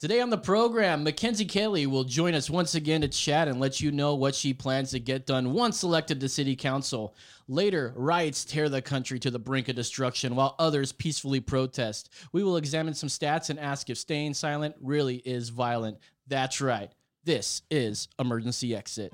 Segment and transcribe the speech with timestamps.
[0.00, 3.80] Today on the program, Mackenzie Kelly will join us once again to chat and let
[3.80, 7.16] you know what she plans to get done once elected to city council.
[7.48, 12.10] Later, riots tear the country to the brink of destruction while others peacefully protest.
[12.30, 15.98] We will examine some stats and ask if staying silent really is violent.
[16.28, 16.92] That's right.
[17.24, 19.12] This is Emergency Exit.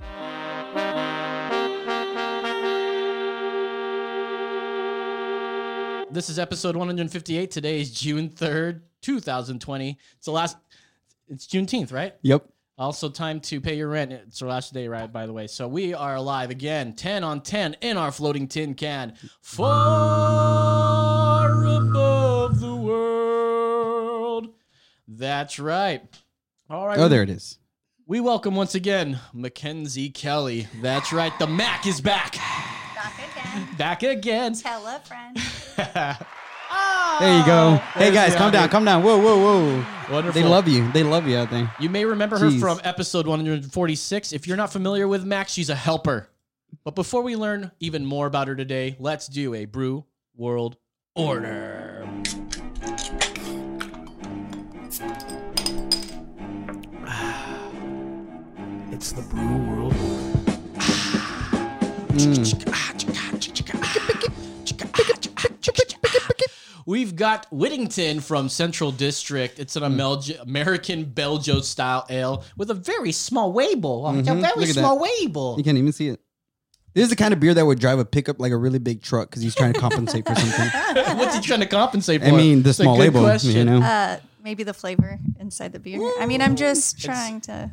[6.11, 7.51] This is episode 158.
[7.51, 9.98] Today is June 3rd, 2020.
[10.16, 10.57] It's the last,
[11.29, 12.14] it's Juneteenth, right?
[12.23, 12.48] Yep.
[12.76, 14.11] Also, time to pay your rent.
[14.13, 15.13] It's our last day, right?
[15.13, 15.46] By the way.
[15.46, 19.14] So, we are live again, 10 on 10 in our floating tin can.
[19.43, 20.64] Far
[21.64, 24.49] above the world.
[25.07, 26.02] That's right.
[26.68, 26.99] All right.
[26.99, 27.58] Oh, there it is.
[28.07, 30.66] We welcome once again Mackenzie Kelly.
[30.82, 31.32] That's right.
[31.39, 32.34] The Mac is back.
[32.34, 33.69] Back again.
[33.77, 34.55] Back again.
[34.55, 35.39] Tell a friend.
[37.20, 37.78] There you go.
[37.81, 37.92] Ah!
[37.95, 38.73] hey guys, the calm down, audio.
[38.73, 39.03] calm down.
[39.03, 39.87] Whoa, whoa, whoa.
[40.11, 40.42] Wonderful.
[40.42, 40.91] They love you.
[40.92, 41.73] They love you out there.
[41.78, 42.61] You may remember her Jeez.
[42.61, 44.33] from episode 146.
[44.33, 46.28] If you're not familiar with Max, she's a helper.
[46.83, 50.05] But before we learn even more about her today, let's do a Brew
[50.36, 50.77] World
[51.14, 52.06] Order.
[57.06, 57.70] Ah,
[58.91, 59.94] it's the Brew World
[62.14, 62.72] mm.
[62.72, 63.03] ah,
[66.86, 69.58] We've got Whittington from Central District.
[69.58, 74.08] It's an Amelg- American Belgio style ale with a very small label.
[74.18, 75.54] It's a very Look at small label.
[75.58, 76.20] You can't even see it.
[76.94, 79.02] This is the kind of beer that would drive a pickup like a really big
[79.02, 80.68] truck because he's trying to compensate for something.
[81.18, 82.28] What's he trying to compensate for?
[82.28, 83.50] I mean, the It's small good label, question.
[83.52, 83.78] you know.
[83.84, 85.98] Uh, maybe the flavor inside the beer.
[86.20, 87.72] I mean, I'm just trying to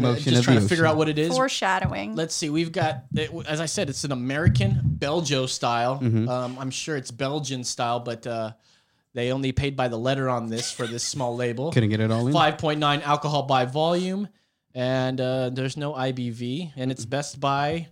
[0.00, 1.34] Trying to, just trying the to figure out what it is.
[1.34, 2.14] foreshadowing.
[2.16, 2.50] Let's see.
[2.50, 5.98] We've got, it, as I said, it's an American Belgio style.
[6.00, 6.28] Mm-hmm.
[6.28, 8.52] Um, I'm sure it's Belgian style, but uh,
[9.14, 11.72] they only paid by the letter on this for this small label.
[11.72, 12.32] Couldn't get it all in.
[12.32, 14.28] 5.9 alcohol by volume,
[14.74, 17.88] and uh, there's no IBV, and it's best by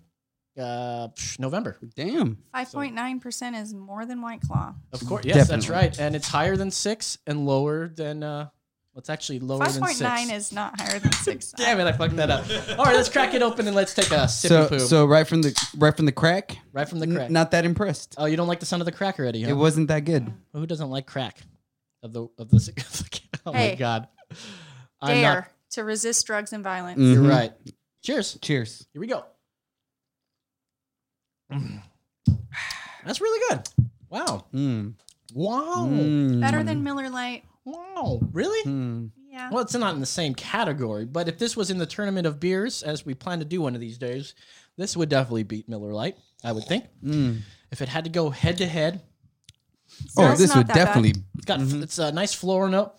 [0.58, 1.76] uh, November.
[1.94, 2.38] Damn.
[2.54, 4.74] 5.9% is more than White Claw.
[4.92, 8.22] Of course, yes, that's right, and it's higher than six and lower than.
[8.22, 8.48] Uh,
[9.00, 10.02] what's actually lower than six?
[10.02, 11.52] 5.9 is not higher than 6.
[11.56, 11.86] Damn it!
[11.86, 12.44] I fucked that up.
[12.78, 15.06] All right, let's crack it open and let's take a sip So, of poop so
[15.06, 17.30] right from the right from the crack, right from the n- crack.
[17.30, 18.14] not that impressed.
[18.18, 19.42] oh, you don't like the sound of the crack already?
[19.42, 19.50] Huh?
[19.52, 20.30] It wasn't that good.
[20.52, 21.38] Who doesn't like crack?
[22.02, 23.20] Of the of the.
[23.46, 23.76] oh my Hey.
[23.76, 24.06] god!
[25.00, 26.98] I'm Dare not- to resist drugs and violence.
[27.00, 27.30] You're Mhm.
[27.30, 27.52] right.
[28.04, 28.38] Cheers.
[28.42, 28.86] Cheers.
[28.92, 29.24] Here we go.
[33.04, 33.68] That's really good.
[34.10, 34.44] Wow.
[34.54, 34.94] Mm.
[35.32, 35.88] Wow.
[35.90, 36.40] Mm.
[36.40, 37.44] Better than Miller Lite.
[37.72, 38.20] Wow.
[38.32, 38.70] Really?
[38.70, 39.10] Mm.
[39.30, 39.50] Yeah.
[39.50, 42.40] Well, it's not in the same category, but if this was in the tournament of
[42.40, 44.34] beers, as we plan to do one of these days,
[44.76, 46.84] this would definitely beat Miller Lite, I would think.
[47.04, 47.40] Mm.
[47.70, 49.02] If it had to go head to head,
[50.16, 50.84] Oh, Smells this would that bad.
[50.84, 51.14] definitely.
[51.36, 51.82] it's got Mm-hmm.
[51.82, 52.92] it's a nice floral note,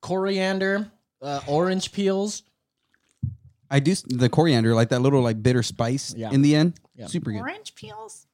[0.00, 0.90] coriander,
[1.22, 2.42] uh, orange peels.
[3.70, 6.30] I do the coriander, like that little like bitter spice Yeah.
[6.32, 6.80] in the end.
[6.96, 7.06] Yeah.
[7.06, 7.40] Super good.
[7.40, 8.26] Orange peels?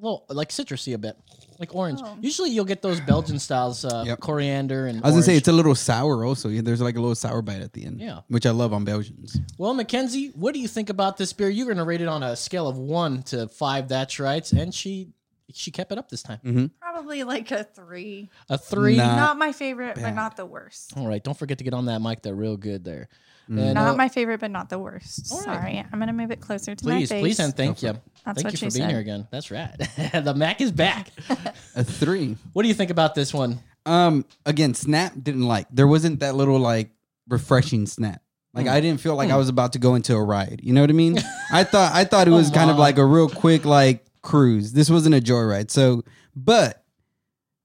[0.00, 1.16] Well, like citrusy a bit,
[1.58, 2.00] like orange.
[2.02, 2.16] Oh.
[2.20, 4.20] Usually, you'll get those Belgian styles, uh, Yep.
[4.20, 4.98] coriander and.
[5.02, 5.38] I was gonna say orange.
[5.40, 6.48] it's a little sour also.
[6.48, 8.00] Yeah, There's like a little sour bite at the end.
[8.00, 8.20] Yeah.
[8.28, 9.38] Which I love on Belgians.
[9.58, 11.48] Well, Mackenzie, what do you think about this beer?
[11.48, 13.88] You're going to rate it on a scale of one to five.
[13.88, 15.08] That's right, and she
[15.52, 16.70] she kept it up this time.
[16.80, 18.28] Probably like a 3.
[18.50, 18.96] A three.
[18.96, 19.16] Nah.
[19.16, 20.92] not my favorite, but not the worst.
[20.96, 23.08] All right, don't forget to get on that mic there, real good there.
[23.50, 25.32] And, Not uh, my favorite, but not the worst.
[25.32, 25.44] All right.
[25.44, 25.78] Sorry.
[25.78, 27.22] I'm going to move it closer to please, my face.
[27.22, 27.92] please, and thank Go you.
[28.26, 28.90] That's thank what you for she being said.
[28.90, 29.26] here again.
[29.30, 29.74] That's right.
[30.12, 31.08] the Mac is back.
[31.74, 32.36] A three.
[32.52, 33.60] what do you think about this one?
[33.86, 35.66] Um, again, snap didn't like.
[35.70, 36.90] There wasn't that little like
[37.26, 38.20] refreshing snap.
[38.52, 38.72] Like Hmm.
[38.72, 40.60] I didn't feel like I was about to go into a ride.
[40.62, 41.18] You know what I mean?
[41.52, 44.72] I thought I thought it was kind of like a real quick like cruise.
[44.72, 45.70] This wasn't a joyride.
[45.70, 46.02] So,
[46.34, 46.84] but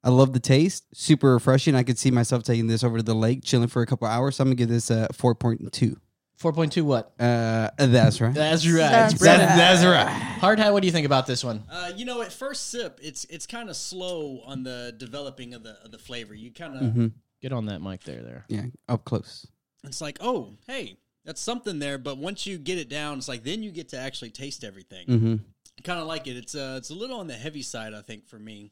[0.03, 0.85] I love the taste.
[0.93, 1.75] Super refreshing.
[1.75, 4.35] I could see myself taking this over to the lake, chilling for a couple hours.
[4.35, 5.97] So I'm gonna give this a four point two.
[6.35, 6.83] Four point two.
[6.83, 7.13] What?
[7.19, 8.33] Uh, that's right.
[8.33, 8.77] That's right.
[8.77, 9.55] That's Brennan, right.
[9.55, 10.09] That's right.
[10.39, 10.73] Hard hat.
[10.73, 11.63] What do you think about this one?
[11.71, 15.63] Uh, you know, at first sip, it's it's kind of slow on the developing of
[15.63, 16.33] the of the flavor.
[16.33, 17.11] You kind of Mhm.
[17.41, 18.21] Get on that mic there.
[18.21, 18.45] There.
[18.49, 19.45] Yeah, up close.
[19.83, 21.97] it's like, oh, hey, that's something there.
[21.97, 25.07] But once you get it down, it's like then you get to actually taste everything.
[25.07, 25.35] Mm-hmm.
[25.83, 26.37] Kind of like it.
[26.37, 28.71] It's uh, it's a little on the heavy side, I think, for me.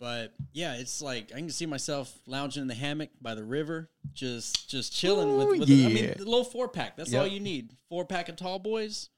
[0.00, 3.88] But yeah, it's like I can see myself lounging in the hammock by the river,
[4.12, 5.60] just just chilling Ooh, with.
[5.60, 5.88] with I yeah.
[5.88, 6.96] mean, the little four pack.
[6.96, 7.70] That's all you need.
[7.88, 9.10] Four pack of tall boys.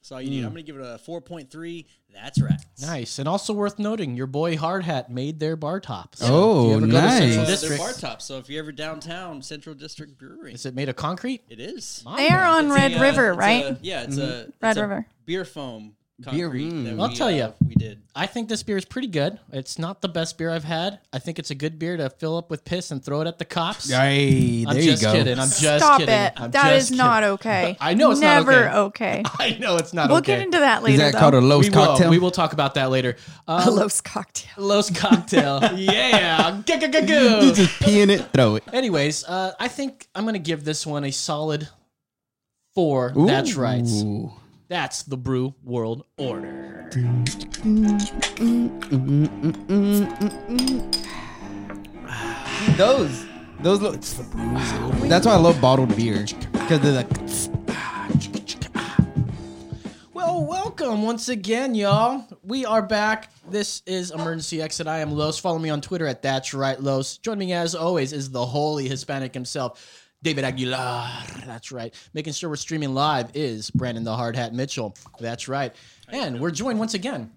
[0.00, 0.42] That's all you need.
[0.42, 0.46] Mm.
[0.46, 1.86] I'm gonna give it a four point three.
[2.12, 2.58] That's right.
[2.80, 6.16] Nice, and also worth noting, your boy Hard Hat made their bar top.
[6.22, 7.18] Oh, if you ever go to nice.
[7.18, 8.20] Central Uh, they're District, bar top.
[8.22, 11.42] So if you're ever downtown, Central District Brewery, is it made of concrete?
[11.48, 12.02] it is.
[12.04, 13.64] My They are on It's Red a, uh, River, it's right?
[13.64, 15.06] a- yeah, it's a Red it's a River.
[15.24, 15.94] beer foam
[16.30, 16.84] Beer, mm.
[16.84, 17.46] that I'll tell ya.
[17.46, 18.02] uh, we did.
[18.14, 19.38] I think this beer is pretty good.
[19.52, 21.00] It's not the best beer I've had.
[21.12, 23.38] I think it's a good beer to fill up with piss and throw it at
[23.38, 23.90] the cops.
[23.90, 25.12] Hey, I'm there just you go.
[25.14, 25.38] kidding.
[25.38, 26.14] I'm just Stop kidding.
[26.14, 26.32] it.
[26.36, 27.76] I'm That just is not okay.
[27.80, 29.20] I know it's not Never okay.
[29.20, 29.22] okay.
[29.38, 30.36] I know it's not We'll okay.
[30.36, 30.94] get into that later.
[30.94, 31.18] Is that though.
[31.20, 32.06] called a Los we cocktail?
[32.06, 32.10] Will.
[32.10, 33.16] We will talk about that later.
[33.48, 34.52] a Um, Los cocktail?
[34.64, 35.60] Los cocktail.
[35.76, 36.60] yeah.
[36.66, 38.64] Go, go, go, You just pee in it, throw it.
[38.72, 41.68] Anyways, uh, I think I'm gonna give this one a solid
[42.74, 43.12] four.
[43.16, 43.84] That's right.
[44.72, 46.88] That's the Brew World Order.
[52.78, 53.26] Those,
[53.60, 54.00] those look.
[55.10, 57.08] That's why I love bottled beer because they're like.
[60.14, 62.26] Well, welcome once again, y'all.
[62.42, 63.30] We are back.
[63.50, 64.86] This is Emergency Exit.
[64.86, 65.38] I am Los.
[65.38, 67.18] Follow me on Twitter at That's Right Los.
[67.18, 71.10] Join me as always is the holy Hispanic himself, David Aguilar.
[71.46, 71.94] That's right.
[72.14, 74.94] Making sure we're streaming live is Brandon the Hard Hat Mitchell.
[75.20, 75.74] That's right.
[76.08, 77.32] And we're joined once again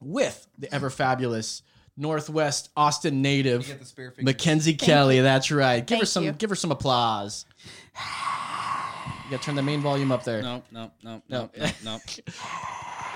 [0.00, 1.62] with the ever fabulous
[1.96, 4.24] Northwest Austin native the spare fingers.
[4.34, 5.20] Mackenzie Kelly.
[5.20, 5.86] That's right.
[5.86, 6.24] Give her some.
[6.24, 6.32] you.
[6.32, 7.46] Give her some applause.
[7.94, 10.42] You gotta turn the main volume up there.
[10.42, 11.50] No, no, no, No.
[11.56, 11.98] no, no,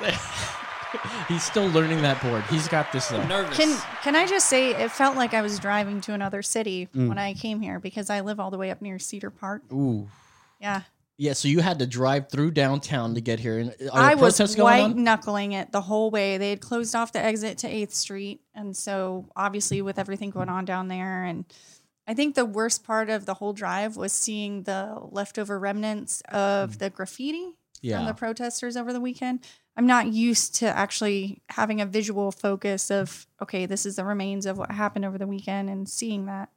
[0.02, 0.10] no.
[1.28, 2.42] He's still learning that board.
[2.50, 3.22] He's got this though.
[3.26, 3.56] Nervous.
[3.56, 7.08] Can Can I just say it felt like I was driving to another city Mm.
[7.08, 9.62] when I came here because I live all the way up near Cedar Park.
[9.72, 10.08] Ooh.
[10.60, 10.82] Yeah,
[11.16, 13.58] Yeah, so you had to drive through downtown to get here.
[13.58, 15.04] And are I there was protests going white on?
[15.04, 16.38] knuckling it the whole way.
[16.38, 20.48] They had closed off the exit to Eighth Street, and so obviously with everything going
[20.48, 21.44] on down there, and
[22.06, 26.78] I think the worst part of the whole drive was seeing the leftover remnants of
[26.78, 28.04] the graffiti from Yeah.
[28.06, 29.40] the protesters over the weekend.
[29.76, 34.46] I'm not used to actually having a visual focus of okay, this is the remains
[34.46, 36.50] of what happened over the weekend, and seeing that.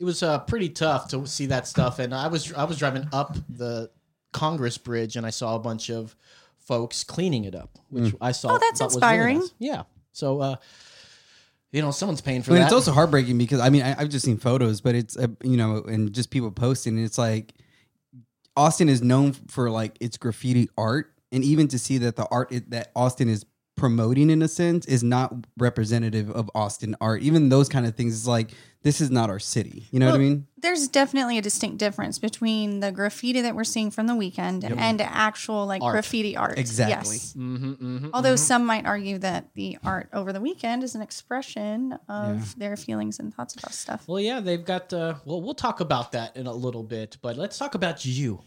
[0.00, 1.98] It was uh, pretty tough to see that stuff.
[1.98, 3.90] And I was I was driving up the
[4.32, 6.14] Congress Bridge and I saw a bunch of
[6.58, 8.52] folks cleaning it up, which I saw.
[8.52, 9.38] Oh, that's thought was really inspiring.
[9.38, 9.54] nice.
[9.58, 9.82] Yeah.
[10.12, 10.56] So, uh,
[11.72, 12.66] you know, someone's paying for I mean, that.
[12.66, 15.56] it's also heartbreaking because I mean I, I've just seen photos, but it's uh, you
[15.56, 16.96] know, and just people posting.
[16.96, 17.54] And it's like
[18.56, 22.52] Austin is known for like its graffiti art, and even to see that the art
[22.52, 23.44] it, that Austin is
[23.76, 27.22] promoting in a sense is not representative of Austin art.
[27.22, 28.50] Even those kind of things is like
[28.82, 29.88] this is not our city.
[29.90, 30.46] You know what I mean?
[30.58, 35.00] There's definitely a distinct difference between the graffiti that we're seeing from the weekend and
[35.00, 35.94] actual like Art.
[35.94, 36.58] graffiti art.
[36.58, 37.16] Exactly.
[37.16, 37.34] Yes.
[37.36, 41.98] mm-hmm, mm-hmm, Although some might argue that the art over the weekend is an expression
[42.08, 44.04] of their feelings and thoughts about stuff.
[44.06, 44.92] Well, yeah, they've got.
[44.92, 48.40] Uh, well, we'll talk about that in a little bit, but let's talk about you.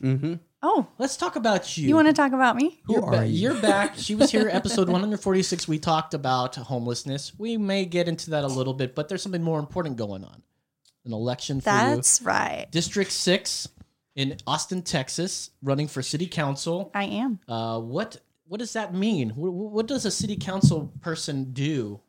[0.63, 1.88] Oh, Let's talk about you.
[1.88, 2.80] you want to talk about me?
[2.86, 3.51] Who You're, are ba- you?
[3.51, 3.95] you're back.
[3.98, 5.68] She was here, episode 146.
[5.68, 7.33] We talked about homelessness.
[7.38, 10.42] We may get into that a little bit, but there's something more important going on.
[11.06, 11.75] An election for you.
[11.95, 12.65] That's right.
[12.71, 13.69] District 6
[14.15, 16.92] in Austin, Texas, running for city council.
[16.94, 17.39] I am.
[17.48, 18.18] Uh, what
[18.48, 19.30] what does that mean?
[19.31, 22.01] What, what does a city council person do?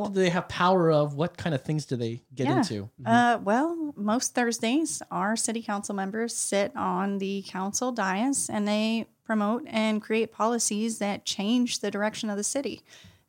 [0.00, 1.14] What do they have power of?
[1.14, 2.58] What kind of things do they get Yeah.
[2.58, 2.90] into?
[3.04, 9.06] Uh, well, most Thursdays, our city council members sit on the council dais and they
[9.24, 12.82] promote and create policies that change the direction of the city.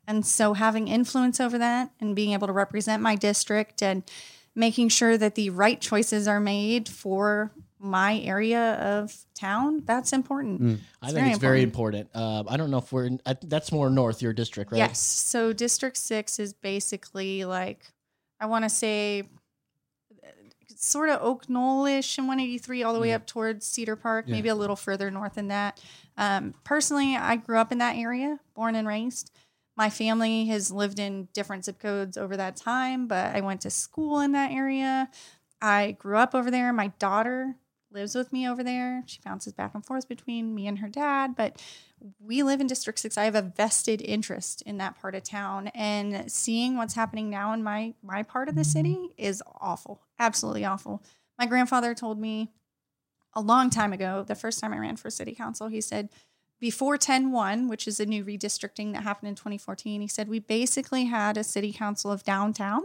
[0.06, 4.02] And so, having influence over that and being able to represent my district and
[4.54, 10.80] making sure that the right choices are made for my area of town, that's important.
[11.02, 12.08] I think very it's very important.
[12.14, 14.78] Uh, I don't know if we're in, I, that's more north your district, right?
[14.78, 14.98] Yes.
[14.98, 17.92] So District Six is basically like
[18.40, 19.24] I want to say
[20.76, 24.54] sort of Oak Knoll-ish and 183 all the way up towards Cedar Park, maybe a
[24.54, 25.82] little further north than that.
[26.18, 29.30] Um, personally, I grew up in that area, born and raised.
[29.76, 33.70] My family has lived in different zip codes over that time, but I went to
[33.70, 35.08] school in that area.
[35.60, 36.72] I grew up over there.
[36.72, 37.56] My daughter
[37.90, 39.02] lives with me over there.
[39.06, 41.62] She bounces back and forth between me and her dad, but
[42.18, 43.16] we live in District 6.
[43.16, 47.52] I have a vested interest in that part of town and seeing what's happening now
[47.52, 50.02] in my my part of the city is awful.
[50.18, 51.02] Absolutely awful.
[51.38, 52.52] My grandfather told me
[53.34, 56.08] a long time ago, the first time I ran for city council, he said
[56.58, 61.04] before 10-1, which is a new redistricting that happened in 2014, he said we basically
[61.04, 62.82] had a city council of downtown,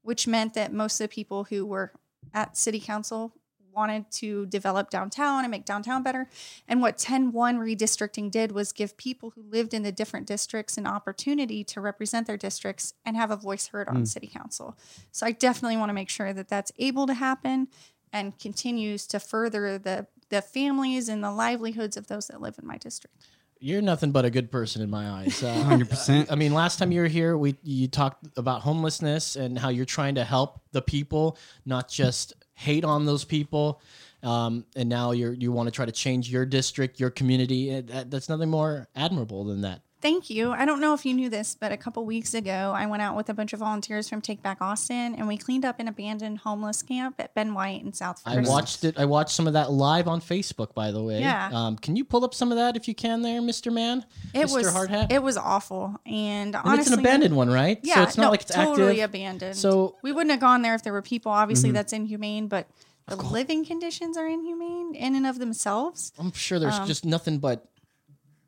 [0.00, 1.92] which meant that most of the people who were
[2.32, 3.34] at city council
[3.72, 6.28] wanted to develop downtown and make downtown better.
[6.68, 10.76] And what 10 1 redistricting did was give people who lived in the different districts
[10.76, 14.76] an opportunity to represent their districts and have a voice heard on city council.
[15.10, 17.68] So I definitely want to make sure that that's able to happen
[18.12, 22.66] and continues to further the the families and the livelihoods of those that live in
[22.66, 23.16] my district.
[23.60, 25.42] You're nothing but a good person in my eyes.
[25.42, 26.26] Uh, 100%.
[26.30, 29.84] I mean, last time you were here, we you talked about homelessness and how you're
[29.84, 32.32] trying to help the people, not just
[32.62, 33.80] hate on those people.
[34.22, 37.80] um, and now you're you want to try to change your district, your community.
[37.80, 39.82] That, that's nothing more admirable than that.
[40.02, 40.50] Thank you.
[40.50, 43.16] I don't know if you knew this, but a couple weeks ago, I went out
[43.16, 46.38] with a bunch of volunteers from Take Back Austin, and we cleaned up an abandoned
[46.38, 48.20] homeless camp at Ben White in South.
[48.26, 48.98] I watched it.
[48.98, 51.20] I watched some of that live on Facebook, by the way.
[51.20, 51.50] Yeah.
[51.52, 54.04] Um, can you pull up some of that if you can, there, Mister Man?
[54.34, 54.54] It Mr.
[54.54, 55.12] was Hardhat?
[55.12, 57.78] it was awful, and, And honestly, it's an abandoned one, right?
[57.84, 59.10] Yeah, so it's not no, like it's totally active.
[59.10, 59.56] abandoned.
[59.56, 61.30] So- we wouldn't have gone there if there were people.
[61.30, 61.74] Obviously, Mm-hmm.
[61.76, 62.66] that's inhumane, but
[63.06, 66.12] the living conditions are inhumane in and of themselves.
[66.18, 67.68] I'm sure there's Um, just nothing but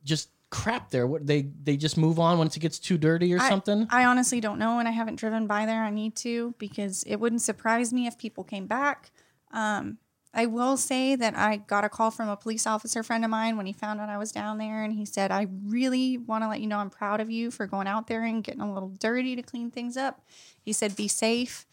[0.04, 1.06] just crap there.
[1.06, 3.86] What they they just move on once it gets too dirty or I- something.
[3.90, 5.82] I honestly don't know, and I haven't driven by there.
[5.82, 9.10] I need to because it wouldn't surprise me if people came back.
[9.52, 9.98] Um,
[10.36, 13.56] I will say that I got a call from a police officer friend of mine
[13.56, 16.48] when he found out I was down there, and he said, "I really want to
[16.48, 18.90] let you know I'm proud of you for going out there and getting a little
[18.90, 20.20] dirty to clean things up."
[20.60, 21.66] He said, "Be safe."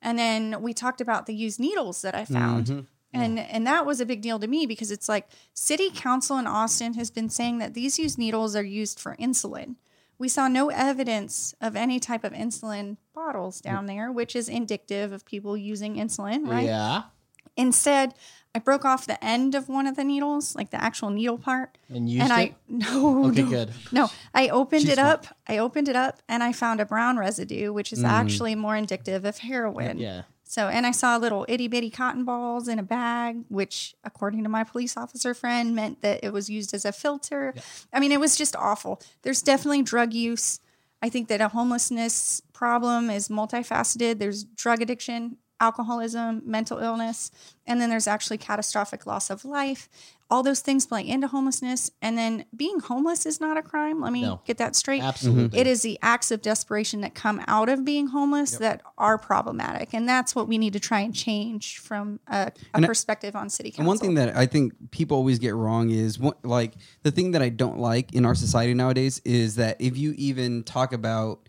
[0.00, 2.86] And then we talked about the used needles that I found.
[3.12, 6.46] And and that was a big deal to me because it's like city council in
[6.46, 9.76] Austin has been saying that these used needles are used for insulin.
[10.18, 15.12] We saw no evidence of any type of insulin bottles down there, which is indicative
[15.12, 16.66] of people using insulin, right?
[16.66, 17.02] Yeah.
[17.56, 18.14] Instead,
[18.54, 21.78] I broke off the end of one of the needles, like the actual needle part,
[21.88, 22.54] And used and I it.
[22.68, 23.72] no, Okay, no, good.
[23.92, 25.26] no, I opened She's it up.
[25.46, 29.24] I opened it up, and I found a brown residue, which is actually more indicative
[29.24, 29.98] of heroin.
[29.98, 30.00] Mm.
[30.00, 30.22] Yeah.
[30.48, 34.48] So, and I saw little itty bitty cotton balls in a bag, which, according to
[34.48, 37.52] my police officer friend, meant that it was used as a filter.
[37.92, 38.98] I mean, it was just awful.
[39.20, 40.60] There's definitely drug use.
[41.02, 44.20] I think that a homelessness problem is multifaceted.
[44.20, 47.30] There's drug addiction, alcoholism, mental illness,
[47.66, 49.90] and then there's actually catastrophic loss of life.
[50.30, 51.90] All those things play into homelessness.
[52.02, 54.02] And then being homeless is not a crime.
[54.02, 54.42] Let me No.
[54.44, 55.02] get that straight.
[55.02, 55.58] Absolutely.
[55.58, 59.94] It is the acts of desperation that come out of being homeless that are problematic,
[59.94, 63.34] and that's what we need to try and change from a, a And I- perspective
[63.34, 63.80] on city council.
[63.82, 67.30] And one thing that I think people always get wrong is one, like the thing
[67.30, 71.48] that I don't like in our society nowadays is that if you even talk about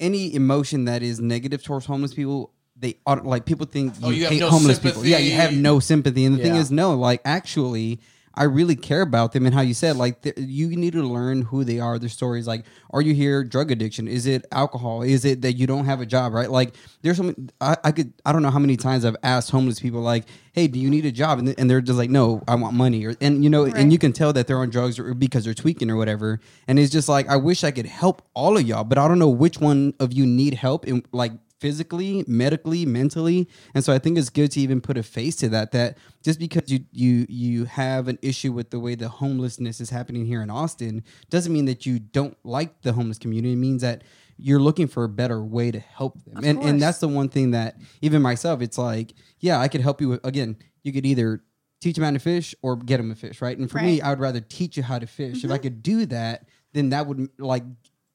[0.00, 4.10] any emotion that is negative towards homeless people, they auto- like people think you, Oh,
[4.10, 5.04] you hate no homeless people.
[5.04, 6.24] Yeah, you have no sympathy.
[6.24, 8.00] And the thing is, no, like actually.
[8.34, 11.42] I really care about them and how you said like th- you need to learn
[11.42, 12.46] who they are, their stories.
[12.46, 14.06] Like, are you here drug addiction?
[14.06, 15.02] Is it alcohol?
[15.02, 16.32] Is it that you don't have a job?
[16.34, 16.48] Right?
[16.48, 17.48] Like, there's some.
[17.60, 18.12] I, I could.
[18.24, 21.04] I don't know how many times I've asked homeless people like, "Hey, do you need
[21.04, 23.50] a job?" And, th- and they're just like, "No, I want money." Or and you
[23.50, 23.74] know, Right.
[23.74, 26.38] and you can tell that they're on drugs or because they're tweaking or whatever.
[26.68, 29.18] And it's just like, I wish I could help all of y'all, but I don't
[29.18, 33.48] know which one of you need help and like physically, medically, mentally.
[33.74, 35.72] And so I think it's good to even put a face to that.
[35.72, 39.90] That just because you you you have an issue with the way the homelessness is
[39.90, 43.52] happening here in Austin doesn't mean that you don't like the homeless community.
[43.52, 44.04] It means that
[44.36, 46.44] you're looking for a better way to help them.
[46.44, 46.70] and course.
[46.70, 50.10] and that's the one thing that even myself, it's like, yeah, I could help you
[50.10, 51.42] with again, you could either
[51.80, 53.56] teach a man to fish or get him a fish, right?
[53.56, 53.98] And for me, Right.
[53.98, 54.06] Mm-hmm.
[54.06, 55.44] I would rather teach you how to fish.
[55.44, 57.62] If I could do that, then that would like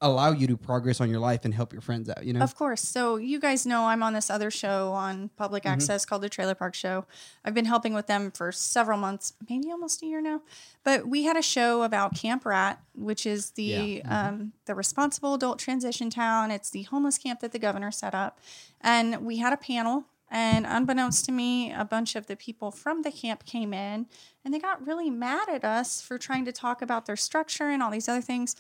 [0.04, 2.42] allow you to progress on your life and help your friends out, you know?
[2.42, 2.82] Of course.
[2.82, 5.74] So you guys know I'm on this other show on public Mm-hmm.
[5.74, 7.06] access called the Trailer Park Show.
[7.46, 10.42] I've been helping with them for several months, maybe almost a year now.
[10.84, 13.72] But we had a show about Camp Rat, which is the
[14.04, 14.12] Mm-hmm.
[14.12, 16.52] um, the responsible adult transition town.
[16.52, 18.40] It's the homeless camp that the governor set up,
[18.82, 20.06] and we had a panel.
[20.36, 24.08] And unbeknownst to me, a bunch of the people from the camp came in,
[24.44, 27.84] and they got really mad at us for trying to talk about their structure and
[27.84, 28.56] all these other things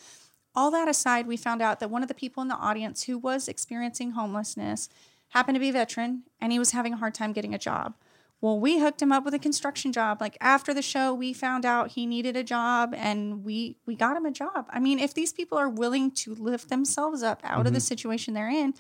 [0.56, 3.18] all that aside, we found out that one of the people in the audience who
[3.18, 4.90] was experiencing homelessness
[5.30, 7.96] happened to be a veteran and he was having a hard time getting a job.
[8.40, 10.20] Well, we hooked him up with a construction job.
[10.20, 14.18] Like after the show, we found out he needed a job and we we got
[14.18, 14.68] him a job.
[14.70, 17.84] I mean, if these people are willing to lift themselves up out of the mm-hmm.
[17.84, 18.74] situation they're in,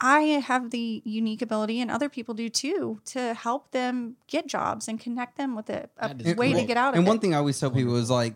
[0.00, 4.88] I have the unique ability, and other people do too, to help them get jobs
[4.88, 6.98] and connect them with a, a way to get out of and it.
[6.98, 8.34] And one thing I always tell people is like,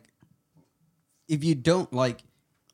[1.28, 2.22] if you don't like,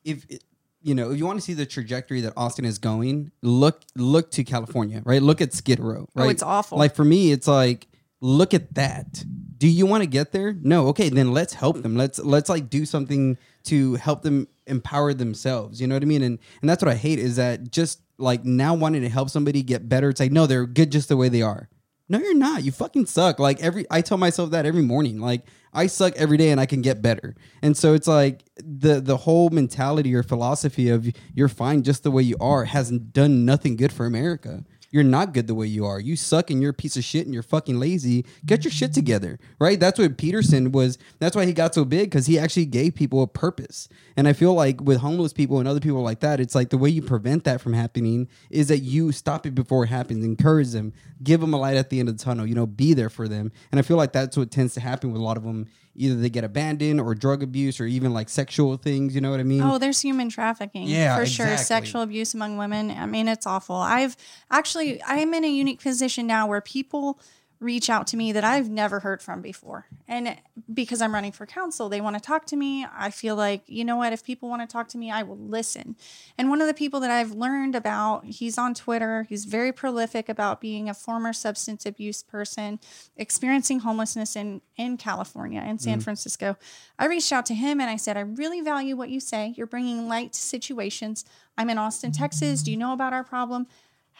[0.07, 0.43] if it,
[0.81, 4.31] you know, if you want to see the trajectory that Austin is going, look look
[4.31, 5.21] to California, right?
[5.21, 6.25] Look at Skid Row, oh, right?
[6.27, 6.77] Oh, it's awful.
[6.77, 7.87] Like for me, it's like,
[8.21, 9.23] look at that.
[9.57, 10.55] Do you want to get there?
[10.61, 10.87] No.
[10.87, 11.95] Okay, then let's help them.
[11.95, 15.81] Let's let's like do something to help them empower themselves.
[15.81, 16.21] You know what I mean?
[16.21, 19.63] And and that's what I hate is that just like now wanting to help somebody
[19.63, 20.09] get better.
[20.09, 21.69] It's like no, they're good just the way they are.
[22.09, 22.63] No, you're not.
[22.63, 23.39] You fucking suck.
[23.39, 25.19] Like every I tell myself that every morning.
[25.19, 27.35] Like I suck every day and I can get better.
[27.61, 32.11] And so it's like the the whole mentality or philosophy of you're fine just the
[32.11, 34.63] way you are has done nothing good for America.
[34.89, 35.99] You're not good the way you are.
[35.99, 38.25] You suck and you're a piece of shit and you're fucking lazy.
[38.45, 39.79] Get your shit together, right?
[39.79, 40.97] That's what Peterson was.
[41.19, 43.89] That's why he got so big because he actually gave people a purpose.
[44.15, 46.77] And I feel like with homeless people and other people like that, it's like the
[46.77, 50.71] way you prevent that from happening is that you stop it before it happens, encourage
[50.71, 53.09] them, give them a light at the end of the tunnel, you know, be there
[53.09, 53.51] for them.
[53.71, 55.67] And I feel like that's what tends to happen with a lot of them.
[55.99, 59.39] Either they get abandoned or drug abuse or even like sexual things, you know what
[59.39, 59.61] I mean?
[59.61, 60.87] Oh, there's human trafficking.
[60.87, 61.57] Yeah, for sure.
[61.57, 62.91] Sexual abuse among women.
[62.91, 63.75] I mean, it's awful.
[63.75, 64.15] I've
[64.51, 67.19] actually, I'm in a unique position now where people
[67.59, 69.87] reach out to me that I've never heard from before.
[70.07, 70.37] And
[70.71, 72.85] because I'm running for council, they want to talk to me.
[72.95, 75.37] I feel like, you know what, if people want to talk to me, I will
[75.37, 75.95] listen.
[76.37, 80.29] And one of the people that I've learned about, he's on Twitter, he's very prolific
[80.29, 82.79] about being a former substance abuse person,
[83.15, 86.01] experiencing homelessness in, in California in San mm-hmm.
[86.01, 86.57] Francisco.
[86.99, 89.53] I reached out to him and I said, I really value what you say.
[89.57, 91.25] You're bringing light to situations.
[91.57, 92.61] I'm in Austin, Texas.
[92.61, 93.65] Do you know about our problem?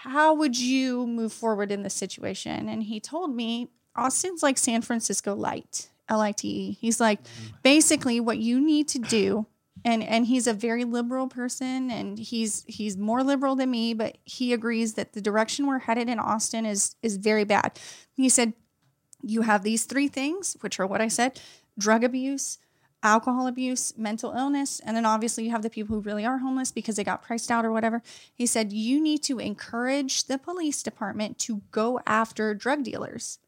[0.01, 2.70] How would you move forward in this situation?
[2.70, 6.77] And he told me Austin's like San Francisco light, L I T E.
[6.80, 7.54] He's like, mm.
[7.63, 9.48] basically, what you need to do.
[9.84, 14.18] And, and he's a very liberal person and he's he's more liberal than me but
[14.25, 17.80] he agrees that the direction we're headed in Austin is is very bad.
[18.12, 18.54] He said
[19.22, 21.39] you have these three things which are what I said
[21.77, 22.58] drug abuse,
[23.04, 26.72] alcohol abuse, mental illness, and then obviously you have the people who really are homeless
[26.72, 28.01] because they got priced out or whatever.
[28.34, 33.39] He said you need to encourage the police department to go after drug dealers.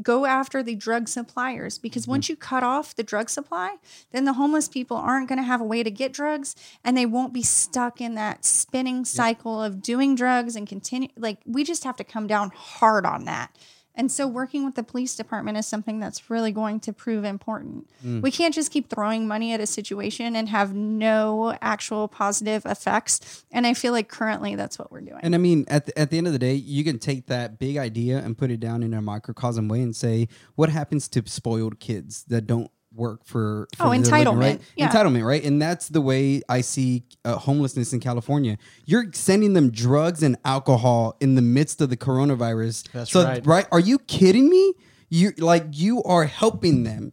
[0.00, 2.12] Go after the drug suppliers because mm-hmm.
[2.12, 3.76] once you cut off the drug supply,
[4.12, 7.06] then the homeless people aren't going to have a way to get drugs and they
[7.06, 11.08] won't be stuck in that spinning cycle of doing drugs and continue.
[11.16, 13.50] Like, we just have to come down hard on that.
[13.98, 17.90] And so, working with the police department is something that's really going to prove important.
[18.06, 18.22] Mm.
[18.22, 23.44] We can't just keep throwing money at a situation and have no actual positive effects.
[23.50, 25.18] And I feel like currently that's what we're doing.
[25.20, 27.58] And I mean, at the, at the end of the day, you can take that
[27.58, 31.22] big idea and put it down in a microcosm way and say, what happens to
[31.26, 34.40] spoiled kids that don't work for, for Oh, their living, entitlement.
[34.40, 34.60] right?
[34.76, 34.88] Yeah.
[34.88, 35.44] Entitlement, right?
[35.44, 38.56] And that's the way I see uh, homelessness in California.
[38.86, 42.88] You're sending them drugs and alcohol in the midst of the coronavirus.
[42.92, 43.66] That's so, right.
[43.70, 44.74] Are you kidding me?
[45.10, 47.12] You like you are helping them.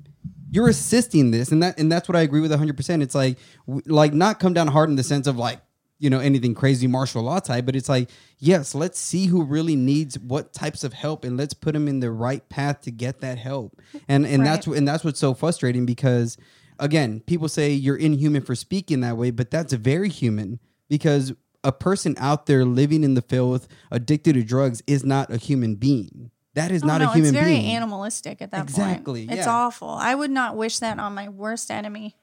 [0.52, 2.76] You're assisting this, and that and that's what I agree with 100.
[2.78, 5.60] percent It's like w- like not come down hard in the sense of like
[6.00, 8.10] you know anything crazy martial law type, but it's like
[8.40, 12.00] yes, let's see who really needs what types of help, and let's put them in
[12.02, 13.82] the right path to get that help.
[14.08, 16.38] And and that's and that's what's so frustrating because
[16.80, 21.72] again, people say you're inhuman for speaking that way, but that's very human because a
[21.72, 26.30] person out there living in the filth, addicted to drugs, is not a human being.
[26.54, 27.36] That is Oh, not no, a human being.
[27.36, 27.76] it's very being.
[27.76, 29.40] animalistic at that Exactly, point.
[29.40, 29.54] It's yeah.
[29.54, 29.90] awful.
[29.90, 32.16] I would not wish that on my worst enemy.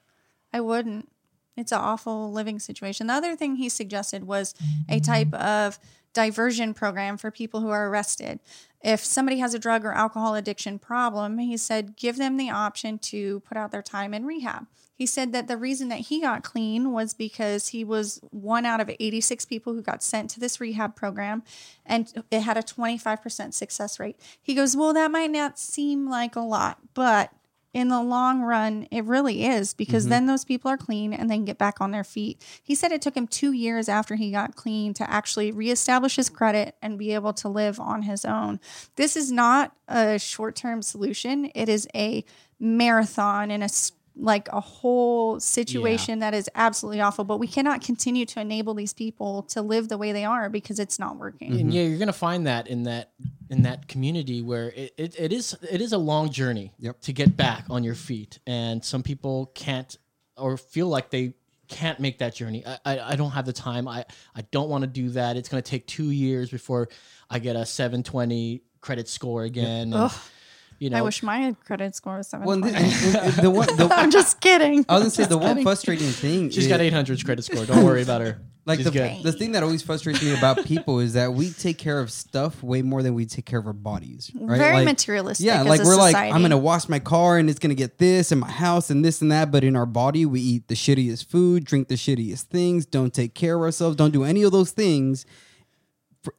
[0.53, 1.09] I wouldn't.
[1.55, 3.07] It's an awful living situation.
[3.07, 4.53] The other thing he suggested was
[4.89, 4.99] a mm-hmm.
[4.99, 5.79] type of
[6.13, 8.39] diversion program for people who are arrested.
[8.81, 12.99] If somebody has a drug or alcohol addiction problem, he said give them the option
[12.99, 14.67] to put out their time in rehab.
[14.95, 18.79] He said that the reason that he got clean was because he was one out
[18.79, 21.43] of 86 people who got sent to this rehab program
[21.85, 24.19] and it had a 25% success rate.
[24.41, 27.31] He goes, Well, that might not seem like a lot, but
[27.73, 30.11] in the long run, it really is because mm-hmm.
[30.11, 32.43] then those people are clean and they can get back on their feet.
[32.61, 36.29] He said it took him two years after he got clean to actually reestablish his
[36.29, 38.59] credit and be able to live on his own.
[38.95, 42.23] This is not a short term solution, it is a
[42.59, 43.69] marathon and a
[44.15, 48.93] like a whole situation that is absolutely awful but we cannot continue to enable these
[48.93, 51.69] people to live the way they are because it's not working and mm-hmm.
[51.71, 53.11] yeah, you're gonna find that in that
[53.53, 57.01] in that community where it, it, it is it is a long journey Yep.
[57.01, 59.97] to get back on your feet, and some people can't
[60.37, 61.35] or feel like they
[61.67, 62.63] can't make that journey.
[62.65, 63.87] I I, I don't have the time.
[63.87, 65.37] I I don't want to do that.
[65.37, 66.89] It's gonna take two years before
[67.29, 69.93] I get a 720 credit score again.
[69.93, 70.11] and, Ugh.
[70.83, 73.31] You know, I wish my credit score was Well, and 720.
[73.35, 74.85] the, the one, the, I'm just kidding.
[74.89, 76.49] I was gonna say the one frustrating thing.
[76.49, 77.65] she's is, got 800's credit score.
[77.65, 78.39] Don't worry about her.
[78.65, 79.23] Like she's the, good.
[79.23, 82.63] the thing that always frustrates me about people is that we take care of stuff
[82.63, 84.31] way more than we take care of our bodies.
[84.33, 84.57] Right?
[84.57, 85.45] Very Like, materialistic.
[85.45, 86.15] Yeah, like a we're like.
[86.15, 89.21] I'm gonna wash my car and it's gonna get this in my house and this
[89.21, 89.51] and that.
[89.51, 93.33] But in our body, we eat the shittiest food, drink the shittiest things, don't take
[93.35, 95.25] care of ourselves, don't do any of those things.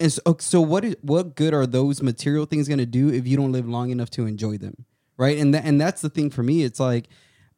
[0.00, 3.36] And so, so what is what good are those material things gonna do if you
[3.36, 4.84] don't live long enough to enjoy them,
[5.16, 5.38] right?
[5.38, 6.62] And that and that's the thing for me.
[6.62, 7.08] It's like.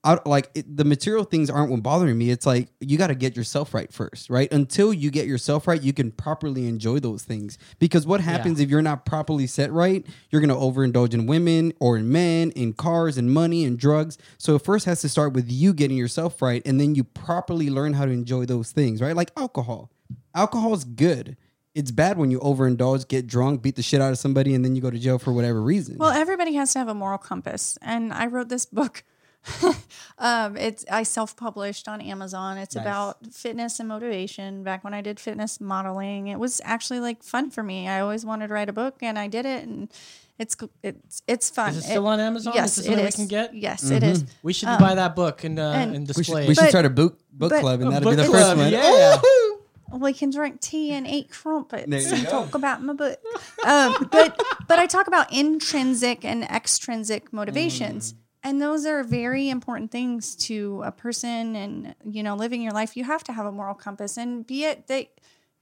[0.04, 2.30] I, like it, the material things aren't what bothering me.
[2.30, 4.52] It's like you got to get yourself right first, right?
[4.52, 7.58] Until you get yourself right, you can properly enjoy those things.
[7.80, 10.06] Because what happens if you're not properly set right?
[10.30, 14.16] You're gonna overindulge in women or in men, in cars and money and drugs.
[14.38, 17.68] So it first has to start with you getting yourself right, and then you properly
[17.68, 19.16] learn how to enjoy those things, right?
[19.16, 19.90] Like alcohol.
[20.36, 21.36] Alcohol is good
[21.76, 24.74] it's bad when you overindulge, get drunk, beat the shit out of somebody, and then
[24.74, 25.98] you go to jail for whatever reason.
[25.98, 29.04] Well, everybody has to have a moral compass, and I wrote this book.
[30.18, 32.58] um, it's I self-published on Amazon.
[32.58, 32.82] It's Nice.
[32.84, 34.64] about fitness and motivation.
[34.64, 37.86] Back when I did fitness modeling, it was actually like fun for me.
[37.86, 39.88] I always wanted to write a book, and I did it, and
[40.38, 41.70] it's it's it's fun.
[41.70, 42.54] Is it still on Amazon?
[42.56, 43.54] Yes, is this it something we can get?
[43.54, 44.24] Yes, it is.
[44.42, 46.48] We should Um, buy that book and uh, and- and we should, display.
[46.48, 48.32] we should But- start a book book but- club, and A that'll be the first
[48.34, 48.72] club, one.
[48.72, 49.16] yeah.
[49.96, 52.30] We can drink tea and eat crumpets and go.
[52.30, 53.18] talk about my book.
[53.64, 58.12] Um, but but I talk about intrinsic and extrinsic motivations.
[58.12, 58.16] Mm.
[58.44, 62.96] And those are very important things to a person and you know living your life.
[62.96, 65.10] You have to have a moral compass and be it they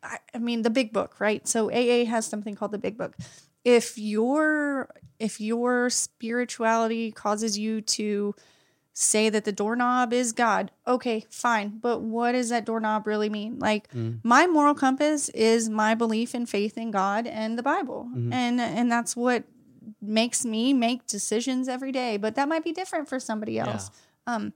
[0.03, 1.47] I, I mean the big book, right?
[1.49, 3.16] So AA has something called the big book.
[3.64, 8.35] If your if your spirituality causes you to
[8.96, 10.70] say that the doorknob is God.
[10.87, 11.78] Okay, fine.
[11.80, 13.59] But what does that doorknob really mean?
[13.59, 14.20] Like Mm.
[14.22, 18.09] my moral compass is my belief and faith in God and the Bible.
[18.14, 18.33] Mhm.
[18.33, 19.44] And and that's what
[20.00, 22.16] makes me make decisions every day.
[22.16, 23.90] But that might be different for somebody else.
[24.26, 24.52] Um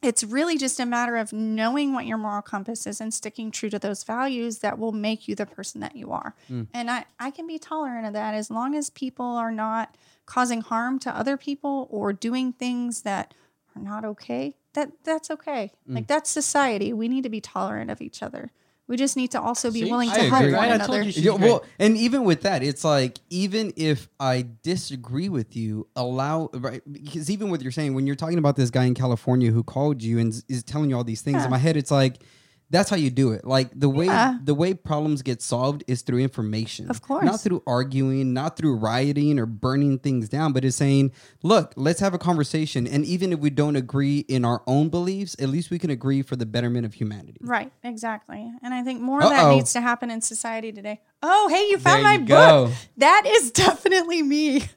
[0.00, 3.70] it's really just a matter of knowing what your moral compass is and sticking true
[3.70, 6.34] to those values that will make you the person that you are.
[6.50, 6.66] Mm.
[6.74, 10.60] And I, I can be tolerant of that as long as people are not causing
[10.60, 13.32] harm to other people or doing things that
[13.76, 14.56] are not okay.
[14.74, 15.72] That that's okay.
[15.88, 15.94] Mm.
[15.96, 16.92] Like that's society.
[16.92, 18.50] We need to be tolerant of each other.
[18.88, 19.90] We just need to also be See?
[19.90, 20.54] willing I to help agree.
[20.54, 21.10] one Right, I told another.
[21.10, 25.86] you Yeah, well, and even with that, it's like even if I disagree with you,
[25.96, 29.50] allow right because even what you're saying when you're talking about this guy in California
[29.52, 31.44] who called you and is- is telling you all these things Yeah.
[31.44, 32.22] in my head, it's like
[32.72, 33.44] that's how you do it.
[33.44, 34.38] Like the way Yeah.
[34.42, 37.24] the way problems get solved is through information, Of course.
[37.24, 41.12] not through arguing, not through rioting or burning things down, but it's saying,
[41.44, 45.36] look, let's have a conversation, and even if we don't agree in our own beliefs,
[45.38, 47.38] at least we can agree for the betterment of humanity.
[47.42, 48.50] Right, exactly.
[48.62, 51.00] And I think more of that needs to happen in society today.
[51.22, 52.28] Oh, hey, you found There my you book.
[52.28, 52.72] go.
[52.96, 54.64] That is definitely me.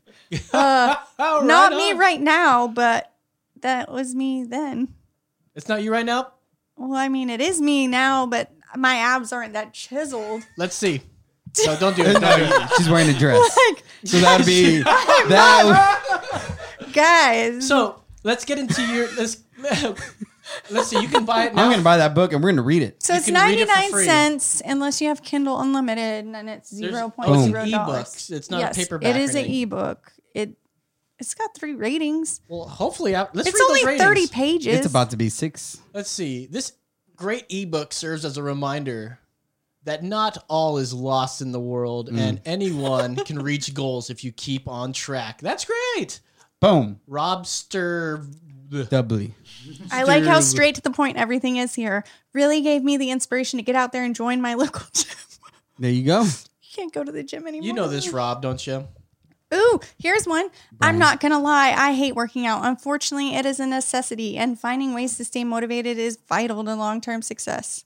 [0.52, 3.12] Uh, Oh, right not me right now, but
[3.62, 4.90] that was me then.
[5.54, 6.32] It's not you right now.
[6.78, 10.44] Well, I mean, it is me now, but my abs aren't that chiseled.
[10.58, 11.02] Let's see.
[11.66, 12.20] No, don't do it.
[12.20, 13.40] No, She's wearing a dress,
[13.72, 16.52] Like, so that'd be that.
[16.92, 17.66] guys.
[17.66, 19.38] so let's get into your let's
[20.70, 21.00] let's see.
[21.02, 21.64] You can buy it now.
[21.64, 23.02] I'm gonna buy that book and we're gonna read it.
[23.02, 24.06] so you it's can read it for 99 free.
[24.06, 27.72] cents unless you have Kindle Unlimited and it's There's- zero oh, point it's zero an
[27.72, 28.28] dollars.
[28.30, 28.38] ebook.
[28.38, 29.62] It's not a yes, paperback It or is an anything.
[29.64, 30.12] ebook.
[30.34, 30.58] It
[31.20, 32.42] it's got three ratings.
[32.48, 34.76] Well, hopefully, I, let's it's read only those 30 pages.
[34.78, 35.80] It's about to be six.
[35.94, 36.46] Let's see.
[36.48, 36.74] This
[37.16, 39.20] great ebook serves as a reminder
[39.84, 42.18] that not all is lost in the world, Mm.
[42.20, 45.40] and anyone can reach goals if you keep on track.
[45.42, 46.20] That's great,
[46.60, 47.00] Boom.
[47.10, 48.26] Robster.
[48.90, 49.36] Doubly.
[49.92, 52.04] I like how straight to the point everything is here.
[52.34, 55.16] Really gave me the inspiration to get out there and join my local gym.
[55.78, 56.24] There you go.
[56.24, 56.30] you
[56.74, 57.68] can't go to the gym anymore.
[57.68, 58.88] You know this, Rob, don't you?
[59.54, 60.50] Ooh, here's one.
[60.74, 60.96] Brian.
[60.96, 62.66] I'm not gonna lie, I hate working out.
[62.66, 67.00] Unfortunately, it is a necessity, and finding ways to stay motivated is vital to long
[67.02, 67.86] term success.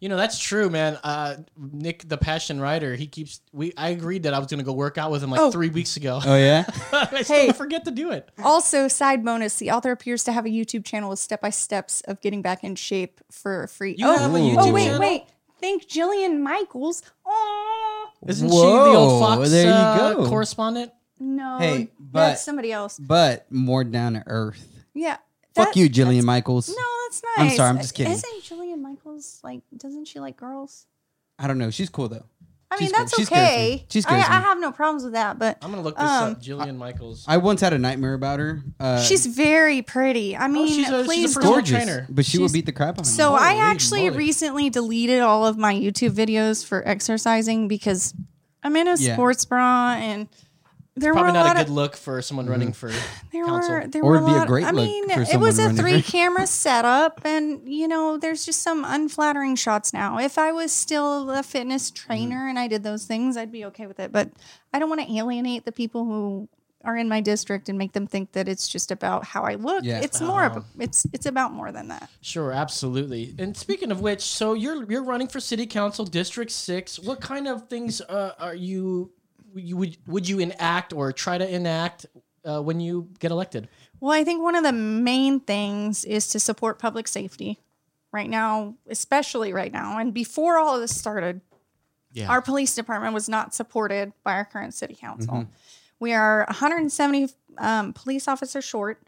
[0.00, 0.98] You know that's true, man.
[1.02, 3.40] Uh, Nick, the passion writer, he keeps.
[3.52, 5.50] We I agreed that I was gonna go work out with him like Oh.
[5.50, 6.20] three weeks ago.
[6.24, 6.64] Oh yeah.
[6.92, 7.52] I still Hey.
[7.52, 8.28] forget to do it.
[8.42, 12.00] Also, side bonus: the author appears to have a YouTube channel with step by steps
[12.02, 13.94] of getting back in shape for free.
[13.96, 15.00] You oh, have a YouTube oh wait, channel?
[15.00, 15.22] wait.
[15.60, 17.02] Thank Jillian Michaels.
[17.24, 17.93] Oh
[18.26, 20.28] Isn't she the old Whoa, Fox there you uh, go.
[20.28, 20.92] correspondent?
[21.20, 22.98] no, Hey, but- that's somebody else.
[22.98, 24.66] but more down to earth.
[24.94, 25.18] Yeah.
[25.54, 26.68] Fuck that- you, Jillian that's- Michaels.
[26.68, 26.74] No,
[27.06, 27.50] that's nice.
[27.52, 28.12] I'm sorry, I'm just kidding.
[28.12, 29.60] Isn't Jillian Michaels like?
[29.76, 30.86] Doesn't she like girls?
[31.38, 31.70] I don't know.
[31.70, 32.24] She's cool though.
[32.74, 32.98] I She's mean, cool.
[33.04, 33.54] that's She scares me.
[33.54, 33.86] okay.
[33.88, 34.44] She I, scares I me.
[34.44, 36.42] have no problems with that, but I'm gonna look this Um, up.
[36.42, 37.24] Jillian Michaels.
[37.28, 38.62] I once had a nightmare about her.
[38.80, 40.36] Uh, she's very pretty.
[40.36, 42.06] I mean, Oh, she's a- she's a please personal gorgeous, trainer.
[42.10, 43.12] but she will beat the crap out of me.
[43.12, 44.16] So I Holy actually moly.
[44.18, 48.12] recently deleted all of my YouTube videos for exercising because
[48.62, 49.14] I'm in a Yeah.
[49.14, 50.28] sports bra and
[50.96, 52.88] there Probably were a not lot a of good look for someone running for
[53.32, 53.70] there council.
[53.74, 55.58] were there Or were it'd be a lot- great I look mean, for it was
[55.58, 60.18] a three for- camera setup, and you know, there's just some unflattering shots now.
[60.18, 62.06] If I was still a fitness Mm-hmm.
[62.06, 64.12] trainer and I did those things, I'd be okay with it.
[64.12, 64.30] But
[64.72, 66.48] I don't want to alienate the people who
[66.84, 69.84] are in my district and make them think that it's just about how I look.
[69.84, 70.00] Yeah.
[70.00, 70.58] It's more Uh-huh.
[70.58, 72.10] of it's it's about more than that.
[72.20, 73.34] Sure, absolutely.
[73.38, 76.98] And speaking of which, so you're you're running for city council, District Six.
[77.00, 79.10] What kind of things uh, are you
[79.54, 82.06] you would would you enact or try to enact
[82.44, 83.68] uh, when you get elected?
[84.00, 87.58] Well, I think one of the main things is to support public safety.
[88.12, 91.40] Right now, especially right now, and before all of this started,
[92.12, 92.28] Yeah.
[92.30, 95.34] our police department was not supported by our current city council.
[95.34, 95.50] Mm-hmm.
[95.98, 99.02] We are 170 um, police officers short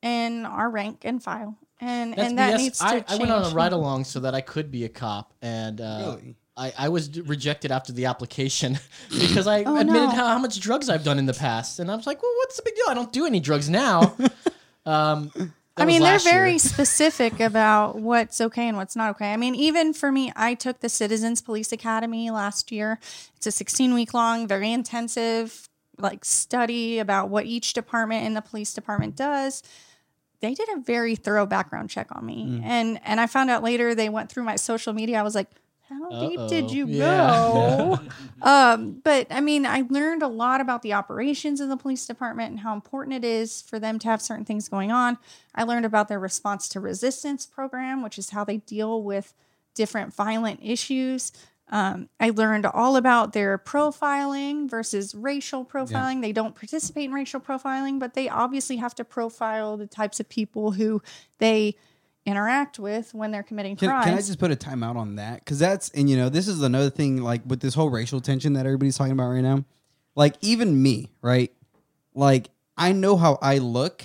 [0.00, 2.58] in our rank and file, and That's and that BS.
[2.58, 3.04] needs to I, change.
[3.08, 6.14] I went on a ride along so that I could be a cop, and uh,
[6.20, 6.36] Really?
[6.56, 8.78] I, I was rejected after the application
[9.10, 10.14] because I Oh, admitted no.
[10.14, 12.56] how, how much drugs I've done in the past, and I was like, "Well, what's
[12.56, 12.84] the big deal?
[12.88, 14.14] I don't do any drugs now."
[14.86, 15.30] um,
[15.78, 16.18] I mean, they're year.
[16.20, 19.32] very specific about what's okay and what's not okay.
[19.32, 22.98] I mean, even for me, I took the Citizens Police Academy last year.
[23.36, 25.66] It's a 16 week long, very intensive,
[25.98, 29.62] like study about what each department in the police department does.
[30.40, 32.62] They did a very thorough background check on me, Mm.
[32.64, 35.18] and and I found out later they went through my social media.
[35.18, 35.48] I was like,
[35.92, 37.50] how deep did you Yeah.
[37.50, 37.98] go?
[38.42, 42.50] um, but I mean, I learned a lot about the operations of the police department
[42.50, 45.18] and how important it is for them to have certain things going on.
[45.54, 49.34] I learned about their response to resistance program, which is how they deal with
[49.74, 51.32] different violent issues.
[51.68, 56.20] Um, I learned all about their profiling versus racial profiling.
[56.20, 60.28] They don't participate in racial profiling, but they obviously have to profile the types of
[60.28, 61.00] people who
[61.38, 61.76] they
[62.24, 64.04] interact with when they're committing Can, crimes.
[64.04, 65.40] can I just put a timeout on that?
[65.40, 68.52] Because that's and you know this is another thing like with this whole racial tension
[68.54, 69.64] that everybody's talking about right now.
[70.14, 71.52] Like even me, right?
[72.14, 74.04] Like I know how I look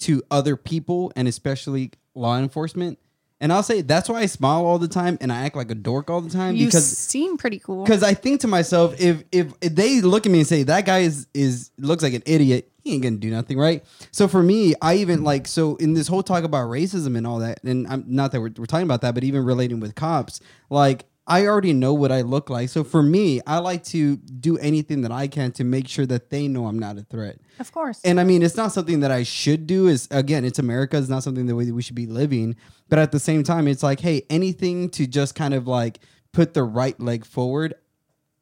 [0.00, 2.98] to other people and especially law enforcement,
[3.40, 5.74] and I'll say that's why I smile all the time and I act like a
[5.74, 7.84] dork all the time you because seem pretty cool.
[7.84, 10.86] because I think to myself if, if if they look at me and say that
[10.86, 13.84] guy is is looks like an idiot, he ain't gonna do nothing, right?
[14.10, 17.38] So for me, I even like so in this whole talk about racism and all
[17.40, 20.40] that, and I'm not that we're, we're talking about that, but even relating with cops,
[20.70, 22.68] like I already know what I look like.
[22.68, 26.28] So for me, I like to do anything that I can to make sure that
[26.30, 27.38] they know I'm not a threat.
[27.58, 28.00] Of course.
[28.04, 29.86] And I mean, it's not something that I should do.
[29.86, 30.98] Is again, it's America.
[30.98, 32.56] It's not something the way that we should be living.
[32.90, 36.00] But at the same time, it's like, hey, anything to just kind of like
[36.32, 37.74] put the right leg forward.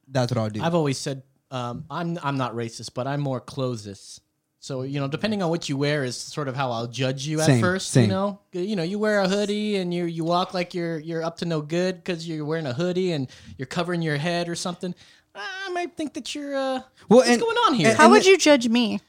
[0.08, 0.62] That's what I'll do.
[0.62, 4.20] I've always said um, I'm I'm not racist, but I'm more clothesist.
[4.62, 7.40] So you know, depending on what you wear is sort of how I'll judge you
[7.40, 7.90] at Same, first.
[7.90, 8.04] same.
[8.04, 11.24] You know, you know, you wear a hoodie and you you walk like you're you're
[11.24, 13.26] up to no good because you're wearing a hoodie and
[13.58, 14.94] you're covering your head or something.
[15.34, 17.88] I might think that you're uh, Well, what's and- going on here?
[17.88, 19.00] and- How would you judge me?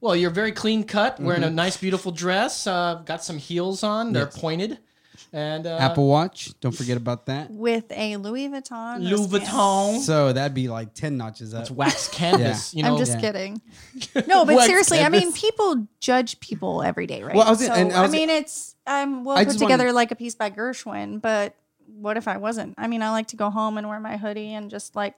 [0.00, 1.48] well, you're very clean cut, wearing Mm-hmm.
[1.58, 2.66] a nice, beautiful dress.
[2.68, 4.12] Uh, got some heels on.
[4.12, 4.78] They're pointed,
[5.32, 6.52] and uh, Apple Watch.
[6.60, 7.50] Don't forget about that.
[7.50, 9.00] With a Louis Vuitton.
[9.00, 9.42] Louis wristband.
[9.44, 9.98] Vuitton.
[10.00, 11.62] So that'd be like ten notches up.
[11.62, 12.74] It's wax canvas.
[12.74, 13.20] You know, I'm just Yeah.
[13.20, 13.62] kidding.
[14.26, 17.34] No, but Wax seriously, I mean, people judge people every day, right?
[17.34, 19.94] Well, I was- so, and I I, mean, it's I'm well I put together wanted-
[19.94, 21.54] like a piece by Gershwin, but
[21.86, 22.74] what if I wasn't?
[22.78, 25.14] I mean, I like to go home and wear my hoodie and just like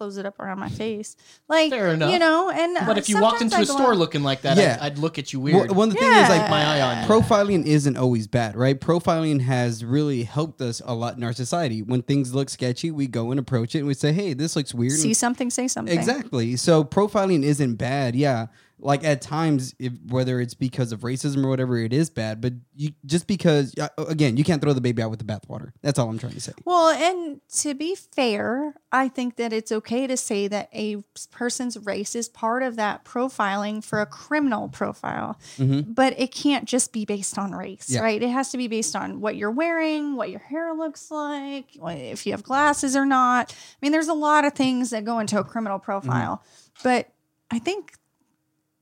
[0.00, 1.14] close it up around my face,
[1.46, 2.10] like Fair enough.
[2.10, 2.50] you know.
[2.50, 4.56] And But uh, if you walked into I a go store out- looking like that,
[4.56, 4.78] Yeah.
[4.80, 5.72] I'd, I'd look at you Well, weird.
[5.72, 6.48] one of the things is like Yeah.
[6.48, 7.08] my eye on you.
[7.08, 8.80] profiling isn't always bad, right?
[8.80, 11.82] Profiling has really helped us a lot in our society.
[11.82, 14.72] When things look sketchy, we go and approach it and we say, "Hey, this looks
[14.72, 15.94] weird." see something, say something.
[15.98, 16.56] Exactly.
[16.56, 18.16] So profiling isn't bad.
[18.16, 18.46] Yeah.
[18.82, 22.40] Like at times, if, whether it's because of racism or whatever, it is bad.
[22.40, 25.72] But you just because again, you can't throw the baby out with the bathwater.
[25.82, 26.52] That's all I'm trying to say.
[26.64, 30.96] Well, and to be fair, I think that it's okay to say that a
[31.30, 36.92] person's race is part of that profiling for a criminal profile, but it can't just
[36.92, 37.94] be based on race, Mm-hmm.
[37.94, 38.00] Yeah.
[38.00, 38.22] right?
[38.22, 42.26] It has to be based on what you're wearing, what your hair looks like, if
[42.26, 43.52] you have glasses or not.
[43.52, 45.84] I mean, there's a lot of things that go into a criminal Mm-hmm.
[45.84, 46.42] profile,
[46.82, 47.08] but
[47.50, 47.92] I think,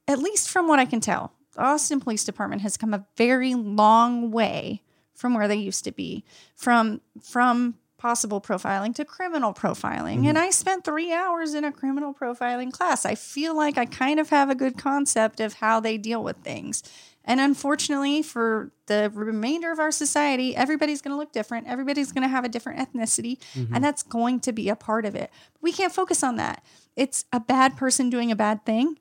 [0.09, 3.55] at least from what I can tell, the Austin Police Department has come a very
[3.55, 4.83] long way
[5.15, 10.27] from where they used to be from from possible profiling to criminal profiling.
[10.29, 10.47] And mm-hmm.
[10.47, 13.05] i spent three hours in a criminal profiling class.
[13.05, 16.37] I feel like i kind of have a good concept of how they deal with
[16.39, 16.85] things.
[17.25, 21.67] And unfortunately for the remainder of our society everybody's going to look different.
[21.67, 23.75] Everybody's going to have a different ethnicity mm-hmm.
[23.75, 25.33] and that's going to be a part of it.
[25.61, 26.65] We can't focus on that.
[26.95, 28.99] It's a bad person doing a bad thing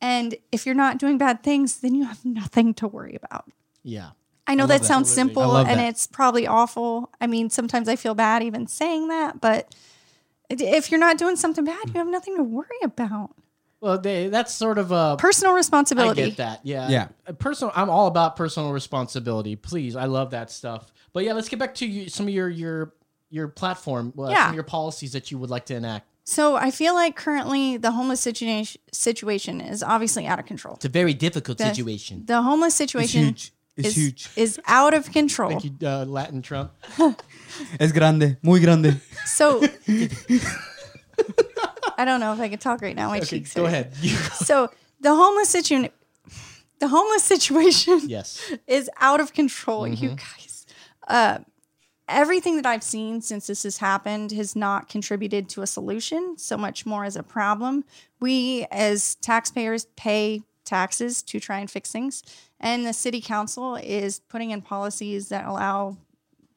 [0.00, 3.44] and if you're not doing bad things then you have nothing to worry about
[3.82, 4.10] yeah.
[4.48, 4.86] I know love that that.
[4.86, 5.34] sounds Absolutely.
[5.42, 5.88] simple and that.
[5.88, 7.10] it's probably awful.
[7.20, 9.74] I mean, sometimes I feel bad even saying that, but
[10.48, 13.30] if you're not doing something bad, you have nothing to worry about.
[13.80, 15.16] Well, they, that's sort of a.
[15.18, 16.22] Personal responsibility.
[16.22, 16.60] I get that.
[16.62, 16.88] Yeah.
[16.88, 17.08] Yeah.
[17.26, 17.72] Uh, Personal.
[17.74, 19.56] I'm all about personal responsibility.
[19.56, 20.92] Please, I love that stuff.
[21.12, 22.94] But yeah, let's get back to you, some of your your
[23.30, 24.12] your platform.
[24.16, 24.36] Uh, Yeah.
[24.44, 26.06] Some of your policies that you would like to enact.
[26.28, 30.74] So I feel like currently the homeless situation situation is obviously out of control.
[30.74, 32.24] It's a very difficult The- situation.
[32.26, 33.52] The homeless It's situation huge.
[33.76, 34.28] It's is, huge.
[34.36, 35.50] is out of control.
[35.50, 36.72] Thank you, uh, Latin Trump.
[37.80, 39.00] Es grande, muy grande.
[39.24, 39.62] So
[41.98, 43.08] I don't know if I can talk right now.
[43.08, 43.68] My Okay, cheeks go hurt.
[43.68, 43.94] ahead.
[44.46, 45.90] So the homeless situation
[46.78, 48.40] the homeless situation yes.
[48.66, 50.16] is out of control, you Mm-hmm.
[50.16, 50.66] guys.
[51.08, 51.38] Uh,
[52.08, 56.56] everything that I've seen since this has happened has not contributed to a solution, so
[56.56, 57.84] much more as a problem.
[58.20, 62.22] We, as taxpayers, pay taxes to try and fix things,
[62.60, 65.96] and the city council is putting in policies that allow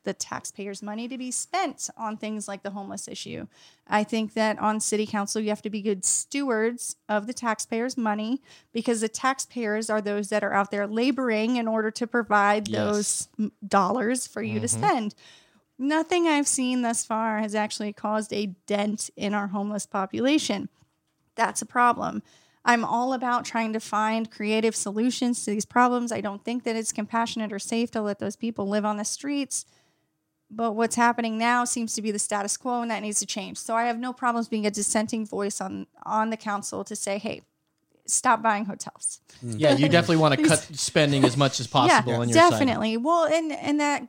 [0.03, 3.45] the taxpayers' money to be spent on things like the homeless issue.
[3.85, 7.97] I think that on city council, you have to be good stewards of the taxpayers'
[7.97, 12.67] money because the taxpayers are those that are out there laboring in order to provide
[12.67, 12.77] Yes.
[13.37, 14.83] those dollars for you to mm-hmm.
[14.83, 15.15] spend.
[15.81, 20.67] Nothing I've seen thus far has actually caused a dent in our homeless population.
[21.35, 22.21] That's a problem.
[22.65, 26.11] I'm all about trying to find creative solutions to these problems.
[26.11, 29.05] I don't think that it's compassionate or safe to let those people live on the
[29.05, 29.65] streets.
[30.51, 33.57] But what's happening now seems to be the status quo and that needs to change.
[33.57, 37.19] So I have no problems being a dissenting voice on on the council to say,
[37.19, 37.43] "Hey,
[38.05, 42.27] stop buying hotels." Yeah, you definitely want to cut spending as much as possible on
[42.27, 42.49] your side.
[42.49, 42.97] definitely.
[42.97, 44.07] Well, and and that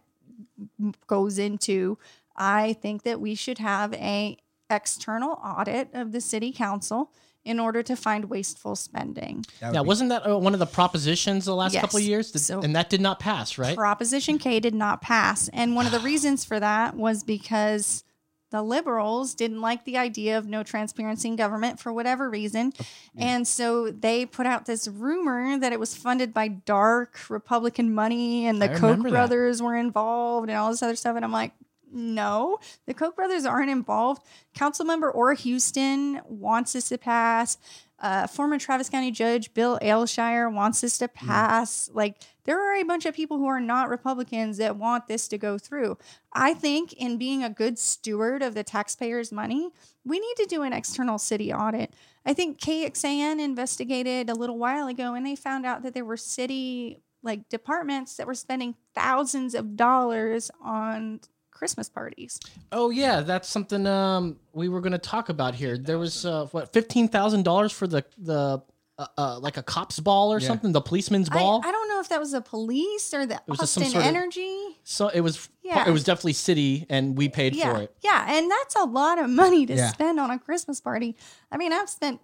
[1.07, 1.99] goes into
[2.37, 4.37] I think that we should have a
[4.71, 7.11] external audit of the city council
[7.45, 9.45] in order to find wasteful spending.
[9.61, 11.81] That would Yeah, be- wasn't that uh, one of the propositions the last Yes.
[11.81, 12.31] couple of years?
[12.31, 13.77] Did- So- and that did not pass, right?
[13.77, 15.49] Proposition K did not pass.
[15.49, 18.05] And one of the reasons for that was because
[18.51, 22.73] the liberals didn't like the idea of no transparency in government for whatever reason.
[23.17, 28.47] And so they put out this rumor that it was funded by dark Republican money
[28.47, 29.17] and the I Koch remember that.
[29.17, 31.17] brothers were involved and all this other stuff.
[31.17, 31.53] And I'm like,
[31.93, 34.23] no, the Koch brothers aren't involved.
[34.57, 37.59] Councilmember Ora Houston wants this to pass.
[37.99, 41.91] Uh, former Travis County Judge Bill Aleshire wants this to pass.
[41.93, 45.39] Like, there are a bunch of people who are not Republicans that want this to
[45.39, 45.99] go through.
[46.33, 49.71] I think, in being a good steward of the taxpayers' money,
[50.05, 51.95] we need to do an external city audit.
[52.25, 56.17] I think KXAN investigated a little while ago and they found out that there were
[56.17, 62.41] city like departments that were spending thousands of dollars on Christmas parties.
[62.73, 65.77] Oh yeah, that's something um, we were going to talk about here.
[65.77, 68.63] There was uh, what fifteen thousand dollars for the the
[69.01, 70.49] uh, uh, like a cop's ball or Yeah.
[70.49, 71.61] something, the policeman's ball.
[71.65, 74.09] I don't know if that was the police or the was some Austin sort of-
[74.09, 74.79] Energy.
[74.85, 75.89] so it was Yeah.
[75.89, 77.95] it was definitely city, and we paid yeah, for it.
[78.03, 79.91] Yeah, and that's a lot of money to Yeah.
[79.91, 81.17] spend on a Christmas party.
[81.51, 82.21] I mean, I've spent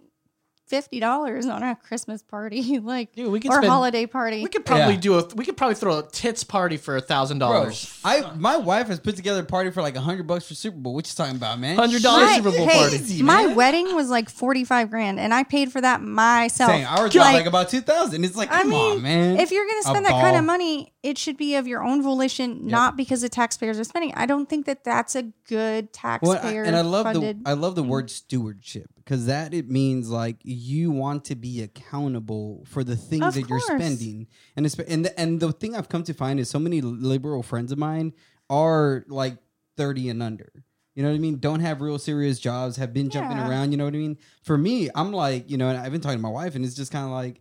[0.67, 4.43] fifty dollars on a Christmas party, like Dude, we could or spend- holiday party.
[4.43, 4.99] We could probably Yeah.
[4.99, 7.99] do a we could probably throw a tits party for a thousand Bro, dollars.
[8.03, 10.77] I my wife has put together a party for like a hundred bucks for Super
[10.77, 10.93] Bowl.
[10.93, 11.77] What you talking about, man?
[11.77, 12.95] $100 My- Super Bowl hey, party.
[12.97, 13.55] Easy, my man.
[13.55, 16.71] wedding was like forty five grand, and I paid for that myself.
[16.71, 18.23] Saying ours was like about two thousand.
[18.25, 19.39] It's like, I come mean, on, man.
[19.39, 21.83] if you're going to A spend that kind of money, it should be of your
[21.83, 24.13] own volition, not because the taxpayers are spending.
[24.15, 25.89] I don't think that that's a good
[26.21, 27.43] Well, I- taxpayer and I love funded.
[27.45, 31.61] the I love the word stewardship because that it means like you want to be
[31.61, 35.77] accountable for the things Of that you're spending, and it's, and the, and the thing
[35.77, 38.11] I've come to find is so many liberal friends of mine
[38.49, 39.37] are like
[39.77, 40.51] thirty and under.
[40.93, 41.37] You know what I mean?
[41.39, 43.47] Don't have real serious jobs, have been jumping Yeah.
[43.49, 43.71] around.
[43.71, 44.17] You know what I mean?
[44.41, 46.75] For me, I'm like, you know, and I've been talking to my wife, and it's
[46.75, 47.39] just kind of like,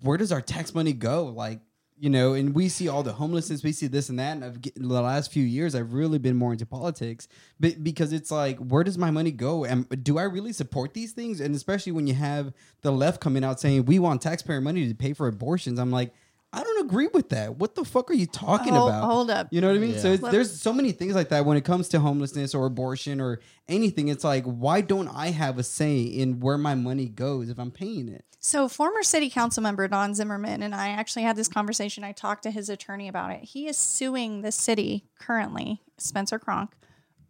[0.00, 1.26] where does our tax money go?
[1.26, 1.60] Like,
[1.96, 4.32] you know, and we see all the homelessness, we see this and that.
[4.32, 7.28] And I've get, the last few years, I've really been more into politics,
[7.60, 9.64] but because it's like, where does my money go?
[9.64, 11.40] And do I really support these things?
[11.40, 12.52] And especially when you have
[12.82, 16.12] the left coming out saying we want taxpayer money to pay for abortions, I'm like,
[16.52, 17.56] I don't agree with that.
[17.58, 19.04] What the fuck are you talking hold, about?
[19.04, 19.48] hold up.
[19.50, 19.98] You know what I mean?
[19.98, 20.14] So Yeah.
[20.14, 23.40] it's, there's so many things like that when it comes to homelessness or abortion or
[23.68, 24.06] anything.
[24.06, 27.72] It's like, why don't I have a say in where my money goes if I'm
[27.72, 28.33] paying it?
[28.46, 32.04] So, former city council member Don Zimmerman and I actually had this conversation.
[32.04, 33.42] I talked to his attorney about it.
[33.42, 36.76] He is suing the city currently, Spencer Cronk,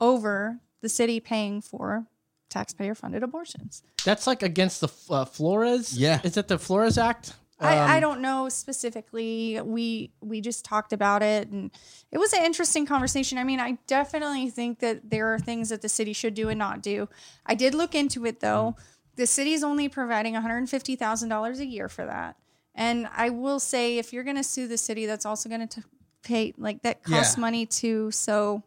[0.01, 2.07] over the city paying for
[2.51, 3.85] taxpayer funded abortions.
[4.05, 5.97] That's like against the uh, Flores.
[5.97, 6.21] Yeah.
[6.25, 7.35] is that the Flores Act?
[7.61, 9.61] I, I Um, don't know specifically.
[9.63, 11.71] We we just talked about it, and
[12.11, 13.39] it was an interesting conversation.
[13.39, 16.59] I mean, I definitely think that there are things that the city should do and
[16.59, 17.09] not do.
[17.47, 18.75] I did look into it though.
[19.17, 22.37] The city is only providing one hundred fifty thousand dollars a year for that,
[22.75, 25.85] and I will say, if you're going to sue the city, that's also going to
[26.23, 27.41] pay like that costs Yeah.
[27.43, 28.11] money too.
[28.11, 28.63] So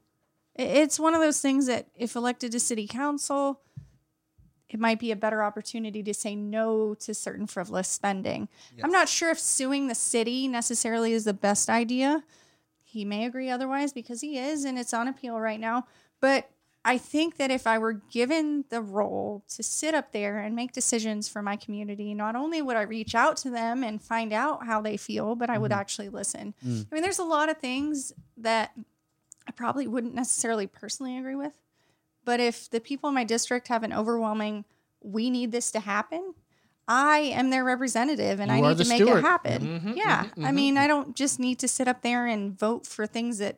[0.56, 3.62] it's one of those things that if elected to city council
[4.70, 8.50] it might be a better opportunity to say no to certain frivolous spending.
[8.84, 12.26] I'm not sure if suing the city necessarily is the best idea.
[12.84, 15.88] He may agree otherwise because he is, and it's on appeal right now.
[16.20, 16.50] But
[16.88, 20.72] I think that if I were given the role to sit up there and make
[20.72, 24.66] decisions for my community, not only would I reach out to them and find out
[24.66, 26.54] how they feel, but I would actually listen.
[26.64, 28.72] I mean, there's a lot of things that
[29.46, 31.60] I probably wouldn't necessarily personally agree with.
[32.24, 34.64] But if the people in my district have an overwhelming,
[35.02, 36.36] we need this to happen,
[36.88, 39.20] I am their representative and You I need to make steward.
[39.20, 39.82] it happen.
[39.84, 40.30] Mhm, yeah.
[40.38, 43.40] mhm, I mean, I don't just need to sit up there and vote for things
[43.40, 43.58] that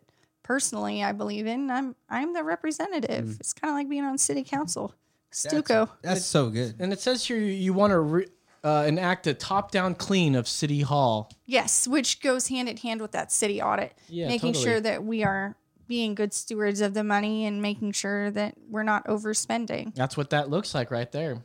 [0.49, 1.69] personally I believe in.
[1.69, 3.25] I'm I'm the representative.
[3.25, 3.39] Mm.
[3.39, 4.93] It's kind of like being on city council.
[5.31, 5.87] Stuco.
[6.01, 6.75] That's so good.
[6.79, 8.27] And it says here you, you want to re-
[8.63, 11.31] uh, enact a top-down clean of City Hall.
[11.45, 14.65] Yes, which goes hand in hand with that city audit, Yeah, making totally.
[14.65, 15.55] sure that we are
[15.87, 19.93] being good stewards of the money and making sure that we're not overspending.
[19.93, 21.43] That's what that looks like right there.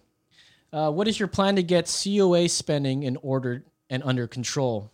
[0.73, 4.91] Uh, what is your plan to get COA spending in order and under control?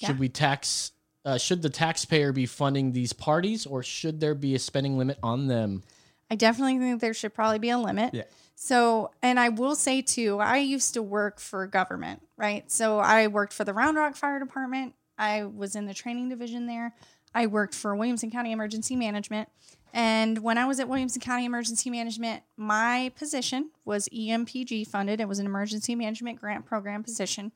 [0.00, 0.08] Yeah.
[0.08, 0.92] Should we tax?
[1.24, 5.18] Uh, should the taxpayer be funding these parties, or should there be a spending limit
[5.22, 5.82] on them?
[6.30, 8.12] I definitely think there should probably be a limit.
[8.12, 8.24] Yeah.
[8.56, 12.70] So, and I will say too, I used to work for government, right?
[12.70, 14.94] So I worked for the Round Rock Fire Department.
[15.18, 16.94] I was in the training division there.
[17.34, 19.48] I worked for Williamson County Emergency Management.
[19.92, 25.20] And when I was at Williamson County Emergency Management, my position was EMPG funded.
[25.20, 27.52] It was an emergency management grant program position.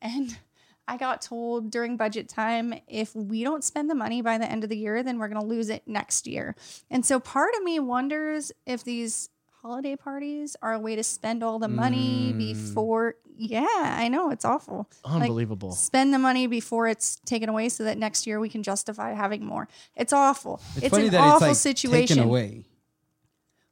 [0.00, 0.38] And
[0.86, 4.64] I got told during budget time if we don't spend the money by the end
[4.64, 6.54] of the year, then we're going to lose it next year.
[6.90, 9.30] And so part of me wonders if these
[9.62, 12.38] holiday parties are a way to spend all the money mm.
[12.38, 13.14] before.
[13.36, 14.90] Yeah, I know it's awful.
[15.04, 15.72] Like, Unbelievable.
[15.72, 19.44] spend the money before it's taken away so that next year we can justify having
[19.44, 19.66] more.
[19.96, 20.60] It's awful.
[20.76, 22.16] It's, funny an awful it's like situation.
[22.16, 22.64] taken away.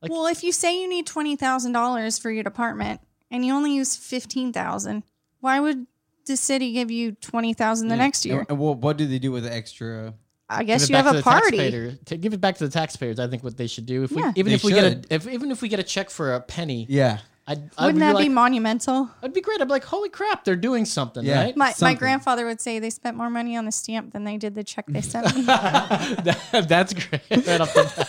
[0.01, 3.53] Like- well, if you say you need twenty thousand dollars for your department and you
[3.55, 5.05] only use fifteen thousand,
[5.41, 5.87] why would
[6.27, 8.03] the city give you twenty thousand the Yeah.
[8.03, 8.39] next year?
[8.41, 10.15] And- and well, what do they do with the extra?
[10.49, 11.97] I guess you have a the party.
[12.07, 14.03] To give it back to the taxpayers, I think what they should do.
[14.05, 14.33] If we, Yeah.
[14.37, 16.41] even They if we get a, if even if we get a check for a
[16.41, 19.09] penny, Yeah, I'd, I'd Wouldn't be that like, be monumental?
[19.23, 19.63] I'd be great.
[19.63, 21.43] I'd be like, holy crap, they're doing something, Yeah.
[21.43, 21.57] right?
[21.57, 21.97] My, my Something.
[21.97, 24.85] grandfather would say they spent more money on the stamp than they did the check
[24.89, 25.43] they sent me.
[25.47, 27.23] That- that's great.
[27.47, 28.09] Right off the bat.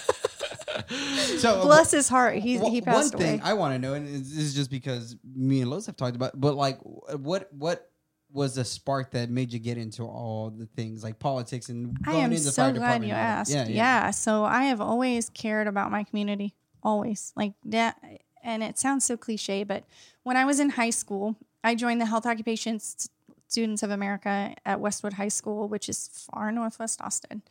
[1.39, 2.35] So uh, Bless his heart.
[2.37, 3.49] He, Wha- he passed one thing away.
[3.49, 6.39] I want to know, and this is just because me and Los have talked about,
[6.39, 7.89] but like, what what
[8.33, 12.13] was the spark that made you get into all the things like politics and I
[12.13, 13.39] going am so fire glad you and all that?
[13.39, 13.51] asked.
[13.51, 14.11] Yeah, Yeah, yeah.
[14.11, 16.55] So I have always cared about my community.
[16.81, 17.31] Always.
[17.35, 17.97] Like that
[18.43, 19.85] and it sounds so cliche, but
[20.23, 23.09] when I was in high school, I joined the Health Occupations
[23.47, 27.43] Students of America at Westwood High School, which is far northwest Austin.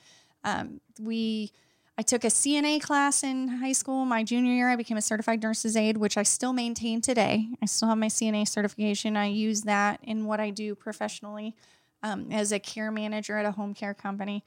[0.45, 1.53] Um, we
[1.99, 4.05] I took a CNA class in high school.
[4.05, 7.49] My junior year, I became a certified nurse's aide, which I still maintain today.
[7.62, 9.16] I still have my CNA certification.
[9.16, 11.55] I use that in what I do professionally
[12.03, 14.43] um, as a care manager at a home care company.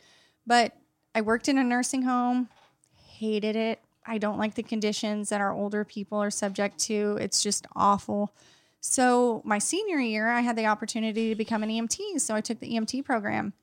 [0.47, 0.75] But
[1.13, 2.49] I worked in a nursing home,
[3.07, 3.79] hated it.
[4.07, 7.17] I don't like the conditions that our older people are subject to.
[7.21, 8.33] It's just awful.
[8.81, 12.19] So, my senior year, I had the opportunity to become an EMT.
[12.21, 13.53] So, I took the EMT program.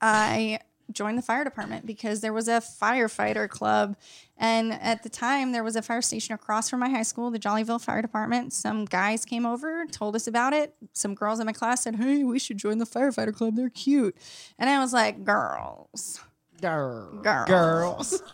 [0.00, 0.60] I
[0.92, 3.96] joined the fire department because there was a firefighter club.
[4.36, 7.38] And at the time, there was a fire station across from my high school, the
[7.38, 8.52] Jollyville Fire Department.
[8.52, 10.74] Some guys came over, told us about it.
[10.92, 13.56] Some girls in my class said, Hey, we should join the firefighter club.
[13.56, 14.16] They're cute.
[14.58, 16.20] And I was like, Girls,
[16.60, 17.48] girls.
[17.48, 18.22] Girls.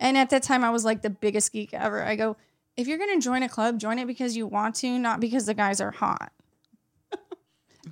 [0.00, 2.02] And at that time, I was like the biggest geek ever.
[2.02, 2.36] I go,
[2.76, 5.44] if you're going to join a club, join it because you want to, not because
[5.44, 6.32] the guys are hot.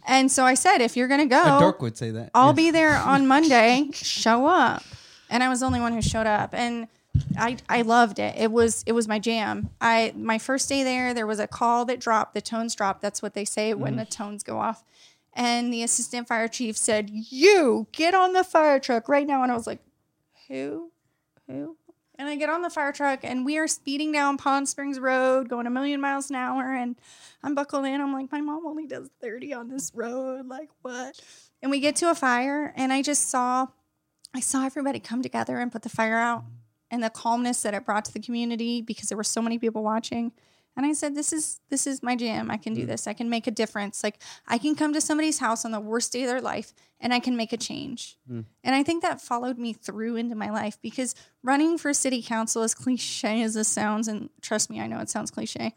[0.07, 2.30] And so I said, if you're going to go, A dork would say that.
[2.34, 2.53] I'll Yeah.
[2.53, 3.91] be there on Monday.
[3.93, 4.82] Show up.
[5.30, 6.55] And I was the only one who showed up.
[6.55, 6.89] And
[7.36, 8.36] I, I loved it.
[8.36, 9.70] It was it was my jam.
[9.80, 13.03] I my first day there, there was a call that dropped, the tones dropped.
[13.03, 13.99] That's what they say when mm.
[13.99, 14.84] the tones go off.
[15.34, 19.43] And the assistant fire chief said, You get on the fire truck right now.
[19.43, 19.80] And I was like,
[20.49, 20.91] Who?
[21.49, 21.76] Who?
[22.18, 25.48] And I get on the fire truck and we are speeding down Pond Springs Road,
[25.48, 26.74] going a million miles an hour.
[26.74, 26.96] And
[27.44, 28.00] I'm buckled in.
[28.00, 30.46] I'm like, my mom only does 30 on this road.
[30.48, 31.20] Like, what?
[31.62, 33.68] And we get to a fire and I just saw,
[34.34, 36.44] I saw everybody come together and put the fire out
[36.90, 39.84] and the calmness that it brought to the community because there were so many people
[39.84, 40.32] watching.
[40.79, 42.53] And I said, this is, this is my jam.
[42.53, 42.87] I can do mm.
[42.87, 43.09] this.
[43.09, 44.05] I can make a difference.
[44.05, 47.12] Like I can come to somebody's house on the worst day of their life and
[47.12, 48.16] I can make a change.
[48.31, 48.45] Mm.
[48.62, 52.62] And I think that followed me through into my life because running for city council,
[52.62, 55.74] as cliche as this sounds, and trust me, I know it sounds cliche,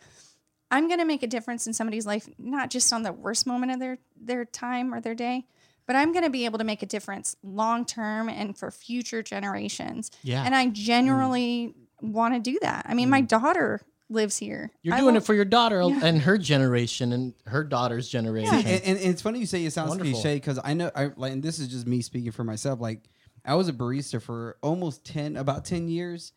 [0.69, 3.71] I'm going to make a difference in somebody's life, not just on the worst moment
[3.71, 5.47] of their, their time or their day,
[5.87, 9.23] but I'm going to be able to make a difference long term and for future
[9.23, 10.11] generations.
[10.21, 10.43] Yeah.
[10.45, 10.73] And I mm.
[10.73, 12.85] genuinely want to do that.
[12.87, 13.81] I mean, my daughter
[14.11, 14.71] lives here.
[14.83, 15.99] You're I doing it for your daughter Yeah.
[16.03, 18.53] and her generation and her daughter's generation.
[18.55, 20.13] and, and, and it's funny you say it sounds Wonderful.
[20.13, 22.79] cliche because I know I like and this is just me speaking for myself.
[22.79, 23.09] Like
[23.45, 26.33] I was a barista for almost ten, about ten years,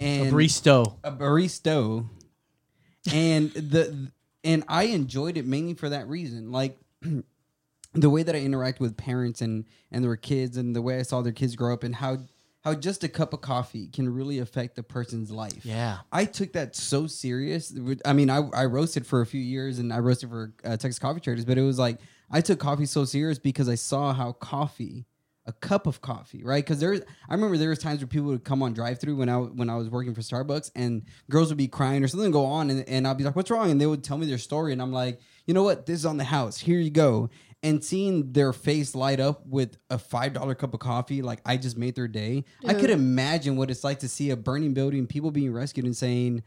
[0.00, 0.96] A and Bristo.
[1.04, 2.04] a barista,
[3.12, 4.10] and the
[4.42, 6.50] and I enjoyed it mainly for that reason.
[6.50, 6.78] Like
[7.92, 11.02] the way that I interact with parents and and their kids, and the way I
[11.02, 12.18] saw their kids grow up, and how
[12.62, 15.64] how just a cup of coffee can really affect a person's life.
[15.64, 15.98] Yeah.
[16.12, 17.74] I took that so serious.
[18.04, 20.98] I mean, I, I roasted for a few years and I roasted for uh, Texas
[20.98, 21.98] Coffee Traders, but it was like
[22.30, 25.06] I took coffee so serious because I saw how coffee,
[25.46, 26.62] a cup of coffee, right?
[26.62, 29.28] Because there's, I remember there was times where people would come on drive through when
[29.28, 32.34] I when I was working for Starbucks and girls would be crying or something would
[32.34, 34.38] go on and, and I'd be like, "What's wrong?" and they would tell me their
[34.38, 35.86] story and I'm like, you know what?
[35.86, 36.58] This is on the house.
[36.58, 37.30] Here you go.
[37.62, 41.56] And seeing their face light up with a five dollar cup of coffee, like I
[41.56, 42.44] just made their day.
[42.66, 45.96] I could imagine what it's like to see a burning building, people being rescued, and
[45.96, 46.42] saying,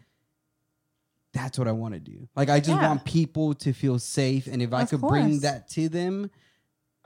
[1.34, 2.88] "That's what I want to do." Like I just Yeah.
[2.88, 6.30] want people to feel safe, and if I Of could bring that to them,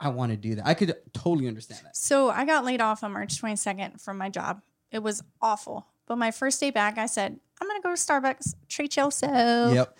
[0.00, 0.66] I want to do that.
[0.66, 1.96] I could totally understand that.
[1.96, 4.62] So I got laid off on March 22nd from my job.
[4.90, 5.86] It was awful.
[6.06, 9.74] But my first day back, I said, I'm going to go to Starbucks, treat yourself.
[9.74, 9.98] Yep.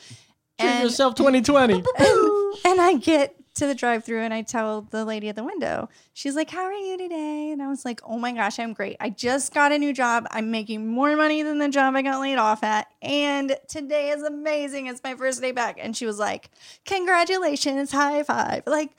[0.61, 1.75] Treat yourself 2020.
[1.75, 1.85] and,
[2.65, 5.89] and I get to the drive through and I tell the lady at the window,
[6.13, 7.51] she's like, How are you today?
[7.51, 8.97] And I was like, Oh my gosh, I'm great.
[9.01, 10.27] I just got a new job.
[10.31, 12.89] I'm making more money than the job I got laid off at.
[13.03, 14.87] And today is amazing.
[14.87, 15.79] It's my first day back.
[15.81, 16.51] And she was like,
[16.85, 18.63] Congratulations, high five.
[18.67, 18.91] Like,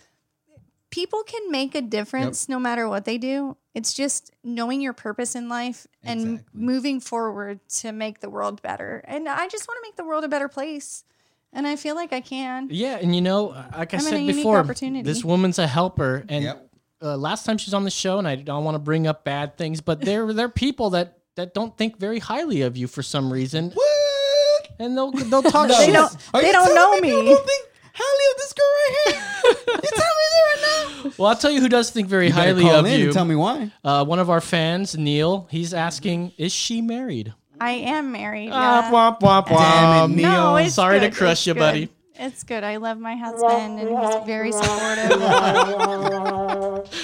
[0.89, 3.55] people can make a difference no matter what they do.
[3.76, 6.45] It's just knowing your purpose in life and Exactly.
[6.62, 9.03] moving forward to make the world better.
[9.07, 11.03] And I just want to make the world a better place.
[11.51, 12.67] And I feel like I can.
[12.71, 14.63] Yeah, and you know, like I I'm in said before,
[15.03, 16.69] this woman's a helper, and Yep.
[17.01, 19.57] uh, last time she's on the show, and I don't want to bring up bad
[19.57, 23.01] things, but there there are people that that don't think very highly of you for
[23.01, 24.69] some reason, What?
[24.77, 25.93] and they'll they'll talk They shit.
[25.93, 27.01] don't- Are they don't know me.
[27.01, 27.09] me.
[27.09, 29.55] don't think highly of this girl right here.
[29.83, 31.11] you telling me that right now?
[31.17, 33.05] Well, I'll tell you who does think very You highly call of in you.
[33.05, 33.71] and tell me why.
[33.83, 38.49] Uh, one of our fans, Neil, he's asking, "Is she married?" I am married.
[38.51, 38.91] Ah, yeah.
[38.91, 40.16] womp, womp, Damn it.
[40.16, 40.30] Neil.
[40.32, 41.60] No, it's Sorry to crush It's you, good.
[41.60, 41.89] buddy.
[42.16, 42.64] It's good.
[42.64, 45.12] I love my husband and he's very supportive.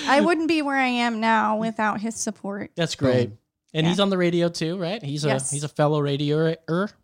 [0.08, 2.72] I wouldn't be where I am now without his support.
[2.76, 3.32] That's great.
[3.74, 3.90] And Yeah.
[3.90, 5.02] he's on the radio too, right?
[5.04, 5.52] He's a Yes.
[5.52, 6.58] he's a fellow radioer.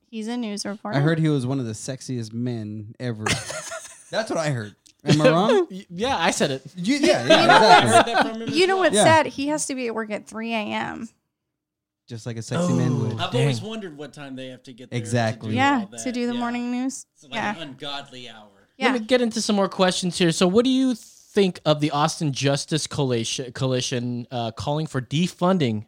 [0.09, 0.97] He's a news reporter.
[0.97, 3.23] I heard he was one of the sexiest men ever.
[4.11, 4.75] That's what I heard.
[5.05, 5.67] Am I wrong?
[5.71, 6.63] Y- Yeah, I said it.
[6.75, 7.89] You, yeah, yeah, exactly.
[7.89, 9.03] heard that from him as You know what's Yeah.
[9.03, 9.25] sad?
[9.27, 11.07] He has to be at work at 3 a.m.
[12.11, 13.13] Just like a sexy man would.
[13.21, 13.43] I've Dang.
[13.43, 14.97] always wondered what time they have to get there.
[14.99, 15.51] to Exactly.
[15.51, 16.03] do Yeah, all that.
[16.03, 16.39] to do the Yeah.
[16.41, 17.05] morning news.
[17.13, 17.55] It's like yeah.
[17.55, 18.67] an ungodly hour.
[18.77, 18.91] Yeah.
[18.91, 20.33] Let me get into some more questions here.
[20.33, 25.85] So, what do you think of the Austin Justice Coalition, coalition uh, calling for defunding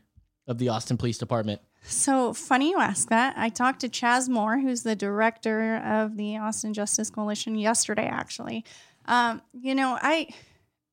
[0.48, 1.60] of the Austin Police Department?
[1.86, 3.34] So funny you ask that.
[3.38, 8.06] I talked to Chas Moore, who's the director of the Austin Justice Coalition, yesterday.
[8.08, 8.64] Actually,
[9.08, 10.30] um, you know, I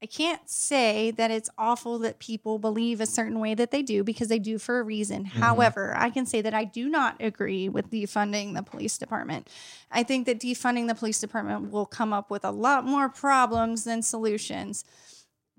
[0.03, 4.03] I can't say that it's awful that people believe a certain way that they do
[4.03, 5.24] because they do for a reason.
[5.24, 5.40] Mm-hmm.
[5.40, 9.48] However, I can say that I do not agree with defunding the police department.
[9.90, 13.84] I think that defunding the police department will come up with a lot more problems
[13.84, 14.84] than solutions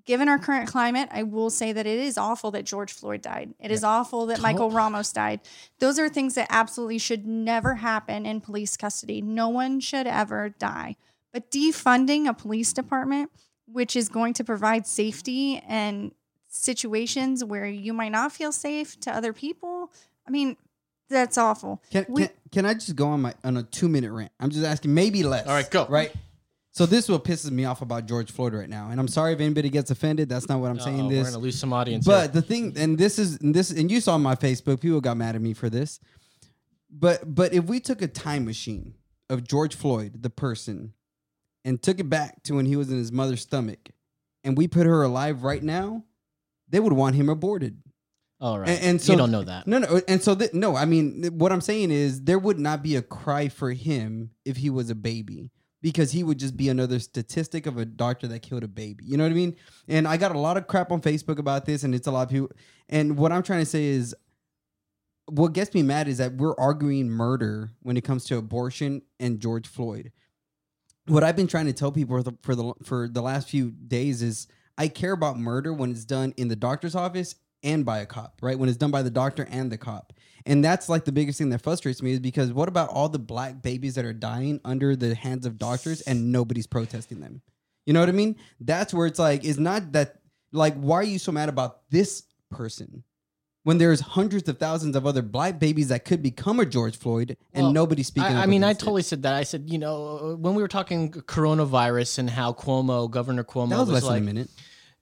[0.05, 3.53] given our current climate, I will say that it is awful that George Floyd died.
[3.59, 5.41] It is awful that Michael Ramos died.
[5.79, 9.21] Those are things that absolutely should never happen in police custody.
[9.21, 10.95] No one should ever die.
[11.31, 13.31] But defunding a police department,
[13.71, 16.11] which is going to provide safety and
[16.47, 19.91] situations where you might not feel safe to other people,
[20.27, 20.57] I mean,
[21.09, 21.81] that's awful.
[21.91, 24.31] Can, We- can, can I just go on my on a two minute rant?
[24.39, 25.47] I'm just asking, maybe less.
[25.47, 25.85] All right, go.
[25.87, 26.11] Right.
[26.73, 29.33] So this is what pisses me off about George Floyd right now, and I'm sorry
[29.33, 30.29] if anybody gets offended.
[30.29, 31.01] That's not what I'm Uh-oh, saying.
[31.01, 32.05] Uh, we're This, gonna lose some audience.
[32.05, 32.27] but here.
[32.29, 35.17] the thing, and this is and this, and you saw on my Facebook, people got
[35.17, 35.99] mad at me for this.
[36.89, 38.93] But but if we took a time machine
[39.29, 40.93] of George Floyd, the person,
[41.65, 43.89] and took it back to when he was in his mother's stomach,
[44.43, 46.03] and we put her alive right now,
[46.69, 47.81] they would want him aborted.
[48.39, 49.67] all right, and- and so- you don't know that.
[49.67, 50.75] No, no, and so th- no.
[50.75, 54.57] I mean, what I'm saying is there would not be a cry for him if
[54.57, 58.39] he was a baby because he would just be another statistic of a doctor that
[58.41, 59.05] killed a baby.
[59.05, 59.55] You know what I mean?
[59.87, 62.23] And I got a lot of crap on Facebook about this, and it's a lot
[62.23, 62.49] of people.
[62.89, 64.15] And what I'm trying to say is,
[65.27, 69.39] what gets me mad is that we're arguing murder when it comes to abortion and
[69.39, 70.11] George Floyd.
[71.07, 73.71] What I've been trying to tell people for the for the, for the last few
[73.71, 74.47] days is
[74.77, 78.39] I care about murder when it's done in the doctor's office and by a cop,
[78.41, 78.57] right?
[78.57, 80.13] When it's done by the doctor and the cop.
[80.45, 83.19] And that's like the biggest thing that frustrates me is because what about all the
[83.19, 87.41] black babies that are dying under the hands of doctors and nobody's protesting them?
[87.85, 88.35] You know what I mean?
[88.59, 90.21] That's where it's like, it's not that,
[90.51, 93.03] like, why are you so mad about this person
[93.63, 97.37] when there's hundreds of thousands of other black babies that could become a George Floyd
[97.53, 98.85] and Well, nobody's speaking I, up I mean, I against it?
[98.85, 99.33] totally said that.
[99.35, 103.79] I said, you know, when we were talking coronavirus and how Cuomo, Governor Cuomo, That
[103.79, 104.49] was, less like, than a minute.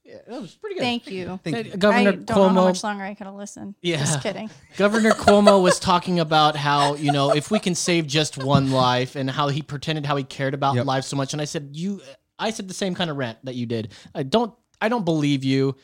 [0.04, 0.82] Yeah, that was pretty good.
[0.82, 1.40] Thank you.
[1.44, 1.78] Thank Uh, you.
[1.78, 3.76] Governor I don't know how much longer I could have listened.
[3.82, 3.98] Yeah.
[4.00, 4.50] Just kidding.
[4.78, 9.16] Governor Cuomo was talking about how you know if we can save just one life,
[9.16, 10.86] and how he pretended how he cared about Yep.
[10.86, 11.34] life so much.
[11.34, 12.02] And I said, you,
[12.40, 13.92] I said the same kind of rant that you did.
[14.16, 14.52] I don't,
[14.82, 15.76] I don't believe you.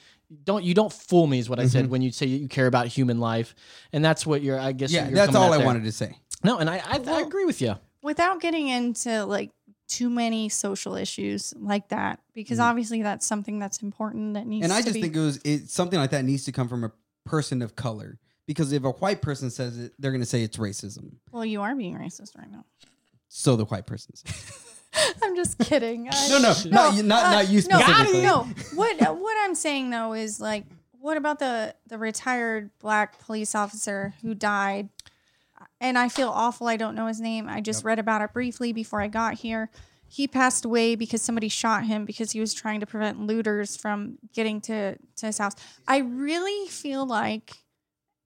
[0.43, 1.69] Don't you don't fool me is what I Mm-hmm.
[1.71, 3.53] said when you say you care about human life,
[3.93, 4.59] and that's what you're.
[4.59, 5.65] I guess Yeah, you're that's all I there.
[5.65, 6.17] wanted to say.
[6.43, 7.75] No, and I, I, I agree with you.
[8.01, 9.51] without getting into like
[9.87, 14.63] too many social issues like that because obviously that's something that's important that needs.
[14.63, 16.83] And I just be think it was it, something like that needs to come from
[16.83, 16.91] a
[17.25, 18.17] person of color
[18.47, 21.13] because if a white person says it, they're going to say it's racism.
[21.31, 22.65] well you are being racist right now
[23.27, 24.61] So the white person says.
[25.23, 26.07] I'm just kidding.
[26.11, 28.21] I- No, no, not you, not uh, not you no, specifically.
[28.21, 28.43] No,
[28.75, 30.65] what uh, what I'm saying though is like,
[30.99, 34.89] what about the the retired black police officer who died?
[35.81, 36.67] And I feel awful.
[36.67, 37.47] I don't know his name.
[37.49, 39.69] I just read about it briefly before I got here.
[40.07, 44.17] He passed away because somebody shot him because he was trying to prevent looters from
[44.33, 45.53] getting to to his house.
[45.87, 47.51] I really feel like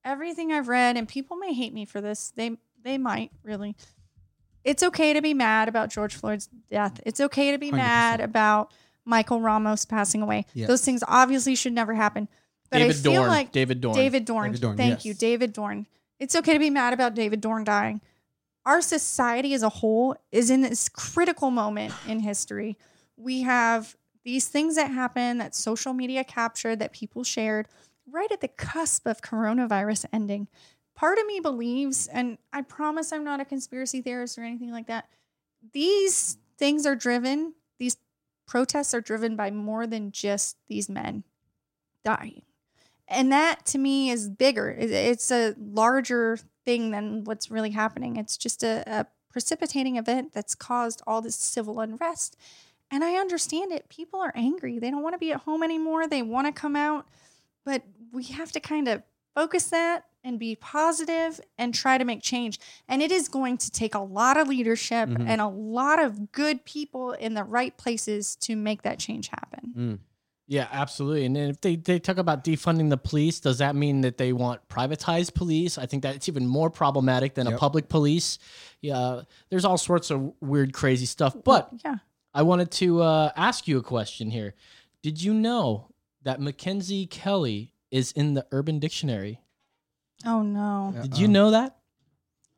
[0.06, 2.32] everything I've read, and people may hate me for this.
[2.36, 3.76] They they might really.
[4.64, 7.00] It's okay to be mad about George Floyd's death.
[7.06, 7.78] It's okay to be 100%.
[7.78, 8.72] mad about
[9.06, 10.46] Michael Ramos passing away.
[10.54, 10.68] Yeah.
[10.68, 12.28] Those things obviously should never happen.
[12.70, 13.28] But David I feel Dorn.
[13.28, 13.96] like David Dorn.
[13.96, 14.46] David Dorn.
[14.52, 15.06] David Dorn, Thank yes.
[15.06, 15.88] you, David Dorn.
[16.20, 18.02] It's okay to be mad about David Dorn dying.
[18.66, 22.78] Our society as a whole is in this critical moment in history.
[23.18, 27.68] We have these things that happen that social media captured, that people shared,
[28.12, 30.48] right at the cusp of coronavirus ending.
[31.00, 34.88] Part of me believes, and I promise I'm not a conspiracy theorist or anything like
[34.88, 35.08] that,
[35.72, 37.96] these things are driven, these
[38.46, 41.24] protests are driven by more than just these men
[42.04, 42.42] dying.
[43.08, 44.76] And that to me is bigger.
[44.78, 48.18] It's a larger thing than what's really happening.
[48.18, 52.36] It's just a, a precipitating event that's caused all this civil unrest.
[52.92, 53.88] And I understand it.
[53.88, 54.80] People are angry.
[54.80, 56.10] They don't want to be at home anymore.
[56.10, 57.08] They want to come out.
[57.64, 59.02] But we have to kind of
[59.40, 62.60] focus that and be positive and try to make change.
[62.90, 65.28] And it is going to take a lot of leadership Mhm.
[65.30, 69.74] and a lot of good people in the right places to make that change happen.
[69.78, 70.00] Mm.
[70.48, 71.26] Yeah, absolutely.
[71.26, 74.34] And then if they, they talk about defunding the police, does that mean that they
[74.34, 75.78] want privatized police?
[75.78, 78.40] I think that it's even more problematic than a public police.
[78.82, 81.34] Yeah, there's all sorts of weird, crazy stuff.
[81.46, 81.98] But yeah.
[82.34, 84.56] I wanted to uh, ask you a question here.
[85.04, 85.92] Did you know
[86.24, 89.40] that Mackenzie Kelly is in the Urban Dictionary?
[90.26, 90.94] Oh no.
[91.02, 91.76] Did you know that?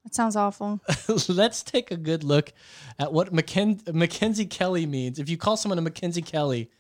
[0.04, 0.80] That sounds awful.
[1.28, 2.54] Let's take a good look
[2.98, 5.20] at what Macken- Mackenzie Kelly means.
[5.20, 6.72] If you call someone a Mackenzie Kelly,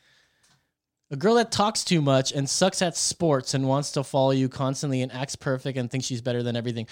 [1.12, 4.50] a girl that talks too much and sucks at sports and wants to follow you
[4.50, 6.88] constantly and acts perfect and thinks she's better than everything.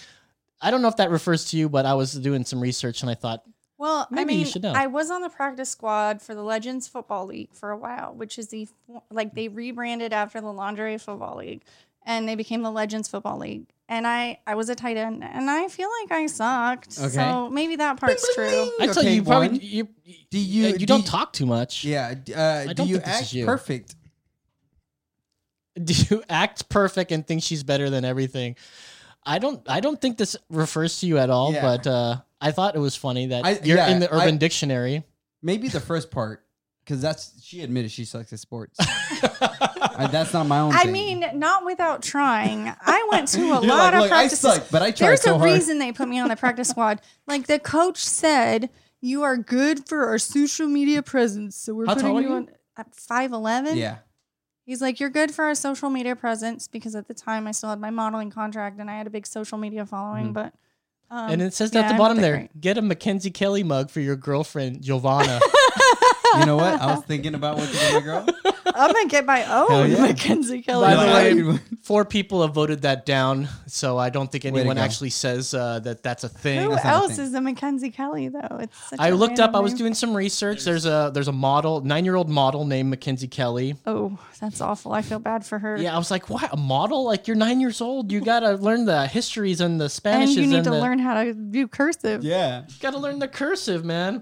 [0.61, 3.09] I don't know if that refers to you, but I was doing some research and
[3.09, 3.43] I thought,
[3.79, 4.73] Well, I Maybe you mean, should know.
[4.73, 8.37] I was on the practice squad for the Legends Football League for a while, which
[8.37, 8.67] is the
[9.09, 11.63] like they rebranded after the Lingerie Football League,
[12.05, 13.67] and they became the Legends Football League.
[13.87, 16.99] And I I was a tight end, and I feel like I sucked.
[16.99, 17.07] Okay.
[17.07, 18.69] So maybe that part's true.
[18.81, 19.59] I tell Okay, you, you probably one.
[19.61, 19.87] you,
[20.29, 21.85] Do you- you do don't you- talk too much.
[21.85, 22.13] Yeah.
[22.15, 23.45] d- Uh, do don't you think this is act you.
[23.45, 23.95] perfect?
[25.81, 28.55] do you act perfect and think she's better than everything?
[29.23, 29.61] I don't.
[29.69, 31.53] I don't think this refers to you at all.
[31.53, 31.61] Yeah.
[31.61, 34.37] But uh, I thought it was funny that I- you're yeah, in the Urban I-
[34.37, 35.03] Dictionary.
[35.41, 36.45] Maybe the first part,
[36.79, 38.77] because that's she admitted she sucks at sports.
[39.99, 40.71] Uh, that's not my own.
[40.71, 40.91] I thing.
[40.93, 42.73] mean, not without trying.
[42.81, 44.39] I went to a You're lot like, of "Look, I practices.
[44.39, 46.69] suck, but I tried There's so a hard." reason they put me on the practice
[46.69, 47.01] squad.
[47.27, 48.69] Like the coach said,
[49.01, 52.29] you are good for our social media presence, so we're How putting tall are you
[52.29, 52.33] you?
[52.35, 53.75] on at five eleven.
[53.77, 53.97] Yeah.
[54.65, 57.69] He's like, you're good for our social media presence because at the time I still
[57.71, 60.27] had my modeling contract and I had a big social media following.
[60.29, 60.33] Mhm.
[60.33, 60.53] But
[61.11, 62.61] um, and it says yeah, at the bottom there, great.
[62.61, 65.39] get a Mackenzie Kelly mug for your girlfriend Giovanna.
[66.37, 66.79] You know what?
[66.81, 68.25] I was thinking about what to get my girl.
[68.65, 70.01] I'm gonna get my own yeah.
[70.01, 70.85] Mackenzie Kelly.
[70.95, 70.95] By
[71.33, 75.53] the way, Four people have voted that down, so I don't think anyone actually says
[75.55, 76.61] uh, that that's a thing.
[76.61, 77.25] who That's not a else thing.
[77.25, 78.57] is a Mackenzie Kelly though?
[78.59, 79.47] It's such I a looked up.
[79.47, 80.63] random I was doing some research.
[80.63, 83.75] There's a there's a model, nine year old model named Mackenzie Kelly.
[83.87, 84.93] Oh, that's awful.
[84.93, 85.77] I feel bad for her.
[85.77, 86.53] Yeah, I was like, what?
[86.53, 87.05] A model?
[87.05, 88.11] Like you're nine years old.
[88.11, 90.37] You gotta learn the histories and the Spanishes.
[90.37, 92.23] and you need to the, learn how to do cursive.
[92.23, 92.61] yeah.
[92.67, 94.21] you Gotta learn the cursive, man.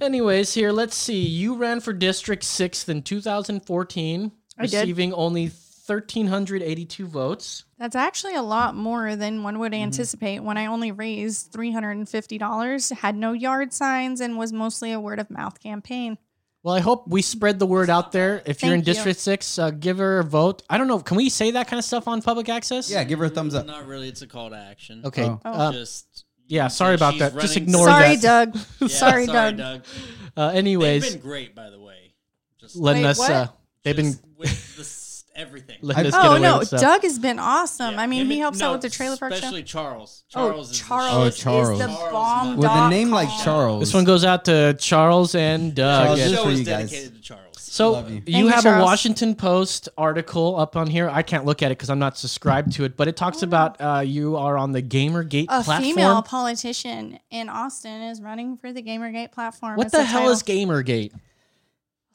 [0.00, 1.20] Anyways, here, let's see.
[1.26, 4.72] You ran for District 6th in 2014, I did.
[4.80, 7.64] receiving only 1,382 votes.
[7.78, 9.60] That's actually a lot more than one Mm-hmm.
[9.60, 15.00] would anticipate when I only raised $350, had no yard signs, and was mostly a
[15.00, 16.16] word of mouth campaign.
[16.62, 18.42] Well, I hope we spread the word out there.
[18.44, 18.92] If you're in Thank you.
[18.94, 20.62] District 6, uh, give her a vote.
[20.68, 20.98] I don't know.
[21.00, 22.90] Can we say that kind of stuff on public access?
[22.90, 23.02] Yeah.
[23.04, 23.64] Give her a thumbs up.
[23.66, 24.08] Not really.
[24.08, 25.00] It's a call to action.
[25.06, 25.24] Okay.
[25.24, 25.40] Oh.
[25.44, 27.32] Uh, Just yeah, sorry about she's that.
[27.40, 28.52] Just running- ignore sorry, that.
[28.52, 28.62] Doug.
[28.80, 29.60] Yeah, sorry, Doug.
[29.60, 32.14] Uh, They've anyways, been great, by the way.
[32.60, 33.18] Just letting Wait, us.
[33.18, 33.30] what?
[33.30, 33.46] Uh,
[33.82, 35.78] they've been just with the everything.
[35.80, 36.80] letting I- us get Oh away no, with stuff.
[36.80, 37.94] Doug has been awesome.
[37.94, 39.36] Yeah, I mean, him he and- helps no, out with the trailer park show.
[39.38, 40.24] Especially Charles.
[40.34, 40.70] Oh, Charles.
[40.70, 41.46] is the Charles, shit.
[41.46, 41.70] Oh, Charles.
[41.70, 42.56] is the Charles bomb.
[42.58, 43.40] With a name like com.
[43.44, 43.80] Charles.
[43.80, 46.04] This one goes out to Charles and Doug.
[46.06, 46.90] Charles, The just show for is you guys.
[46.90, 47.49] dedicated to Charles.
[47.70, 48.14] So you.
[48.14, 51.08] you, Thank you, have a Washington Post article up on here.
[51.08, 53.80] I can't look at it because I'm not subscribed to it, but it talks about
[53.80, 55.82] uh, you are on the GamerGate A platform.
[55.82, 59.76] female politician in Austin is running for the GamerGate platform.
[59.76, 60.32] what as the hell title.
[60.32, 61.12] is GamerGate?
[61.14, 61.20] I'll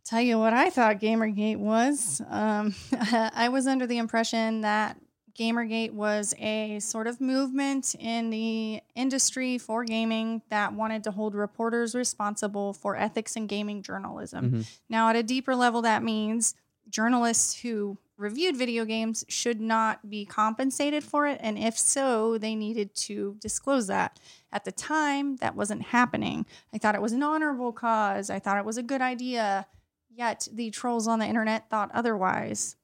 [0.03, 2.21] tell you what I thought Gamergate was.
[2.29, 4.97] Um, I was under the impression that
[5.35, 11.35] Gamergate was a sort of movement in the industry for gaming that wanted to hold
[11.35, 14.51] reporters responsible for ethics in gaming journalism.
[14.51, 14.79] Mhm.
[14.89, 16.55] Now, at a deeper level, that means
[16.89, 21.37] journalists who reviewed video games should not be compensated for it.
[21.41, 24.19] And if so, they needed to disclose that.
[24.53, 26.45] At the time, that wasn't happening.
[26.73, 29.67] I thought it was an honorable cause, I thought it was a good idea.
[30.09, 32.77] Yet the trolls on the internet thought otherwise.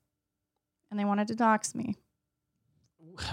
[0.90, 1.96] And they wanted to dox me.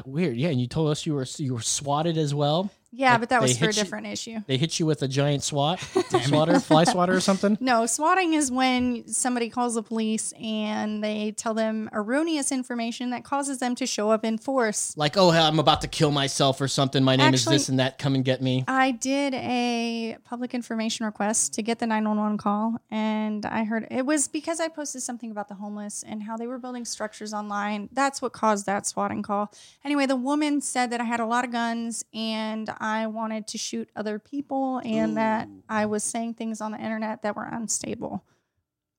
[0.05, 0.37] Weird.
[0.37, 2.70] Yeah, and you told us you were you were swatted as well.
[2.91, 4.39] Yeah, Like, but that was for a hit you- different issue.
[4.47, 5.78] They hit you with a giant swat,
[6.24, 7.57] swatter, fly swatter, or something.
[7.68, 13.24] No, swatting is when somebody calls the police and they tell them erroneous information that
[13.24, 14.97] causes them to show up in force.
[14.97, 17.05] Like, oh, I'm about to kill myself or something.
[17.05, 17.99] My name Actually- is this and that.
[17.99, 18.64] Come and get me.
[18.66, 24.07] I did a public information request to get the 911 call, and I heard it
[24.07, 27.91] was because I posted something about the homeless and how they were building structures online.
[27.93, 29.53] That's what caused that swatting call.
[29.84, 33.59] Anyway, the woman said that I had a lot of guns and I wanted to
[33.59, 38.24] shoot other people and that I was saying things on the internet that were unstable.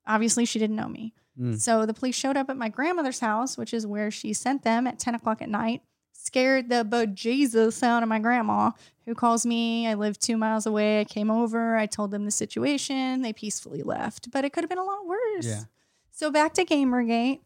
[0.06, 1.14] Obviously, she didn't know me.
[1.40, 1.60] Mm.
[1.60, 4.88] So the police showed up at my grandmother's house, which is where she sent them
[4.88, 8.72] at 10 o'clock at night, scared the bejesus out of my grandma,
[9.06, 9.88] who calls me.
[9.88, 11.00] I live two miles away.
[11.02, 11.76] I came over.
[11.78, 13.22] I told them the situation.
[13.22, 15.46] They peacefully left, but it could have been a lot worse.
[15.46, 15.64] Yeah.
[16.12, 17.40] So back to Gamergate.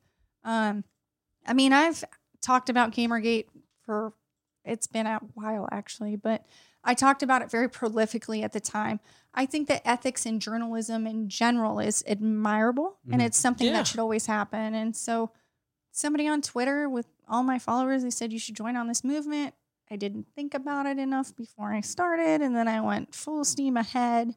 [0.44, 0.84] Um,
[1.46, 2.04] I mean, I've
[2.42, 3.46] talked about Gamergate
[3.86, 4.14] for
[4.66, 6.46] it's been a while actually, but
[6.84, 9.00] I talked about it very prolifically at the time.
[9.34, 13.26] I think that ethics in journalism in general is admirable and Mhm.
[13.26, 13.74] it's something Yeah.
[13.74, 14.74] that should always happen.
[14.74, 15.32] And so
[15.92, 19.54] somebody on Twitter with all my followers, they said you should join on this movement.
[19.90, 23.78] I didn't think about it enough before I started, and then I went full steam
[23.78, 24.36] ahead.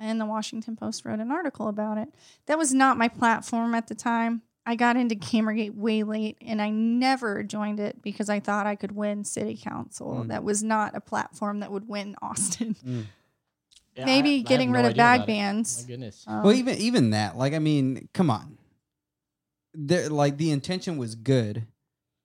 [0.00, 2.12] And the Washington Post wrote an article about it.
[2.46, 4.42] That was not my platform at the time.
[4.66, 8.76] I got into Gamergate way late, and I never joined it because I thought I
[8.76, 10.22] could win city council.
[10.24, 10.28] Mm.
[10.28, 12.74] That was not a platform that would win Austin.
[12.86, 13.04] Mm.
[13.94, 15.82] Yeah, I- I Maybe have getting no rid of bag bans.
[15.82, 16.24] My goodness.
[16.26, 18.56] Um, Well, even even that, like, I mean, come on.
[19.74, 21.66] There, like, the intention was good,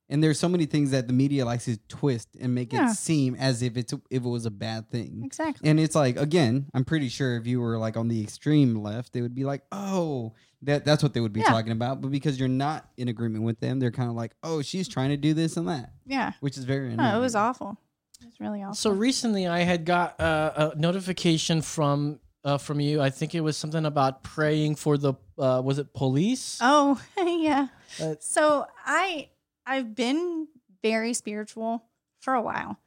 [0.07, 2.91] and there's so many things that the media likes to twist and make Yeah.
[2.91, 5.23] it seem as if it's if it was a bad thing.
[5.25, 5.69] exactly.
[5.69, 9.13] And it's like, again, I'm pretty sure if you were like on the extreme left,
[9.13, 10.33] they would be like, oh,
[10.63, 11.45] that that's what they would be Yeah.
[11.47, 12.01] talking about.
[12.01, 15.09] But because you're not in agreement with them, they're kind of like, oh, she's trying
[15.09, 16.33] to do this and that, Yeah.
[16.41, 17.77] which is very No, it was awful.
[18.21, 18.75] It was really awful.
[18.75, 23.01] So recently, I had got uh, a notification from uh, from you.
[23.01, 26.57] I think it was something about praying for the uh, was it police?
[26.61, 27.67] Oh, yeah.
[28.01, 29.29] Uh, so I
[29.65, 30.47] I've been
[30.81, 31.83] very spiritual
[32.21, 32.77] for a while.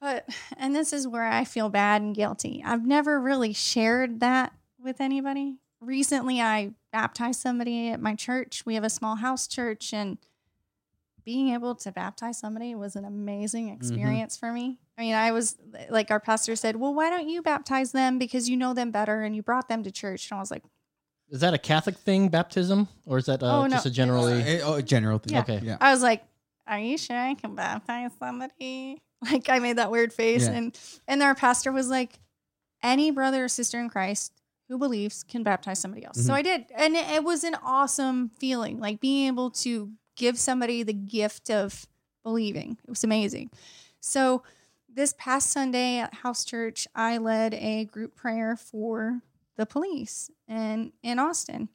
[0.00, 2.62] But and this is where I feel bad and guilty.
[2.64, 5.58] I've never really shared that with anybody.
[5.84, 8.64] Recently I baptized somebody at my church.
[8.64, 10.18] We have a small house church and
[11.24, 14.78] being able to baptize somebody was an amazing experience for me.
[14.98, 15.56] I mean, I was
[15.90, 19.22] like our pastor said, "Well, why don't you baptize them because you know them better
[19.22, 20.62] and you brought them to church?" And I was like,
[21.30, 23.70] Is that a Catholic thing, baptism, or is that uh, Oh, no.
[23.70, 24.60] just a generally?
[24.60, 25.32] Uh, oh, general thing.
[25.34, 25.40] Yeah.
[25.40, 25.60] Okay.
[25.62, 25.76] Yeah.
[25.80, 26.22] I was like,
[26.66, 29.00] "Are you sure I can baptize somebody?"
[29.32, 30.52] Like I made that weird face, Yeah.
[30.52, 30.78] and
[31.08, 32.20] and our pastor was like,
[32.82, 34.32] "Any brother or sister in Christ
[34.68, 36.36] who believes can baptize somebody else." So Mhm.
[36.36, 40.82] I did, and it, it was an awesome feeling, like being able to give somebody
[40.82, 41.86] the gift of
[42.22, 42.78] believing.
[42.84, 43.50] It was amazing.
[44.00, 44.42] So
[44.88, 49.22] this past Sunday at House Church, I led a group prayer for
[49.56, 51.68] the police in in Austin,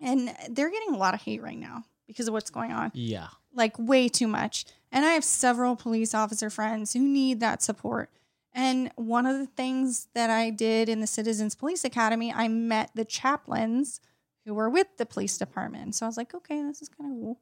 [0.00, 3.28] and they're getting a lot of hate right now because of what's going on Yeah.
[3.52, 4.64] like way too much.
[4.92, 8.10] And I have several police officer friends who need that support.
[8.54, 12.90] And one of the things that I did in the Citizens Police Academy, I met
[12.94, 14.00] the chaplains
[14.44, 15.94] who were with the police department.
[15.96, 17.40] So I was like, okay, this is kind of cool.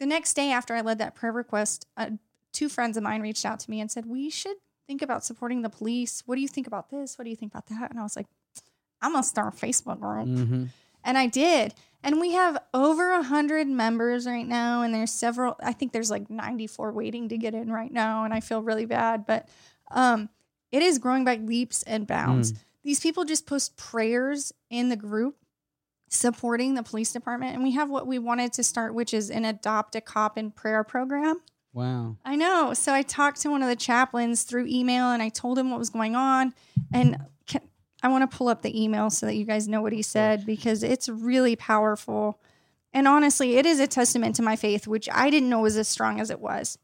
[0.00, 2.10] The next day after I led that prayer request, uh,
[2.52, 4.56] two friends of mine reached out to me and said, we should
[4.86, 6.22] think about supporting the police.
[6.26, 7.18] What do you think about this?
[7.18, 7.90] What do you think about that?
[7.90, 8.26] And I was like,
[9.00, 10.26] I'm going to start a Facebook group.
[10.26, 10.64] Mm-hmm.
[11.04, 11.74] And I did.
[12.02, 15.56] And we have over a hundred members right now, and there's several.
[15.60, 18.86] I think there's like 94 waiting to get in right now, and I feel really
[18.86, 19.26] bad.
[19.26, 19.48] But
[19.90, 20.28] um,
[20.70, 22.52] it is growing by leaps and bounds.
[22.52, 22.58] Mm.
[22.84, 25.36] These people just post prayers in the group
[26.08, 29.44] supporting the police department, and we have what we wanted to start, which is an
[29.44, 31.40] adopt a cop in prayer program.
[31.72, 32.16] Wow.
[32.24, 32.74] I know.
[32.74, 35.78] So I talked to one of the chaplains through email and I told him what
[35.78, 36.54] was going on.
[36.92, 37.60] And can,
[38.02, 40.46] I want to pull up the email so that you guys know what he said
[40.46, 42.40] because it's really powerful.
[42.92, 45.88] And honestly, it is a testament to my faith, which I didn't know was as
[45.88, 46.78] strong as it was.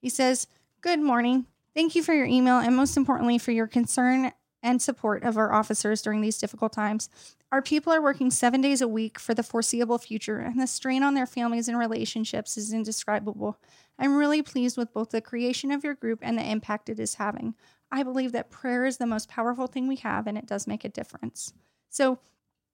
[0.00, 0.46] He says,
[0.80, 1.46] Good morning.
[1.74, 5.52] Thank you for your email and most importantly for your concern and support of our
[5.52, 7.08] officers during these difficult times.
[7.52, 11.02] Our people are working seven days a week for the foreseeable future, and the strain
[11.02, 13.58] on their families and relationships is indescribable.
[13.98, 17.14] I'm really pleased with both the creation of your group and the impact it is
[17.14, 17.54] having.
[17.90, 20.84] I believe that prayer is the most powerful thing we have, and it does make
[20.84, 21.52] a difference.
[21.88, 22.18] So,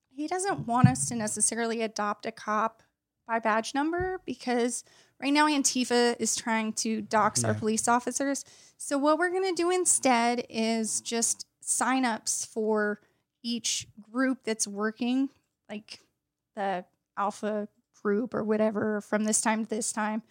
[0.09, 2.83] he doesn't want us to necessarily adopt a cop
[3.27, 4.83] by badge number because
[5.21, 8.45] right now Antifa is trying to dox our police officers.
[8.77, 13.01] So what we're going to do instead is just signups for
[13.43, 15.31] each group that's working,
[15.69, 16.01] like
[16.55, 16.85] the
[17.17, 17.69] alpha
[18.03, 20.23] group or whatever, from this time to this time.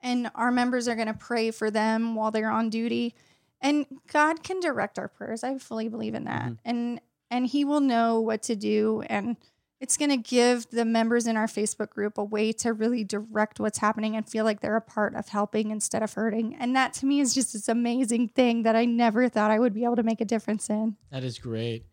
[0.00, 3.14] And our members are going to pray for them while they're on duty.
[3.60, 5.42] And God can direct our prayers.
[5.42, 6.42] I fully believe in that.
[6.42, 6.54] Mm-hmm.
[6.64, 9.36] And and he will know what to do and
[9.84, 13.60] it's going to give the members in our Facebook group a way to really direct
[13.60, 16.56] what's happening and feel like they're a part of helping instead of hurting.
[16.58, 19.74] And that to me is just this amazing thing that I never thought I would
[19.74, 20.96] be able to make a difference in.
[21.10, 21.84] That is great.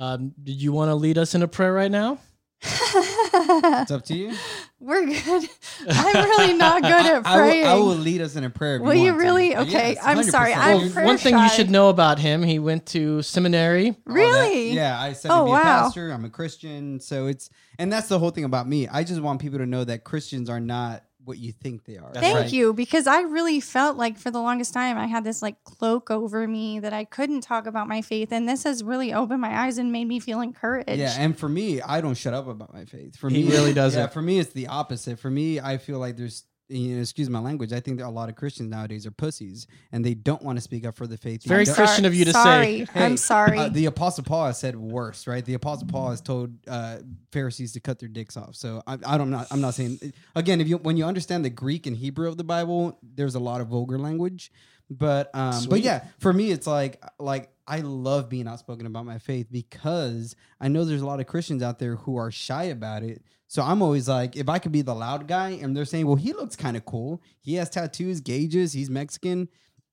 [0.00, 2.18] Um, did you want to lead us in a prayer right now?
[2.62, 4.34] It's up to you.
[4.80, 5.48] We're good.
[5.88, 7.66] I'm really not good at I, I will, praying.
[7.66, 8.76] I will lead us in a prayer.
[8.76, 9.24] If Will you, you want to.
[9.26, 9.54] really?
[9.54, 10.54] Uh, Okay, yes, I'm sorry.
[10.54, 13.88] I'm You- prayer One thing you should know about him: he went to seminary.
[13.88, 14.70] all that- Really?
[14.72, 15.60] yeah, I said to Oh, be wow.
[15.60, 16.10] a pastor.
[16.12, 18.88] I'm a Christian, so it's and that's the whole thing about me.
[18.88, 22.10] I just want people to know that Christians are not what you think they are.
[22.12, 22.52] That's Thank right.
[22.52, 26.10] you, because I really felt like for the longest time I had this like cloak
[26.10, 29.66] over me that I couldn't talk about my faith, and this has really opened my
[29.66, 30.98] eyes and made me feel encouraged.
[30.98, 33.16] Yeah, and for me, I don't shut up about my faith.
[33.16, 34.00] For He me, really doesn't.
[34.00, 35.20] Yeah, for me, it's the opposite.
[35.20, 37.72] For me, I feel like there's, you know, excuse my language.
[37.72, 40.62] I think that a lot of Christians nowadays are pussies, and they don't want to
[40.62, 41.42] speak up for the faith.
[41.44, 42.42] very Christian of you to say.
[42.42, 42.84] sorry.
[42.92, 43.58] Hey, I'm sorry.
[43.58, 45.44] Uh, the Apostle Paul has said worse, right?
[45.44, 46.98] The Apostle Paul has told uh,
[47.32, 48.54] Pharisees to cut their dicks off.
[48.54, 49.30] So I, I don't.
[49.30, 50.60] Not, I'm not saying again.
[50.60, 53.60] If you when you understand the Greek and Hebrew of the Bible, there's a lot
[53.60, 54.52] of vulgar language.
[54.90, 59.18] But um, but yeah, for me, it's like like I love being outspoken about my
[59.18, 63.02] faith because I know there's a lot of Christians out there who are shy about
[63.02, 63.22] it.
[63.48, 66.16] So I'm always like, if I could be the loud guy, and they're saying, well,
[66.16, 67.22] he looks kind of cool.
[67.40, 69.48] He has tattoos, gauges, he's Mexican.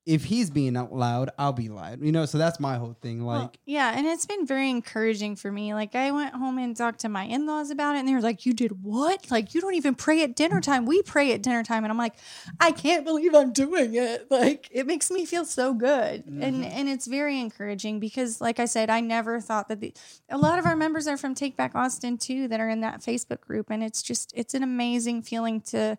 [0.06, 2.02] If he's being out loud, I'll be loud.
[2.02, 3.22] You know, so that's my whole thing.
[3.22, 5.74] Like, Well, yeah, and it's been very encouraging for me.
[5.74, 8.46] Like I went home and talked to my in-laws about it, and they were like,
[8.46, 9.32] "You did what?
[9.32, 10.86] Like you don't even pray at dinner time.
[10.86, 12.14] We pray at dinner time." And I'm like,
[12.60, 14.28] "I can't believe I'm doing it.
[14.36, 16.64] Like it makes me feel so good." And mm-hmm.
[16.64, 19.94] and it's very encouraging because, like I said, I never thought that the
[20.30, 23.00] a lot of our members are from Take Back Austin too, that are in that
[23.02, 25.98] Facebook group, and it's just it's an amazing feeling to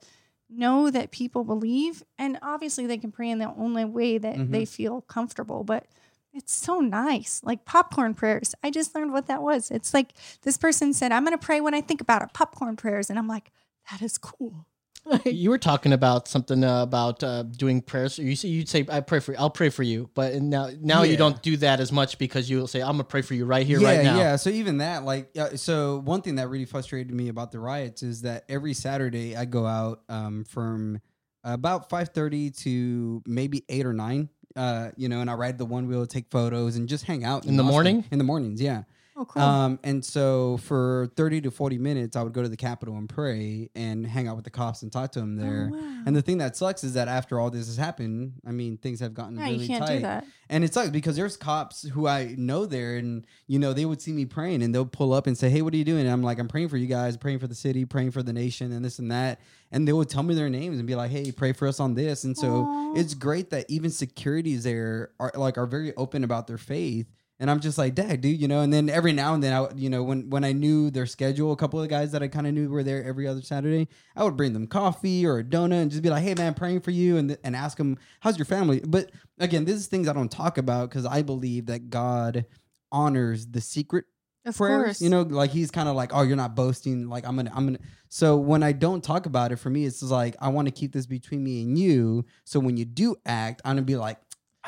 [0.49, 4.51] know that people believe and obviously they can pray in the only way that Mhm.
[4.53, 5.87] they feel comfortable but
[6.33, 7.41] it's so nice.
[7.43, 8.55] Like popcorn prayers.
[8.63, 9.71] I just learned what that was.
[9.71, 12.33] It's like this person said i'm going to pray when i think about it.
[12.35, 13.51] Popcorn prayers and i'm like
[13.91, 14.67] that is cool
[15.25, 18.19] You were talking about something uh, about uh, doing prayers.
[18.19, 19.39] You say you'd say, "I pray for you.
[19.39, 22.67] I'll pray for you," but now now you don't do that as much because you'll
[22.67, 25.05] say, "I'm gonna pray for you right here, yeah, right now." Yeah, so even that,
[25.05, 28.75] like, uh, so one thing that really frustrated me about the riots is that every
[28.75, 31.01] Saturday I go out um, from
[31.45, 34.29] about five thirty to maybe eight or nine.
[34.57, 37.45] Uh, you know, and I ride the one wheel, take photos, and just hang out
[37.45, 37.73] In the Austin.
[37.73, 38.05] morning?
[38.11, 38.85] In the mornings, yeah.
[39.17, 42.57] Oh cool Um, and so for thirty to forty minutes, I would go to the
[42.57, 45.71] Capitol and pray and hang out with the cops and talk to them there.
[45.73, 46.03] Oh, wow.
[46.07, 49.01] And the thing that sucks is that after all this has happened, I mean, things
[49.01, 49.97] have gotten yeah really you can't tight.
[49.97, 53.73] do that And it sucks because there's cops who I know there, and you know
[53.73, 55.85] they would see me praying, and they'll pull up and say, "Hey, what are you
[55.85, 58.23] doing?" And I'm like, "I'm praying for you guys, praying for the city, praying for
[58.23, 59.41] the nation, and this and that."
[59.73, 61.95] And they would tell me their names and be like, "Hey, pray for us on
[61.95, 62.95] this." And so Aw.
[62.95, 67.07] it's great that even securities there are like are very open about their faith.
[67.39, 68.61] And I'm just like, Dad, dude, you know.
[68.61, 71.53] And then every now and then, I, you know, when when I knew their schedule,
[71.53, 73.89] a couple of the guys that I kind of knew were there every other Saturday,
[74.15, 76.81] I would bring them coffee or a donut and just be like, Hey, man, praying
[76.81, 78.81] for you, and and ask them, How's your family?
[78.87, 82.47] But again, this is things I don't talk about because I believe that God
[82.91, 84.07] honors the secret
[84.47, 84.85] of prayers.
[84.85, 87.11] course You know, like He's kind of like, Oh, you're not boasting.
[87.11, 87.81] Like I'm gonna, I'm gonna.
[88.09, 90.93] So when I don't talk about it, for me, it's like I want to keep
[90.93, 92.25] this between me and you.
[92.45, 94.17] So when you do act, I'm gonna be like.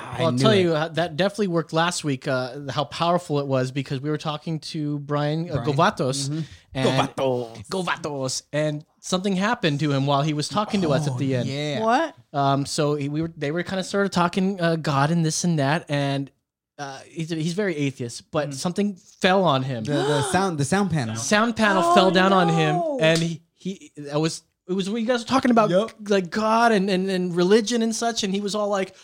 [0.00, 0.60] I Well, I'll tell it.
[0.62, 2.28] you uh, that definitely worked last week.
[2.28, 5.66] Uh, how powerful it was because we were talking to Brian, uh, Brian.
[5.68, 6.44] Govatos, Mhm.
[6.74, 7.10] and
[7.70, 11.38] Govatos, and something happened to him while he was talking to us at the Oh,
[11.40, 11.48] end.
[11.48, 11.80] Yeah.
[11.80, 15.10] what Um, so he, we were they were kind of sort of talking uh, God
[15.10, 16.30] and this and that, and
[16.78, 19.82] uh, he's he's very atheist, but something fell on him.
[19.84, 21.16] The, the sound, the sound panel.
[21.34, 25.00] Sound panel Oh, fell down on him, and he he that was it was when
[25.02, 25.92] you guys were talking about Yup.
[26.08, 28.94] like God and, and and religion and such, and he was all like,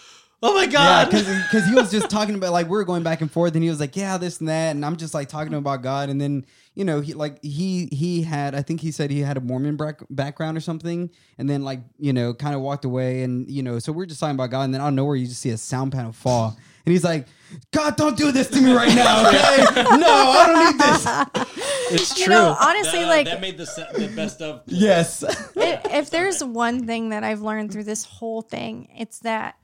[0.46, 3.20] "Oh my Yeah, God!" because he was just talking about like we were going back
[3.22, 5.50] and forth, and he was like, "Yeah, this and that," and I'm just like talking
[5.52, 8.80] to him about God, and then you know he like he he had I think
[8.80, 12.34] he said he had a Mormon back, background or something, and then like you know
[12.34, 14.80] kind of walked away, and you know so we're just talking about God, and then
[14.80, 17.26] out of nowhere you just see a sound panel fall, and he's like,
[17.72, 19.82] God, don't do this to me right now, okay?
[19.96, 21.50] no, I don't need this.
[21.92, 22.34] It's You true.
[22.34, 24.62] know, honestly, That- uh, like that made the, se- the best of.
[24.66, 25.22] Yes.
[25.56, 29.54] if, if there's one thing that I've learned through this whole thing, it's that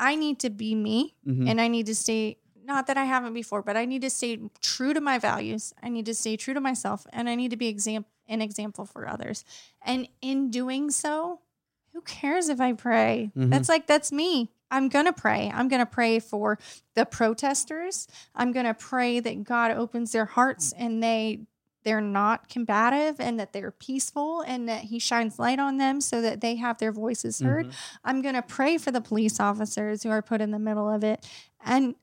[0.00, 1.48] I need to be me Mhm.
[1.48, 4.38] and I need to stay, not that I haven't before, but I need to stay
[4.62, 5.72] true to my values.
[5.82, 8.86] I need to stay true to myself and I need to be exam- an example
[8.86, 9.44] for others.
[9.82, 11.40] And in doing so,
[11.92, 13.30] who cares if I pray?
[13.36, 13.50] Mhm.
[13.50, 14.50] That's like, that's me.
[14.70, 15.50] I'm going to pray.
[15.52, 16.58] I'm going to pray for
[16.94, 18.06] the protesters.
[18.34, 21.40] I'm going to pray that God opens their hearts and they
[21.82, 26.20] they're not combative and that they're peaceful and that he shines light on them so
[26.20, 27.70] that they have their voices heard.
[28.04, 31.02] I'm going to pray for the police officers who are put in the middle of
[31.04, 31.26] it.
[31.64, 31.94] And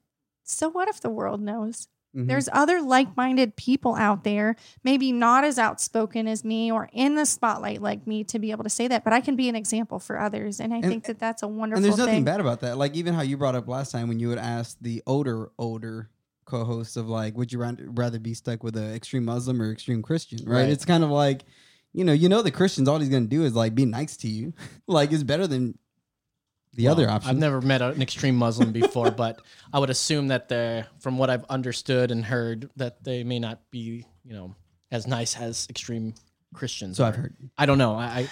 [0.43, 1.87] so what if the world knows?
[2.15, 2.27] Mhm.
[2.27, 7.25] There's other like-minded people out there, maybe not as outspoken as me or in the
[7.25, 9.99] spotlight like me to be able to say that, but I can be an example
[9.99, 12.23] for others and I think that that's a wonderful and there's nothing thing.
[12.23, 12.77] bad about that.
[12.77, 16.09] Like even how you brought up last time when you would ask the older, older
[16.47, 20.39] co-hosts of like, would you rather be stuck with an extreme Muslim or extreme Christian?
[20.45, 20.61] Right?
[20.61, 20.69] Right.
[20.69, 21.43] It's kind of like,
[21.93, 24.27] you know, you know the Christians, all he's gonna do is like be nice to
[24.27, 24.53] you.
[24.87, 25.77] like it's better than
[26.73, 27.29] the other option.
[27.29, 29.41] I've never met an extreme Muslim before, but
[29.73, 33.59] I would assume that they're, from what I've understood and heard, that they may not
[33.71, 34.55] be, you know,
[34.91, 36.13] as nice as extreme
[36.53, 36.97] Christians.
[36.97, 37.07] So are.
[37.07, 37.35] I've heard.
[37.57, 37.95] I don't know.
[37.95, 38.29] I, I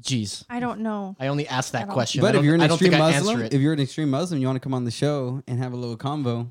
[0.00, 1.16] geez, I don't know.
[1.18, 2.20] I only asked that question.
[2.20, 4.74] But if you're an extreme Muslim, if you're an extreme Muslim, you want to come
[4.74, 6.48] on the show and have a little convo,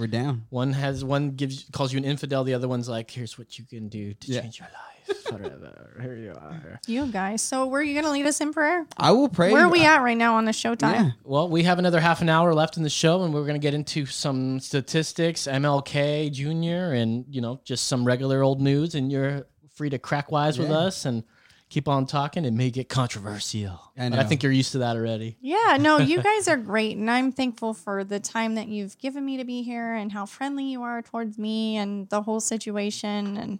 [0.00, 0.46] we're down.
[0.48, 2.42] One has one gives calls you an infidel.
[2.42, 4.40] The other one's like, "Here's what you can do to Yeah.
[4.40, 5.98] change your life." Forever.
[6.00, 6.80] Here you are.
[6.86, 7.42] You guys.
[7.42, 8.86] So were you going to lead us in prayer?
[8.96, 9.52] I will pray.
[9.52, 10.92] Where are we at right now on the showtime?
[10.94, 11.10] Yeah.
[11.24, 13.58] Well, we have another half an hour left in the show, and we're going to
[13.60, 18.94] get into some statistics, MLK Jr., and you know, just some regular old news.
[18.94, 21.24] And you're free to crack wise with us and
[21.70, 22.44] keep on talking.
[22.44, 25.36] It may get controversial, I but I think you're used to that already.
[25.40, 26.96] Yeah, no, you guys are great.
[26.98, 30.26] And I'm thankful for the time that you've given me to be here and how
[30.26, 33.36] friendly you are towards me and the whole situation.
[33.38, 33.58] And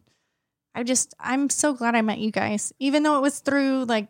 [0.75, 4.09] I just, I'm so glad I met you guys, even though it was through like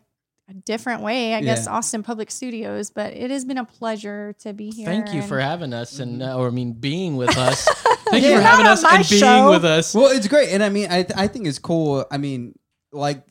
[0.49, 2.89] a different way, I guess, Austin Public Studios.
[2.89, 4.85] But it has been a pleasure to be here.
[4.87, 7.65] Thank you and- for having us, and uh, or I mean, being with us.
[8.09, 8.29] Thank Yeah.
[8.31, 9.93] you for having us on my and being with us.
[9.95, 12.05] Well, it's great, and I mean, I th- I think it's cool.
[12.11, 12.57] I mean,
[12.91, 13.23] like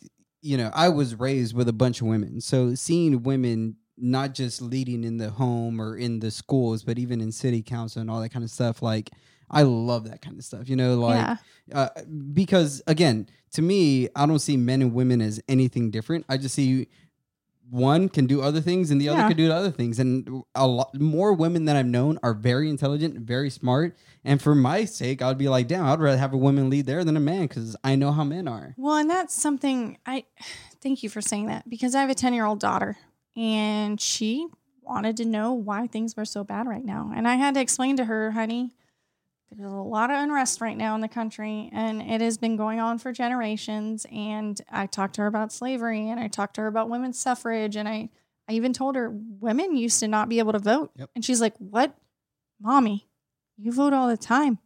[0.42, 4.62] you know, I was raised with a bunch of women, so seeing women not just
[4.62, 8.20] leading in the home or in the schools, but even in city council and all
[8.20, 8.80] that kind of stuff.
[8.80, 9.10] Like,
[9.50, 10.70] I love that kind of stuff.
[10.70, 11.36] You know, like Yeah.
[11.74, 11.88] uh,
[12.32, 16.24] because again, to me, I don't see men and women as anything different.
[16.30, 16.88] I just see
[17.70, 19.28] one can do other things and the other Yeah.
[19.28, 19.98] can do other things.
[19.98, 23.96] And a lot more women that I've known are very intelligent, very smart.
[24.24, 27.04] And for my sake, I'd be like, damn, I'd rather have a woman lead there
[27.04, 28.74] than a man because I know how men are.
[28.76, 30.24] Well, and that's something I
[30.82, 32.96] thank you for saying that because I have a 10 year old daughter
[33.36, 34.48] and she
[34.82, 37.12] wanted to know why things were so bad right now.
[37.14, 38.72] And I had to explain to her, honey,
[39.56, 42.78] there's a lot of unrest right now in the country and it has been going
[42.78, 44.06] on for generations.
[44.12, 47.76] And I talked to her about slavery and I talked to her about women's suffrage.
[47.76, 48.10] And I,
[48.48, 50.92] I even told her women used to not be able to vote.
[50.96, 51.10] Yep.
[51.14, 51.94] And she's like, What?
[52.60, 53.08] Mommy,
[53.56, 54.58] you vote all the time.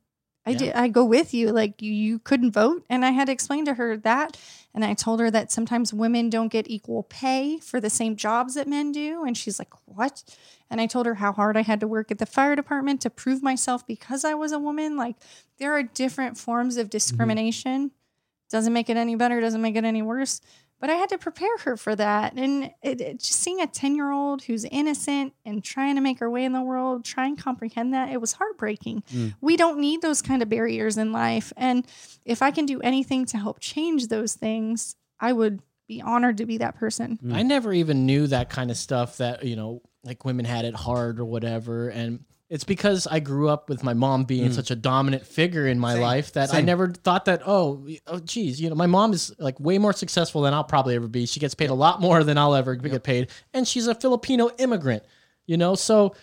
[0.46, 0.58] I Yeah.
[0.58, 0.74] did.
[0.74, 1.50] I go with you.
[1.52, 4.36] Like you, you couldn't vote, and I had to explain to her that.
[4.74, 8.54] And I told her that sometimes women don't get equal pay for the same jobs
[8.54, 9.24] that men do.
[9.24, 10.22] And she's like, "What?"
[10.68, 13.10] And I told her how hard I had to work at the fire department to
[13.10, 14.96] prove myself because I was a woman.
[14.96, 15.16] Like
[15.58, 16.90] there are different forms of mm-hmm.
[16.90, 17.92] discrimination.
[18.50, 19.40] Doesn't make it any better.
[19.40, 20.40] Doesn't make it any worse.
[20.84, 22.34] But I had to prepare her for that.
[22.34, 26.18] And it, it, just seeing a 10 year old who's innocent and trying to make
[26.18, 29.02] her way in the world, try and comprehend that, it was heartbreaking.
[29.10, 29.34] Mm.
[29.40, 31.54] We don't need those kind of barriers in life.
[31.56, 31.86] And
[32.26, 36.44] if I can do anything to help change those things, I would be honored to
[36.44, 37.18] be that person.
[37.24, 37.32] Mm.
[37.32, 40.74] I never even knew that kind of stuff that, you know, like women had it
[40.74, 41.88] hard or whatever.
[41.88, 44.54] And it's because I grew up with my mom being mm.
[44.54, 46.02] such a dominant figure in my Same.
[46.02, 49.58] life that I never thought that, oh, oh, geez, you know, my mom is like
[49.58, 51.26] way more successful than I'll probably ever be.
[51.26, 53.30] She gets paid a lot more than I'll ever get paid.
[53.52, 55.02] And she's a Filipino immigrant,
[55.46, 55.74] you know?
[55.74, 56.14] So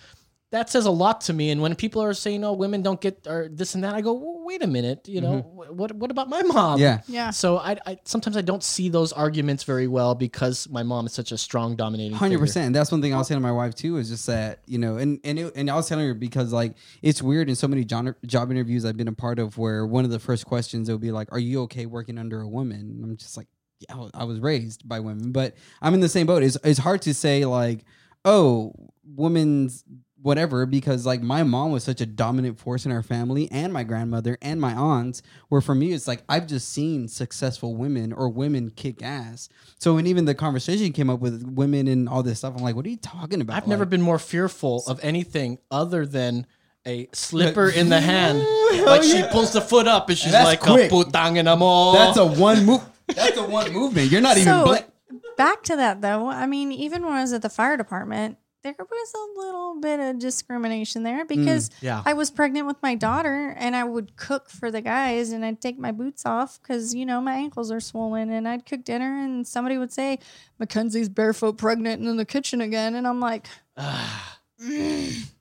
[0.52, 1.50] that says a lot to me.
[1.50, 4.12] And when people are saying, oh, women don't get or this and that, I go,
[4.12, 5.74] well, wait a minute, you know, mm-hmm.
[5.74, 6.78] wh- what, what about my mom?
[6.78, 7.00] Yeah.
[7.08, 7.30] Yeah.
[7.30, 11.14] So I, I sometimes I don't see those arguments very well because my mom is
[11.14, 12.18] such a strong dominating.
[12.18, 12.46] Hundred figure.
[12.46, 12.74] percent.
[12.74, 13.96] That's one thing I was saying to my wife too.
[13.98, 16.76] Is just that you know, and and it, and I was telling her because like
[17.02, 20.04] it's weird in so many job, job interviews I've been a part of where one
[20.04, 23.04] of the first questions will be like, "Are you okay working under a woman?" And
[23.06, 23.48] I'm just like,
[23.80, 26.58] "Yeah, I was- I was raised by women, but I'm in the same boat." It's
[26.62, 27.86] it's hard to say like,
[28.26, 28.74] "Oh,
[29.06, 29.86] women's."
[30.22, 33.84] Whatever because like my mom was such a dominant force in our family and my
[33.84, 38.30] grandmother and my aunts where for me it's like i've just seen successful women or
[38.30, 39.50] women kick ass
[39.80, 42.76] so when even the conversation came up with women and all this stuff i'm like
[42.76, 46.46] what are you talking about I've never been more fearful of anything other than
[46.86, 48.40] a slipper in the hand.
[48.40, 49.32] Ooh, like she yeah.
[49.32, 50.92] pulls the foot up and she's That's like quick.
[50.92, 51.94] a putang in amor.
[51.94, 52.82] That's a one move.
[53.08, 54.12] That's a one movement.
[54.12, 54.52] You're not even.
[54.52, 56.30] So Bl- back to that though.
[56.30, 60.00] I mean, even when I was at the fire department, there was a little bit
[60.00, 62.04] of discrimination there because yeah.
[62.06, 65.62] I was pregnant with my daughter and I would cook for the guys and I'd
[65.62, 69.24] take my boots off because, you know, my ankles are swollen and I'd cook dinner
[69.24, 70.20] and somebody would say,
[70.60, 72.96] Mackenzie's barefoot pregnant and in the kitchen again.
[72.96, 73.48] And I'm like,
[73.78, 75.32] "Mm,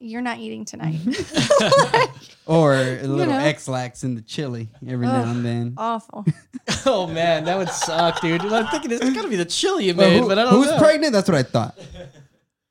[0.00, 0.98] you're not eating tonight.
[2.46, 3.38] or a little know.
[3.40, 5.74] Ex-Lax in the chili every now and then.
[5.76, 6.24] Awful.
[6.86, 8.40] oh man, that would suck, dude.
[8.42, 10.70] I'm thinking it's gotta be the chili you Well, made, who- but I don't who's
[10.70, 10.78] know.
[10.78, 11.12] pregnant?
[11.12, 11.78] That's what I thought.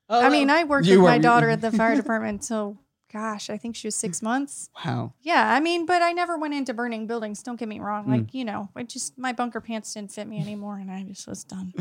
[0.08, 2.78] Oh, I mean, I worked You with my daughter at the fire department until,
[3.12, 4.70] gosh, I think she was six months.
[4.86, 5.14] Wow.
[5.24, 7.42] Yeah, I mean, but I never went into burning buildings.
[7.42, 8.06] Don't get me wrong.
[8.06, 8.10] Mm.
[8.12, 11.28] Like, you know, I just my bunker pants didn't fit me anymore, and I just
[11.28, 11.74] was done.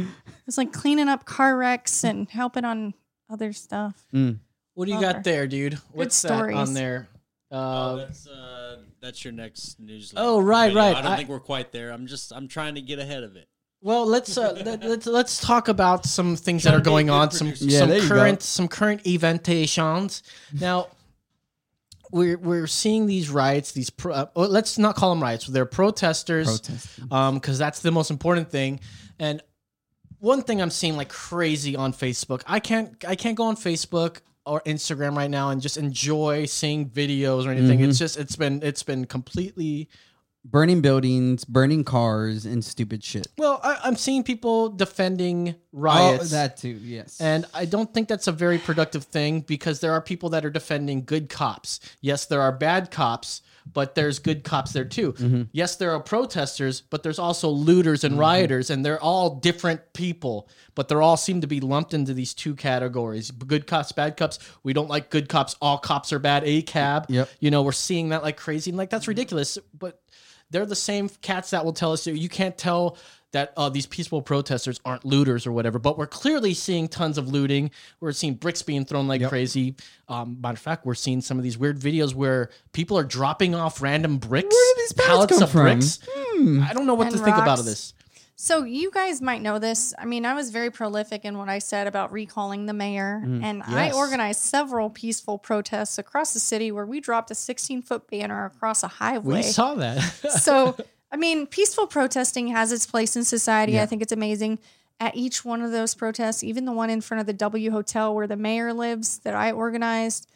[0.47, 2.95] It's like cleaning up car wrecks and helping on
[3.29, 4.07] other stuff.
[4.15, 4.39] Mm.
[4.75, 5.13] What do you Bummer.
[5.15, 5.75] got there, dude?
[5.93, 6.75] What's that on stories.
[6.75, 7.09] there?
[7.51, 10.27] Oh, Uh, that's uh, that's your next newsletter.
[10.27, 10.81] Oh, right, video.
[10.83, 10.97] right.
[10.97, 11.91] I don't I- think we're quite there.
[11.91, 13.49] I'm just I'm trying to get ahead of it.
[13.81, 16.91] well, let's uh, let, let's let's talk about some things that are to be a
[16.91, 17.31] going on.
[17.31, 17.53] Some.
[17.57, 18.15] Yeah, some there you go.
[18.15, 20.23] current some current eventations.
[20.59, 20.89] Now,
[22.11, 23.73] we're we're seeing these riots.
[23.73, 25.47] These pro, uh, well, let's not call them riots.
[25.47, 26.61] They're protesters.
[26.61, 27.09] Protesting.
[27.13, 28.81] um because that's the most important thing
[29.19, 29.41] and
[30.19, 34.19] one thing i'm seeing like crazy on facebook i can't i can't go on facebook
[34.47, 37.89] or instagram right now and just enjoy seeing videos or anything Mhm.
[37.89, 39.89] it's just it's been it's been completely
[40.47, 43.29] Burning buildings, burning cars, and stupid shit.
[43.39, 46.79] well I, i'm seeing people defending Oh, riots that too.
[46.83, 47.19] Yes.
[47.19, 50.51] and I don't think that's a very productive thing because there are people that are
[50.51, 51.81] defending good cops.
[52.03, 53.41] Yes, there are bad cops,
[53.73, 55.13] but there's good cops there too.
[55.15, 55.49] Mhm.
[55.53, 60.49] Yes, there are protesters, but there's also looters and rioters, and they're all different people,
[60.75, 64.39] but they're all seem to be lumped into these two categories good cops, bad cops.
[64.63, 65.57] We don't like good cops.
[65.61, 66.43] All cops are bad.
[66.45, 67.07] A cab.
[67.09, 67.29] Yep.
[67.41, 68.71] You know, we're seeing that like crazy.
[68.71, 69.59] And like, that's ridiculous.
[69.79, 70.01] But
[70.51, 72.97] they're the same cats that will tell us you can't tell
[73.35, 75.79] that uh, these peaceful protesters aren't looters or whatever.
[75.79, 77.71] But we're clearly seeing tons of looting.
[78.01, 79.29] We're seeing bricks being thrown like Yep.
[79.31, 79.75] crazy.
[80.09, 83.55] Um, matter of fact, we're seeing some of these weird videos where people are dropping
[83.55, 85.63] off random bricks, Where did these pallets pallets come of from?
[85.63, 85.99] bricks.
[86.11, 86.63] Hmm.
[86.63, 87.93] I don't know what And to think about of this.
[88.37, 89.95] So you guys might know this.
[89.97, 93.63] I mean, I was very prolific in what I said about recalling the mayor, and
[93.63, 98.45] I organized several peaceful protests across the city where we dropped a 16 foot banner
[98.47, 99.37] across a highway.
[99.37, 99.99] We saw that.
[100.41, 100.77] so
[101.11, 103.73] I mean, peaceful protesting has its place in society.
[103.73, 103.83] Yeah.
[103.83, 104.59] I think it's amazing.
[105.01, 108.15] At each one of those protests, even the one in front of the W Hotel
[108.15, 110.29] where the mayor lives that I organized,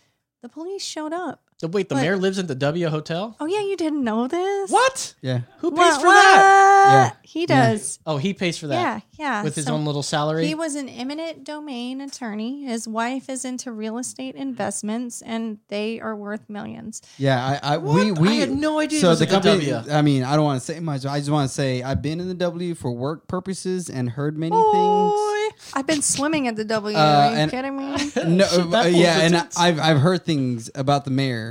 [0.43, 1.48] the police showed up.
[1.59, 3.37] So wait, the But- mayor lives in the W Hotel.
[3.41, 4.71] Oh yeah, you didn't know this?
[4.71, 5.15] What?
[5.21, 5.41] Yeah.
[5.59, 6.01] Who pays What?
[6.01, 6.85] for that?
[6.89, 7.13] Yeah.
[7.23, 7.99] He does.
[8.07, 9.43] Oh, he pays for that Yeah, yeah.
[9.43, 10.47] with his So own little salary.
[10.47, 12.65] He was an eminent domain attorney.
[12.65, 17.03] His wife is into real estate investments, and they are worth millions.
[17.19, 17.59] Yeah.
[17.63, 17.95] I, I What?
[17.97, 19.01] we we I had no idea.
[19.01, 19.71] So was the at the company.
[19.71, 19.93] W.
[19.93, 21.05] I mean, I don't want to say much.
[21.05, 24.39] I just want to say I've been in the W for work purposes and heard
[24.39, 24.73] many things.
[24.73, 26.97] Boy, I've been swimming at the W.
[26.97, 27.99] Uh, Are you and- kidding me?
[27.99, 28.27] things.
[28.39, 29.59] No, Shit, uh, fool's yeah, and intense.
[29.59, 31.48] I've I've heard things about the mayor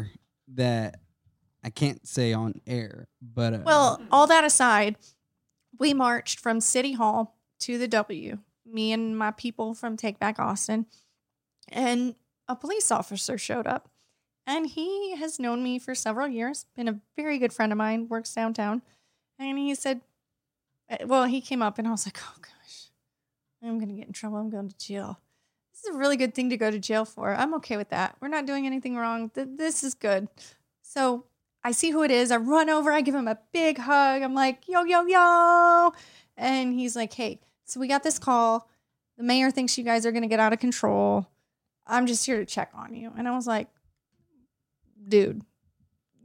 [0.58, 1.00] that
[1.64, 3.08] I can't say on air.
[3.22, 4.98] But uh, Well, all that aside,
[5.80, 10.40] we marched from City Hall to the W, me and my people from Take Back
[10.40, 10.86] Austin,
[11.70, 12.16] and
[12.48, 13.90] a police officer showed up.
[14.46, 18.08] And he has known me for several years, been a very good friend of mine,
[18.08, 18.82] works downtown.
[19.38, 20.02] And he said,
[20.90, 22.90] uh, well, he came up and I was like, oh gosh,
[23.62, 24.38] I'm to get in trouble.
[24.38, 25.20] I'm going to jail.
[25.78, 27.34] This is a really good thing to go to jail for.
[27.36, 28.16] I'm okay with that.
[28.20, 29.30] We're not doing anything wrong.
[29.30, 30.28] Th- This is good.
[30.82, 31.26] So
[31.64, 32.32] I see who it is.
[32.32, 32.92] I run over.
[32.92, 34.24] I give him a big hug.
[34.24, 35.94] I'm like, yo, yo, yo.
[36.36, 38.68] And he's like, hey, so we got this call.
[39.18, 41.28] The mayor thinks you guys are going to get out of control.
[41.86, 43.12] I'm just here to check on you.
[43.16, 43.68] And I was like,
[45.08, 45.42] dude,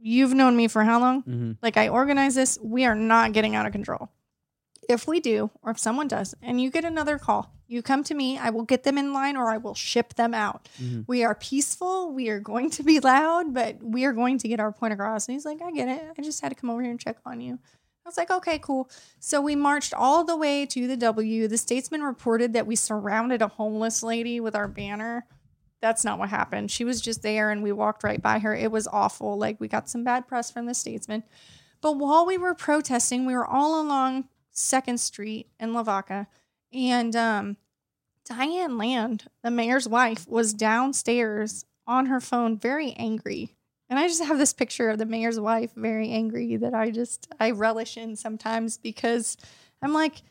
[0.01, 1.23] you've known me for how long?
[1.23, 1.57] mhm.
[1.61, 2.57] Like, I organize this.
[2.61, 4.09] We are not getting out of control.
[4.89, 8.13] If we do, or if someone does, and you get another call, you come to
[8.13, 10.67] me, I will get them in line or I will ship them out.
[10.81, 11.05] Mhm.
[11.07, 12.11] We are peaceful.
[12.11, 15.27] We are going to be loud, but we are going to get our point across.
[15.27, 16.03] And he's like, I get it.
[16.17, 17.57] I just had to come over here and check on you.
[18.05, 18.89] I was like, okay, cool.
[19.19, 21.47] So we marched all the way to the W.
[21.47, 25.25] The statesman reported that we surrounded a homeless lady with our banner.
[25.81, 26.69] That's not what happened.
[26.69, 28.53] She was just there and we walked right by her.
[28.53, 29.37] It was awful.
[29.37, 31.23] Like we got some bad press from the statesman.
[31.81, 36.27] But while we were protesting, we were all along Second Street in Lavaca.
[36.71, 37.57] And um,
[38.25, 43.55] Diane Land, the mayor's wife, was downstairs on her phone, very angry.
[43.89, 47.27] And I just have this picture of the mayor's wife, very angry, that I just
[47.39, 49.37] I relish in sometimes because
[49.81, 50.21] I'm like,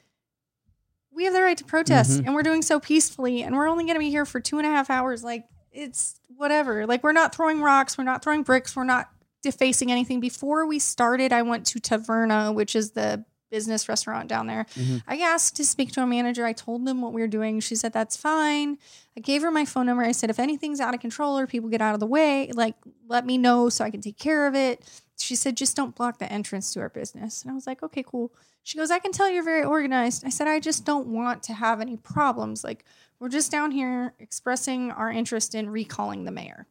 [1.15, 2.27] we have the right to protest, Mhm.
[2.27, 4.66] and we're doing so peacefully, and we're only going to be here for two and
[4.66, 5.23] a half hours.
[5.23, 6.86] Like, it's whatever.
[6.86, 9.11] Like we're not throwing rocks, we're not throwing bricks, we're not
[9.43, 10.20] defacing anything.
[10.20, 14.65] Before we started, I went to Taverna, which is the business restaurant down there.
[14.74, 15.03] Mhm.
[15.07, 16.45] I asked to speak to a manager.
[16.45, 17.61] I told them what we were doing.
[17.61, 18.79] She said that's fine.
[19.16, 20.03] I gave her my phone number.
[20.03, 22.74] I said if anything's out of control or people get out of the way, like
[23.07, 24.83] let me know so I can take care of it.
[25.19, 27.43] She said just don't block the entrance to our business.
[27.43, 28.33] And I was like, "Okay, cool."
[28.65, 31.53] She goes, "I can tell you're very organized." I said, "I just don't want to
[31.53, 32.65] have any problems.
[32.65, 32.85] Like
[33.20, 36.66] we're just down here expressing our interest in recalling the mayor."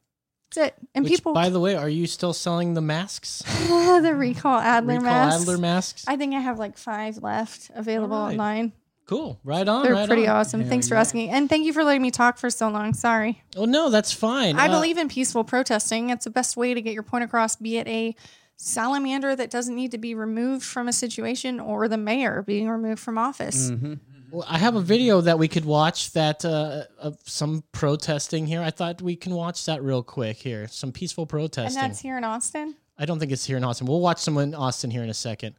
[0.54, 0.76] That's it.
[0.94, 3.40] And Which, people by the way, are you still selling the masks?
[3.68, 5.42] the recall Adler Recall masks.
[5.44, 6.06] Adler masks.
[6.08, 8.32] I think I have like 5 left available right.
[8.32, 8.74] online.
[9.08, 9.40] cool.
[9.44, 9.84] Right on.
[9.84, 10.38] They're right pretty on.
[10.38, 10.62] awesome.
[10.62, 11.02] Hell Thanks for yeah.
[11.02, 11.30] asking.
[11.30, 12.94] And thank you for letting me talk for so long.
[12.94, 13.42] Sorry.
[13.56, 14.58] Oh no, that's fine.
[14.58, 16.10] I Uh, believe in peaceful protesting.
[16.10, 18.16] It's the best way to get your point across, be it a
[18.58, 23.00] salamander that doesn't need to be removed from a situation or the mayor being removed
[23.02, 23.72] from office.
[23.72, 24.00] Mhm.
[24.32, 28.62] Well, I have a video that we could watch that uh, of some protesting here.
[28.62, 30.68] I thought we can watch that real quick here.
[30.70, 31.82] Some peaceful protesting.
[31.82, 32.76] And that's here in Austin.
[32.98, 33.88] I don't think it's here in Austin.
[33.88, 35.56] We'll watch someone in Austin here in a second.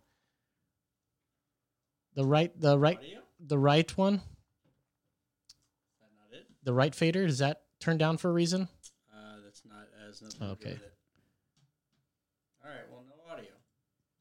[2.15, 2.99] The right, the right,
[3.40, 4.23] the right one, Not
[6.39, 6.47] it.
[6.62, 7.24] the right fader.
[7.24, 8.69] Is that turned down for a reason?
[9.15, 10.78] Uh, that's not as nothing to do Okay.
[12.65, 12.81] All right.
[12.90, 13.51] Well, no audio.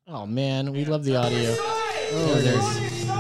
[0.08, 1.56] Oh man, we love the audio.
[1.58, 3.11] Oh, There it there's-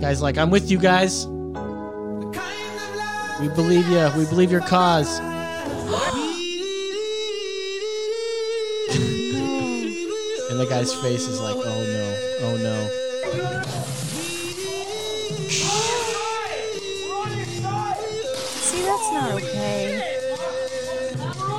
[0.00, 1.26] Guys, like I'm with you guys.
[3.40, 4.10] We believe you.
[4.16, 5.20] We believe your cause.
[10.48, 13.76] And the guy's face is like, oh no, oh no.
[17.48, 20.18] See, that's not okay.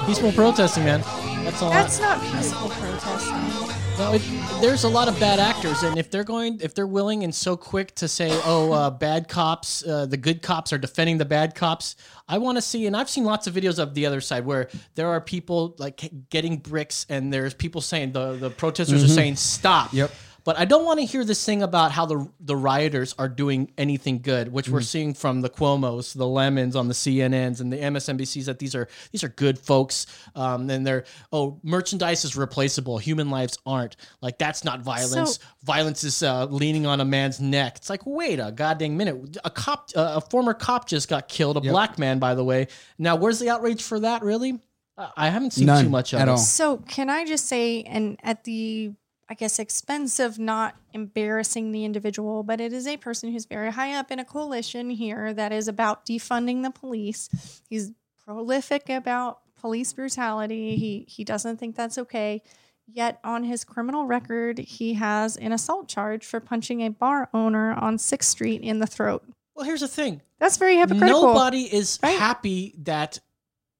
[0.06, 1.02] Peaceful protesting, man.
[1.46, 1.72] That's all.
[1.72, 3.77] I- That's not peaceful protesting.
[3.98, 4.22] No, it,
[4.62, 7.58] there's a lot of bad actors, and if they're going, if they're willing and so
[7.58, 11.56] quick to say, "Oh, uh, bad cops, uh, the good cops are defending the bad
[11.56, 11.96] cops,"
[12.28, 12.86] I want to see.
[12.86, 16.12] And I've seen lots of videos of the other side where there are people like
[16.30, 20.12] getting bricks, and there's people saying the the protesters are saying, "Stop." Yep.
[20.48, 23.70] But I don't want to hear this thing about how the the rioters are doing
[23.78, 27.76] anything good, which we're seeing from the Cuomo's, the Lemons on the CNNs and the
[27.76, 30.06] MSNBCs that these are these are good folks.
[30.36, 31.04] Um, and they're
[31.34, 33.98] oh merchandise is replaceable, human lives aren't.
[34.22, 35.36] Like that's not violence.
[35.36, 37.74] So- violence is uh, leaning on a man's neck.
[37.76, 39.38] It's like wait a goddamn minute.
[39.44, 41.58] A cop, uh, a former cop just got killed.
[41.58, 41.72] A Yep.
[41.74, 42.68] black man, by the way.
[42.98, 44.22] Now where's the outrage for that?
[44.24, 44.62] Really?
[44.98, 46.32] Uh, I haven't seen None too much of at it.
[46.32, 46.38] all.
[46.38, 48.94] So, can I just say, and at the,
[49.30, 53.94] I guess, expensive, not embarrassing the individual, but it is a person who's very high
[53.94, 57.30] up in a coalition here that is about defunding the police.
[57.70, 57.92] He's
[58.26, 60.76] prolific about police brutality.
[60.78, 62.42] He he doesn't think that's okay.
[62.90, 67.74] Yet on his criminal record, he has an assault charge for punching a bar owner
[67.74, 69.24] on Sixth Street in the throat.
[69.56, 70.22] Well, here's the thing.
[70.40, 71.34] That's very hypocritical.
[71.34, 72.18] Nobody is Right.
[72.18, 73.20] happy that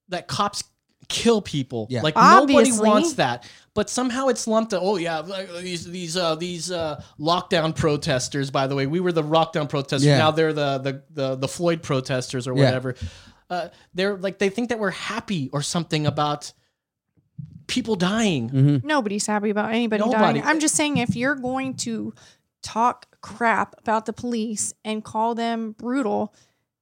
[0.10, 0.64] that cops
[1.08, 1.88] kill people.
[1.90, 2.02] Yeah.
[2.02, 3.48] Like nobody wants that.
[3.78, 5.22] But somehow it's lumped to oh yeah,
[5.62, 8.88] these these uh these uh lockdown protesters by the way.
[8.88, 10.04] We were the lockdown protesters.
[10.04, 10.18] Yeah.
[10.18, 12.64] Now they're the the the, the Floyd protesters or Yeah.
[12.66, 12.96] whatever.
[13.52, 16.54] Uh they're like they think that we're happy or something about
[17.68, 18.50] people dying.
[18.50, 18.88] Mm-hmm.
[18.88, 20.40] Nobody's happy about anybody Nobody.
[20.40, 20.44] dying.
[20.44, 22.16] I'm just saying if you're going to
[22.64, 26.34] talk crap about the police and call them brutal,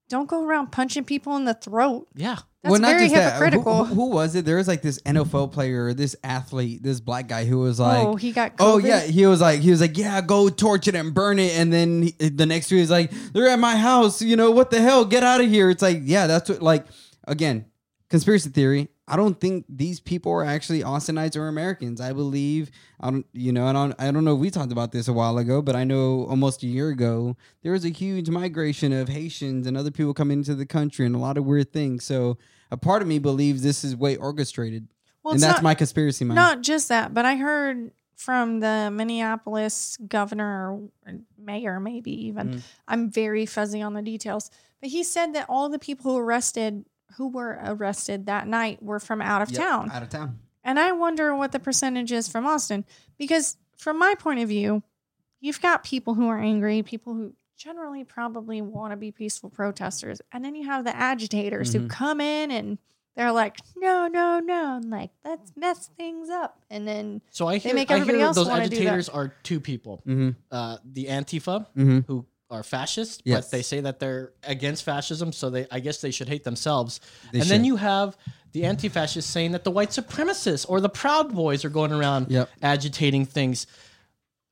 [0.07, 2.07] don't go around punching people in the throat.
[2.15, 2.37] Yeah.
[2.65, 3.85] That's very uh, Who- hypocritical.
[3.85, 4.45] Who, who was it?
[4.45, 8.15] There was like this NFL player, this athlete, this black guy who was like, oh,
[8.15, 8.73] he got oh, COVID.
[8.73, 11.53] Oh yeah, he was like he was like yeah, go torch it and burn it,
[11.53, 14.71] and then he, the next week he's like they're at my house, you know what
[14.71, 15.69] the hell, get out of here.
[15.69, 16.85] It's like yeah, that's what like
[17.27, 17.65] again,
[18.09, 18.89] conspiracy theory.
[19.07, 22.01] I don't think these people are actually Austinites or Americans.
[22.01, 24.91] I believe I don't you know I don't I don't know if we talked about
[24.91, 28.29] this a while ago, but I know almost a year ago there was a huge
[28.29, 31.71] migration of Haitians and other people coming into the country and a lot of weird
[31.71, 32.03] things.
[32.03, 32.37] So
[32.75, 34.87] a part of me believes this is way orchestrated,
[35.23, 36.35] well, and that's not, my conspiracy mind.
[36.35, 40.73] not just that, but I heard from the Minneapolis governor
[41.05, 42.55] or mayor, maybe even.
[42.55, 42.61] Mm.
[42.87, 46.85] I'm very fuzzy on the details, but he said that all the people who arrested
[47.17, 49.91] who were arrested that night were from out of Yep, town.
[49.91, 50.39] out of town.
[50.65, 52.83] And I wonder what the percentage is from Austin.
[53.17, 54.83] Because from my point of view,
[55.39, 60.21] you've got people who are angry, people who generally probably want to be peaceful protesters.
[60.31, 61.89] And then you have the agitators who Mhm.
[61.89, 62.77] come in and
[63.15, 64.75] they're like, no, no, no.
[64.77, 66.59] And like, let's mess things up.
[66.69, 68.75] And then So I hear, make I everybody hear else those wanna do that.
[68.75, 70.01] agitators are two people.
[70.05, 70.31] Mm-hmm.
[70.51, 71.99] Uh, the Antifa, Mm-hmm.
[72.07, 73.45] who are fascist, Yes.
[73.45, 76.99] but they say that they're against fascism, so they I guess they should hate themselves.
[77.31, 78.17] They and then you have
[78.51, 82.49] the anti-fascists saying that the white supremacists or the Proud Boys are going around Yep.
[82.61, 83.65] agitating things.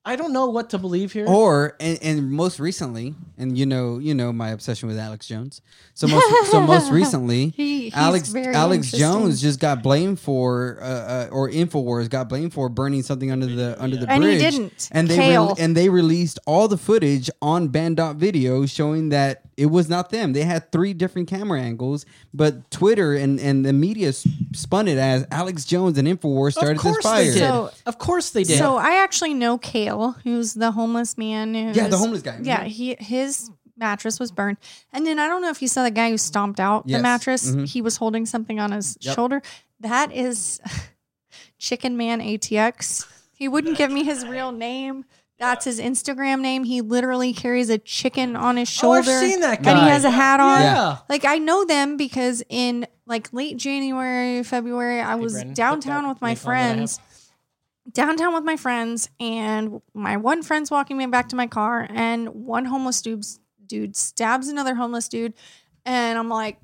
[0.06, 1.26] I don't know what to believe here.
[1.26, 5.62] Or and, and most recently, and you know, you know my obsession with Alex Jones.
[5.94, 9.00] So most so most recently, He- he's Alex very Alex interesting.
[9.00, 13.46] Jones just got blamed for, uh, uh, or Infowars got blamed for burning something under
[13.46, 14.42] the under the And he bridge.
[14.42, 14.90] didn't.
[14.92, 15.56] And they Kale.
[15.58, 20.34] and they released all the footage on Banned.Video showing that it was not them.
[20.34, 24.98] They had three different camera angles, but Twitter and and the media s- spun it
[24.98, 27.24] as Alex Jones and Infowars started of course this fire.
[27.24, 27.40] they did.
[27.40, 28.58] So- of course they did.
[28.58, 29.93] So I actually know Kale,
[30.24, 31.54] who's the homeless man.
[31.54, 32.40] Who Yeah, the homeless guy.
[32.42, 34.58] Yeah, he his mattress was burned,
[34.92, 36.98] and then I don't know if you saw the guy who stomped out Yes.
[37.00, 37.52] the mattress.
[37.52, 37.68] Mhm.
[37.68, 39.16] He was holding something on his Yep.
[39.16, 39.42] shoulder.
[39.80, 40.60] That is
[41.60, 43.06] Chicken Man ATX.
[43.34, 45.06] He wouldn't give me his real name.
[45.40, 46.64] That's his Instagram name.
[46.64, 49.12] He literally carries a chicken on his oh, shoulder.
[49.12, 49.84] I've seen that And guy.
[49.84, 50.62] he has a hat on.
[50.62, 50.98] Yeah.
[51.10, 56.22] Like I know them because in like late January, February, I was Brandon, downtown with
[56.22, 56.76] my link on that I have.
[56.78, 57.00] friends.
[57.92, 62.30] Downtown with my friends, and my one friend's walking me back to my car, and
[62.30, 63.26] one homeless dude
[63.66, 65.34] dude stabs another homeless dude,
[65.86, 66.60] and I'm like,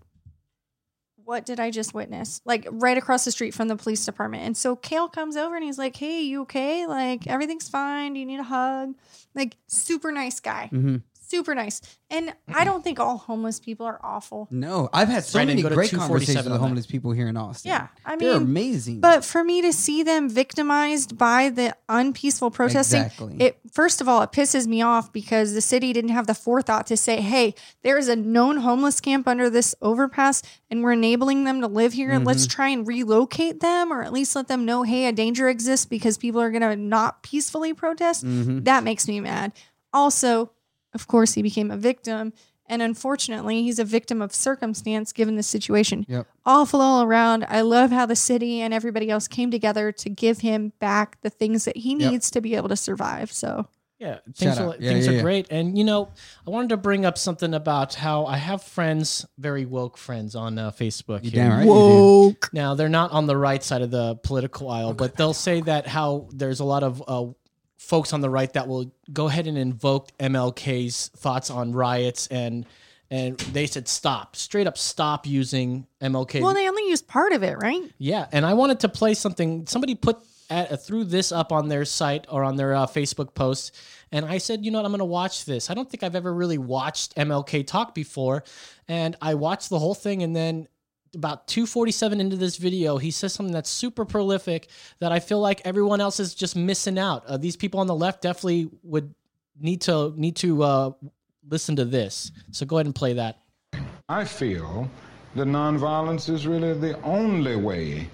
[1.30, 2.42] what did I just witness?
[2.44, 4.46] Like right across the street from the police department.
[4.46, 6.88] And so Kale comes over and he's like, Hey, you okay?
[6.88, 8.14] Like everything's fine.
[8.14, 8.96] Do you need a hug?
[9.36, 10.70] Like super nice guy.
[10.70, 10.98] hmm
[11.30, 11.80] Super nice.
[12.10, 14.48] And I don't think all homeless people are awful.
[14.50, 17.12] No, I've had so Brandon, many go to great 247 conversations with on homeless people
[17.12, 17.70] here in Austin.
[17.70, 17.88] Yeah.
[18.04, 19.00] I mean, they're amazing.
[19.00, 23.36] But for me to see them victimized by the unpeaceful protesting, Exactly.
[23.40, 26.88] it first of all it pisses me off because the city didn't have the forethought
[26.88, 27.54] to say, "Hey,
[27.84, 30.42] there is a known homeless camp under this overpass,
[30.72, 32.18] and we're enabling them to live here.
[32.18, 32.56] Let's Mm-hmm.
[32.56, 36.18] try and relocate them, or at least let them know, hey, a danger exists because
[36.18, 38.66] people are going to not peacefully protest." Mhm.
[38.66, 39.54] That makes me mad.
[39.94, 40.52] Also,
[41.00, 42.34] of course, he became a victim.
[42.72, 46.06] And unfortunately, he's a victim of circumstance given the situation.
[46.08, 46.28] Yep.
[46.46, 47.44] Awful all around.
[47.50, 51.32] I love how the city and everybody else came together to give him back the
[51.32, 52.12] things that he Yep.
[52.12, 53.32] needs to be able to survive.
[53.32, 53.66] So,
[53.98, 54.78] Yeah, things Shout are.
[54.80, 55.22] Yeah, things yeah, are yeah.
[55.24, 55.48] great.
[55.50, 56.10] And you know,
[56.48, 60.58] I wanted to bring up something about how I have friends, very woke friends on
[60.60, 61.24] uh, Facebook.
[61.26, 61.44] You here.
[61.44, 61.66] damn right.
[61.66, 62.38] you do.
[62.54, 65.86] Now they're not on the right side of the political aisle, but they'll say that
[65.88, 67.26] how there's a lot of uh,
[67.80, 72.66] folks on the right that will go ahead and invoke MLK's thoughts on riots and
[73.12, 76.42] and they said stop, straight up stop using MLK.
[76.42, 77.82] well, they only used part of it, right?
[77.98, 79.66] Yeah, and I wanted to play something.
[79.66, 80.20] Somebody put
[80.52, 83.76] at, uh, threw this up on their site or on their uh, Facebook post,
[84.12, 85.72] and I said, you know what, I'm going to watch this.
[85.72, 88.44] I don't think I've ever really watched MLK talk before,
[88.88, 90.68] and I watched the whole thing, and then
[91.16, 94.70] about 247 into this video he says something that's super prolific
[95.00, 97.26] that i feel like everyone else is just missing out.
[97.26, 99.14] Uh, these people on the left definitely would
[99.60, 100.92] need to need to uh,
[101.50, 102.32] listen to this.
[102.52, 103.40] So go ahead and play that.
[104.08, 104.90] I feel
[105.36, 108.10] that nonviolence is really the only way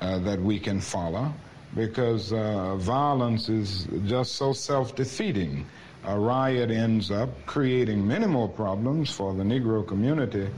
[0.00, 1.32] uh, that we can follow
[1.74, 5.66] because uh, violence is just so self defeating.
[6.04, 10.48] A riot ends up creating many more problems for the Negro community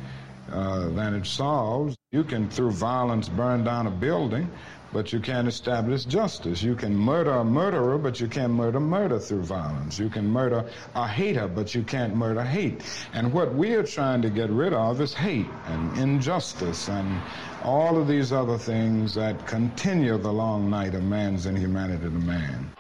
[0.53, 1.97] uh, than it solves.
[2.11, 4.51] You can, through violence, burn down a building,
[4.93, 6.63] but you can't establish justice.
[6.63, 9.99] You can murder a murderer, but you can't murder murder through violence.
[9.99, 12.83] You can murder a hater, but you can't murder hate.
[13.15, 17.21] And what we are trying to get rid of is hate and injustice and
[17.65, 22.71] all of these other things that continue the long night of man's inhumanity to man.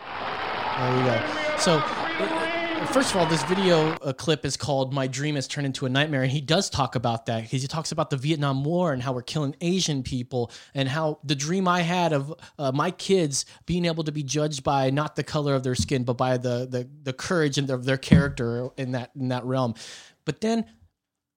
[0.79, 1.57] There we go.
[1.59, 5.67] So, uh, first of all, this video uh, clip is called "My Dream Has Turned
[5.67, 8.65] into a Nightmare," and he does talk about that because he talks about the Vietnam
[8.65, 12.73] War and how we're killing Asian people, and how the dream I had of uh,
[12.73, 16.17] my kids being able to be judged by not the color of their skin, but
[16.17, 19.75] by the the, the courage and their, their character in that in that realm.
[20.25, 20.67] But then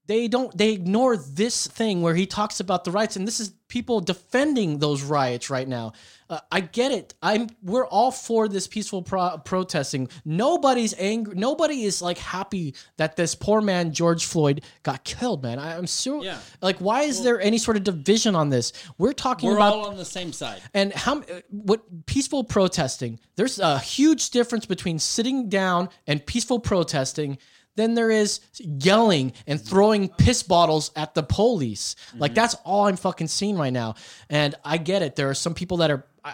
[0.08, 3.54] they don't they ignore this thing where he talks about the rights and this is
[3.68, 5.92] people defending those riots right now
[6.30, 11.84] uh, i get it i'm we're all for this peaceful pro- protesting nobody's angry nobody
[11.84, 16.22] is like happy that this poor man george floyd got killed man I, i'm so
[16.24, 16.38] Yeah.
[16.62, 19.88] like why is there any sort of division on this we're talking We're about all
[19.88, 20.62] on the same side.
[20.76, 23.20] and how what peaceful protesting?
[23.36, 27.38] There's a huge difference between sitting down and peaceful protesting
[27.76, 31.96] than there is yelling and throwing piss bottles at the police.
[32.14, 32.36] Like mm-hmm.
[32.36, 33.96] that's all I'm fucking seeing right now.
[34.30, 35.16] And I get it.
[35.16, 36.34] There are some people that are I,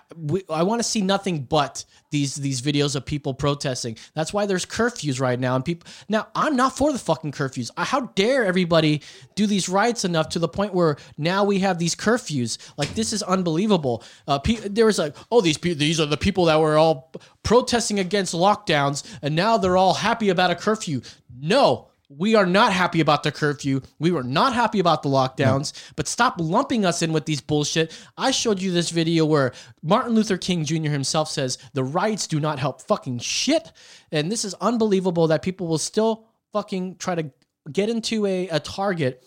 [0.50, 3.98] I want to see nothing but these these videos of people protesting.
[4.14, 5.56] That's why there's curfews right now.
[5.56, 7.70] And people now I'm not for the fucking curfews.
[7.78, 9.02] How dare everybody
[9.36, 12.58] do these riots enough to the point where now we have these curfews?
[12.78, 14.04] Like this is unbelievable.
[14.28, 17.12] Uh, pe- there was like, oh, these pe- these are the people that were all
[17.44, 21.02] protesting against lockdowns, and now they're all happy about a curfew.
[21.38, 23.82] No, We are not happy about the curfew.
[24.00, 27.98] We were not happy about the lockdowns, but stop lumping us in with these bullshit.
[28.18, 30.90] I showed you this video where Martin Luther King Jr.
[30.90, 33.72] himself says the riots do not help fucking shit.
[34.12, 37.32] And this is unbelievable that people will still fucking try to
[37.72, 39.24] get into a, a target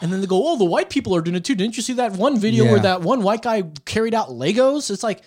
[0.00, 1.94] and then they go, "Oh, the white people are doing it too." Didn't you see
[1.94, 4.90] that one video where that one white guy carried out Legos?
[4.90, 5.22] It's like,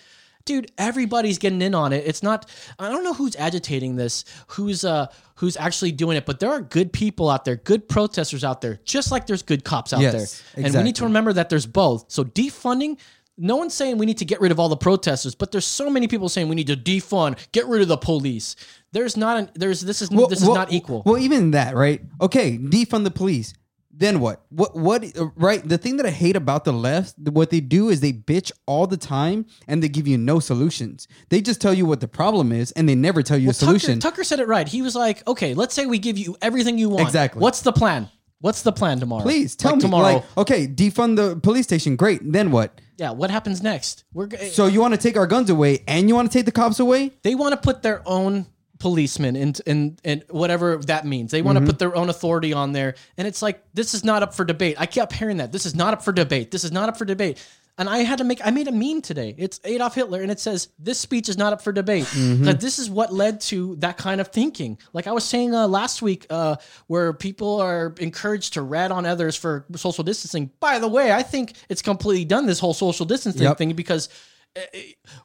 [0.46, 2.04] dude, everybody's getting in on it.
[2.06, 2.48] It's not.
[2.78, 6.62] I don't know who's agitating this, who's uh, who's actually doing it, but there are
[6.62, 10.42] good people out there, good protesters out there, just like there's good cops out Yes,
[10.54, 10.64] there.
[10.64, 12.06] And we need to remember that there's both.
[12.08, 12.98] So defunding.
[13.38, 15.90] No one's saying we need to get rid of all the protesters, but there's so
[15.90, 18.56] many people saying we need to defund, get rid of the police.
[18.92, 21.02] There's not an there's this is this is not equal.
[21.04, 22.00] Well, even that, right?
[22.18, 23.52] Okay, defund the police.
[23.98, 24.44] Then what?
[24.50, 24.76] What?
[24.76, 25.04] What?
[25.18, 25.66] uh, Right?
[25.66, 28.86] The thing that I hate about the left, what they do is they bitch all
[28.86, 31.08] the time and they give you no solutions.
[31.30, 33.98] They just tell you what the problem is and they never tell you a solution.
[33.98, 34.68] Tucker, Tucker said it right.
[34.68, 37.02] He was like, "Okay, let's say we give you everything you want.
[37.02, 37.40] Exactly.
[37.40, 38.10] What's the plan?
[38.40, 39.22] What's the plan tomorrow?
[39.22, 39.80] Please tell Like me.
[39.82, 40.14] tomorrow.
[40.16, 41.96] Like, okay, defund the police station.
[41.96, 42.20] Great.
[42.22, 42.78] Then what?
[42.98, 44.04] yeah, what happens next?
[44.12, 46.44] We're g- So you want to take our guns away and you want to take
[46.46, 47.12] the cops away?
[47.22, 48.46] they want to put their own
[48.78, 51.30] policemen and in in whatever that means.
[51.30, 51.46] They Mm-hmm.
[51.46, 54.34] want to put their own authority on there, and it's like this is not up
[54.34, 54.76] for debate.
[54.78, 56.50] I kept hearing that this is not up for debate.
[56.50, 57.44] This is not up for debate.
[57.78, 59.34] And I had to make I made a meme today.
[59.36, 62.04] It's Adolf Hitler, and it says this speech is not up for debate.
[62.04, 62.46] Mm-hmm.
[62.46, 64.78] But this is what led to that kind of thinking.
[64.94, 69.04] Like I was saying uh, last week, uh, where people are encouraged to rat on
[69.04, 70.50] others for social distancing.
[70.58, 73.58] By the way, I think it's completely done this whole social distancing Yep.
[73.58, 74.08] thing because
[74.56, 74.60] uh,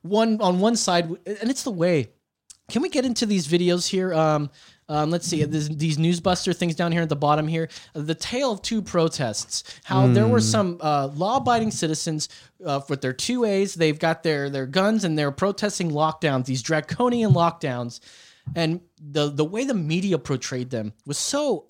[0.02, 2.10] one on one side, and it's the way
[2.72, 4.14] can we get into these videos here?
[4.14, 4.49] Um,
[4.88, 7.69] um, let's see there's these newsbuster things down here at the bottom here.
[7.93, 9.64] The tale of two protests.
[9.84, 12.30] How there were some uh, law-abiding citizens
[12.65, 13.73] uh, with their two A's.
[13.73, 16.45] They've got their their guns and they're protesting lockdowns.
[16.45, 17.99] These draconian lockdowns,
[18.56, 21.68] and the the way the media portrayed them was so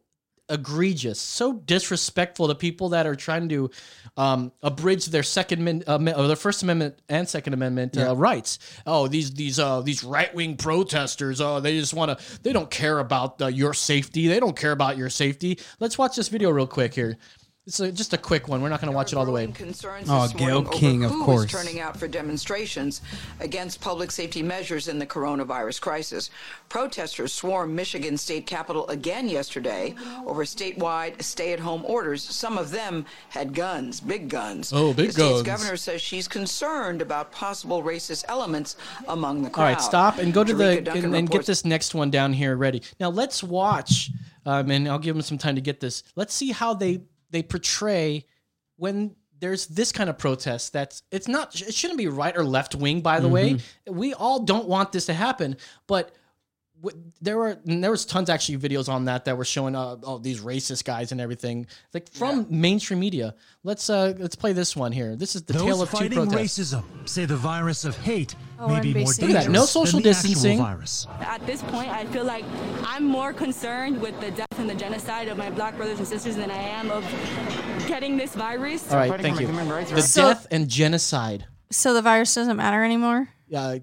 [0.49, 3.69] egregious, so disrespectful to people that are trying to
[4.17, 8.59] um, abridge their second uh, or their First Amendment and Second Amendment uh, rights.
[8.85, 11.41] Oh, these these uh, these right wing protesters.
[11.41, 12.39] Oh, they just want to.
[12.43, 14.27] They don't care about uh, your safety.
[14.27, 15.59] They don't care about your safety.
[15.79, 17.17] Let's watch this video real quick here.
[17.67, 18.63] It's a, just a quick one.
[18.63, 19.45] We're not going to watch it all the way.
[19.45, 21.45] Concerns Oh, this Gayle morning over King, of course.
[21.45, 23.01] is turning out for demonstrations
[23.39, 26.31] against public safety measures in the coronavirus crisis.
[26.69, 29.93] Protesters swarmed Michigan state capitol again yesterday
[30.25, 32.23] over statewide stay-at-home orders.
[32.23, 34.73] Some of them had guns, big guns.
[34.73, 35.43] Oh, big the state's guns.
[35.43, 38.75] governor says she's concerned about possible racist elements
[39.07, 39.63] among the crowd.
[39.63, 42.09] All right, stop and go to the Tarika Duncan and, and get this next one
[42.09, 42.81] down here ready.
[42.99, 44.09] Now let's watch,
[44.47, 46.01] um, and I'll give them some time to get this.
[46.15, 47.01] Let's see how they
[47.31, 48.25] they portray
[48.77, 50.73] when there's this kind of protest.
[50.73, 53.01] That's it's not it shouldn't be right or left wing.
[53.01, 53.95] By the way, mm-hmm.
[53.95, 56.15] we all don't want this to happen, but.
[56.81, 60.19] W- There were there was tons actually videos on that that were showing uh, all
[60.19, 63.35] these racist guys and everything like from mainstream media.
[63.63, 65.15] Let's uh let's play this one here.
[65.15, 66.59] This is the tale Those of two fighting protests.
[66.59, 69.19] racism say the virus of hate Oh, may be more NBC.
[69.19, 70.57] dangerous Look at that, no social than the actual distancing.
[70.59, 71.07] virus.
[71.21, 72.45] At this point, I feel like
[72.83, 76.35] I'm more concerned with the death and the genocide of my black brothers and sisters
[76.35, 77.03] than I am of
[77.87, 78.91] getting this virus.
[78.91, 79.47] All right, thank you.
[79.47, 81.45] The So- death and genocide.
[81.71, 83.29] So the virus doesn't matter anymore.
[83.47, 83.77] Yeah,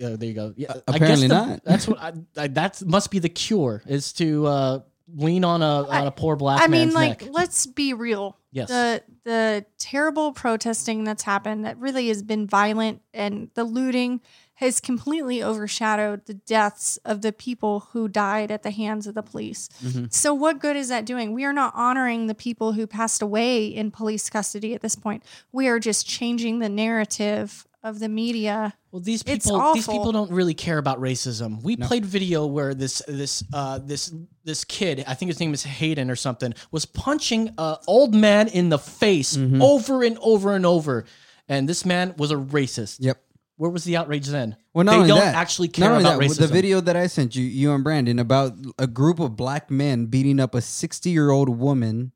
[0.00, 0.16] yeah.
[0.16, 0.54] There you go.
[0.56, 1.64] Yeah, apparently the- not.
[1.64, 4.80] That's what I, I, that must be the cure is to uh,
[5.14, 7.30] lean on a on a poor black I mean, like, neck.
[7.32, 8.36] let's be real.
[8.52, 8.68] Yes.
[8.68, 14.20] The the terrible protesting that's happened that really has been violent and the looting
[14.54, 19.22] has completely overshadowed the deaths of the people who died at the hands of the
[19.22, 19.70] police.
[19.82, 20.06] Mm-hmm.
[20.10, 21.32] So what good is that doing?
[21.32, 25.22] We are not honoring the people who passed away in police custody at this point.
[25.50, 28.74] We are just changing the narrative of the media.
[28.90, 31.62] Well, these It's people these people don't really care about racism.
[31.62, 34.12] We played video where this this uh, this
[34.44, 38.48] this kid, I think his name is Hayden or something, was punching a old man
[38.48, 39.62] in the face Mm-hmm.
[39.62, 41.04] over and over and over,
[41.48, 42.98] and this man was a racist.
[43.00, 43.22] Yep.
[43.56, 44.56] Where was the outrage then?
[44.72, 46.38] Well, not they only don't that, actually not care only about that, racism.
[46.38, 50.06] The video that I sent you, you and Brandon, about a group of black men
[50.06, 52.12] beating up a sixty-year-old woman.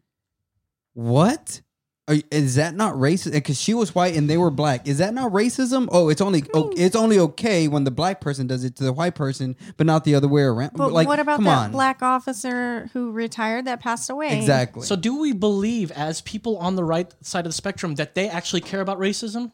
[0.94, 1.60] What?
[2.06, 3.28] Are, is that not racist?
[3.28, 4.86] Eh, because she was white and they were black.
[4.86, 5.89] Is that not racism?
[5.90, 8.93] Oh, it's only o- it's only okay when the black person does it to the
[8.93, 10.72] white person, but not the other way around.
[10.74, 11.72] But like, what about come that on.
[11.72, 14.36] black officer who retired that passed away?
[14.36, 14.82] Exactly.
[14.85, 18.28] So, do we believe, as people on the right side of the spectrum, that they
[18.28, 19.52] actually care about racism?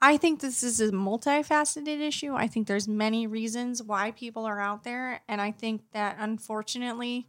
[0.00, 2.34] I think this is a multifaceted issue.
[2.34, 7.26] I think there's many reasons why people are out there, and I think that unfortunately,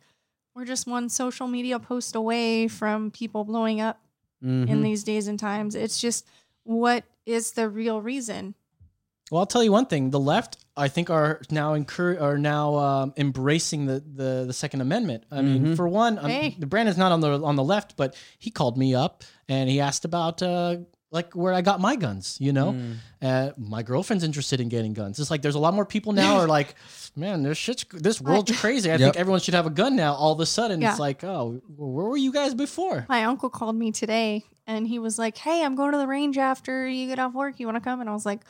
[0.53, 4.01] we're just one social media post away from people blowing up
[4.43, 4.71] Mm-hmm.
[4.71, 5.75] in these days and times.
[5.75, 6.25] It's just
[6.63, 8.55] what is the real reason?
[9.31, 12.75] Well, I'll tell you one thing: the left I think are now incur- are now
[12.75, 15.25] um, embracing the, the the Second Amendment.
[15.31, 16.55] I mean, for one, um, Hey.
[16.57, 19.79] the Brandon's not on the on the left, but he called me up and he
[19.79, 20.77] asked about uh,
[21.11, 22.37] like where I got my guns.
[22.39, 22.75] You know,
[23.21, 25.19] uh, my girlfriend's interested in getting guns.
[25.19, 26.75] It's like there's a lot more people now are like,
[27.15, 28.91] man, this shit's this world's crazy.
[28.91, 30.13] I think everyone should have a gun now.
[30.13, 30.91] All of a sudden, Yeah.
[30.91, 33.05] it's like, oh, where were you guys before?
[33.09, 36.37] My uncle called me today and he was like, Hey, I'm going to the range
[36.37, 37.59] after you get off work.
[37.59, 38.01] You want to come?
[38.01, 38.41] And I was like,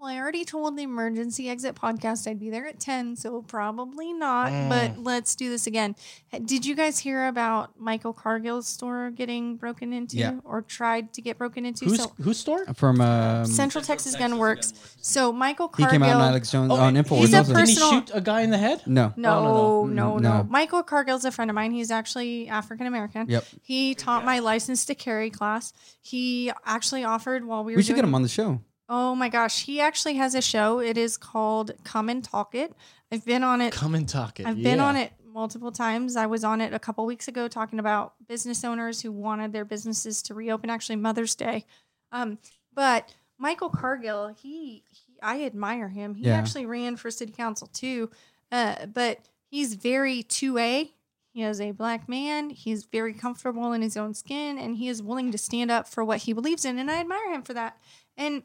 [0.00, 4.12] Well, I already told the emergency exit podcast I'd be there at 10, so probably
[4.12, 4.52] not.
[4.52, 4.68] Mm.
[4.68, 5.96] But let's do this again.
[6.44, 10.36] Did you guys hear about Michael Cargill's store getting broken into Yeah.
[10.44, 11.86] or tried to get broken into?
[11.86, 12.64] Who's so whose store?
[12.74, 14.72] From um, Central Texas Gun Works.
[15.00, 17.18] So Michael he came out on Alex Jones oh, on Infowars.
[17.18, 17.54] he's a also.
[17.54, 18.82] Didn't he shoot a guy in the head?
[18.86, 19.12] no.
[19.16, 20.46] No, no, no, no.
[20.48, 21.72] Michael Cargill's a friend of mine.
[21.72, 23.28] He's actually African American.
[23.28, 23.44] Yep.
[23.62, 25.72] He taught my license to carry class.
[26.00, 28.60] He actually offered while we were We should get him on the show.
[28.88, 30.80] Oh my gosh, he actually has a show.
[30.80, 32.72] It is called Come and Talk It.
[33.12, 33.72] I've been on it.
[33.72, 34.46] Come and talk it.
[34.46, 34.84] I've been Yeah.
[34.86, 36.16] on it multiple times.
[36.16, 39.64] I was on it a couple weeks ago talking about business owners who wanted their
[39.64, 40.70] businesses to reopen.
[40.70, 41.64] Actually, Mother's Day.
[42.12, 42.38] Um,
[42.74, 46.14] but Michael Cargill, he, he I admire him.
[46.14, 46.36] He Yeah.
[46.36, 48.10] actually ran for city council too.
[48.50, 49.20] Uh, but
[49.50, 50.92] he's very two A.
[51.34, 52.50] He is a black man.
[52.50, 56.02] He's very comfortable in his own skin, and he is willing to stand up for
[56.04, 56.78] what he believes in.
[56.78, 57.78] And I admire him for that.
[58.16, 58.42] And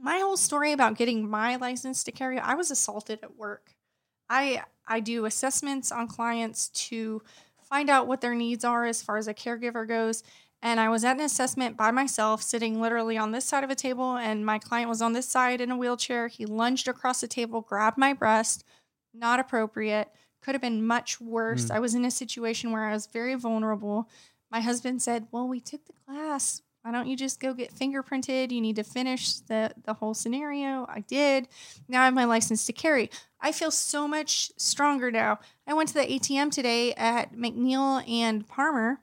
[0.00, 3.74] my whole story about getting my license to carry, I was assaulted at work.
[4.28, 7.22] I I do assessments on clients to
[7.62, 10.22] find out what their needs are as far as a caregiver goes.
[10.60, 13.76] And I was at an assessment by myself, sitting literally on this side of a
[13.76, 16.26] table, and my client was on this side in a wheelchair.
[16.26, 18.64] He lunged across the table, grabbed my breast.
[19.14, 20.08] Not appropriate.
[20.42, 21.68] Could have been much worse.
[21.68, 21.74] Hmm.
[21.74, 24.08] I was in a situation where I was very vulnerable.
[24.50, 26.62] My husband said, Well, we took the class.
[26.88, 28.50] Why don't you just go get fingerprinted?
[28.50, 30.86] You need to finish the, the whole scenario.
[30.88, 31.46] I did.
[31.86, 33.10] Now I have my license to carry.
[33.42, 35.38] I feel so much stronger now.
[35.66, 39.00] I went to the ATM today at McNeil and Palmer.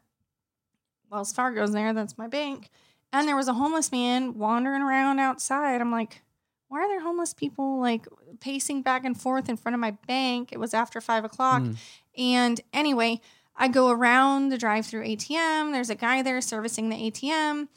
[1.11, 1.93] Wells Fargo's there.
[1.93, 2.71] That's my bank.
[3.13, 5.79] And there was a homeless man wandering around outside.
[5.79, 6.23] I'm like,
[6.69, 8.07] why are there homeless people like
[8.39, 10.49] pacing back and forth in front of my bank?
[10.51, 11.61] It was after five o'clock.
[11.61, 11.77] Mm.
[12.17, 13.21] And anyway,
[13.55, 15.71] I go around the drive through ATM.
[15.71, 17.67] There's a guy there servicing the ATM.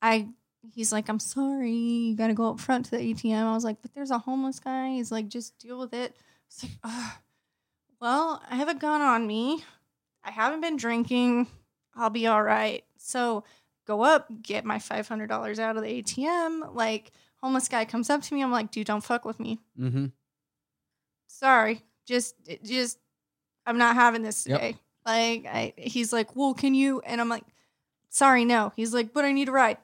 [0.00, 0.28] I
[0.74, 3.44] he's like, I'm sorry, you gotta go up front to the ATM.
[3.44, 4.94] I was like, but there's a homeless guy.
[4.94, 6.16] He's like, just deal with it.
[6.48, 7.12] It's like, Ugh.
[8.00, 9.62] well, I have a gun on me.
[10.24, 11.46] I haven't been drinking.
[11.94, 12.84] I'll be all right.
[12.98, 13.44] So
[13.86, 16.74] go up, get my five hundred dollars out of the ATM.
[16.74, 18.42] Like homeless guy comes up to me.
[18.42, 19.58] I'm like, dude, don't fuck with me.
[19.78, 20.06] Mm-hmm.
[21.28, 22.34] Sorry, just
[22.64, 22.98] just
[23.66, 24.76] I'm not having this Yep.
[25.06, 27.00] Like I, he's like, well, can you?
[27.00, 27.44] And I'm like,
[28.10, 28.72] sorry, no.
[28.76, 29.78] He's like, but I need a ride.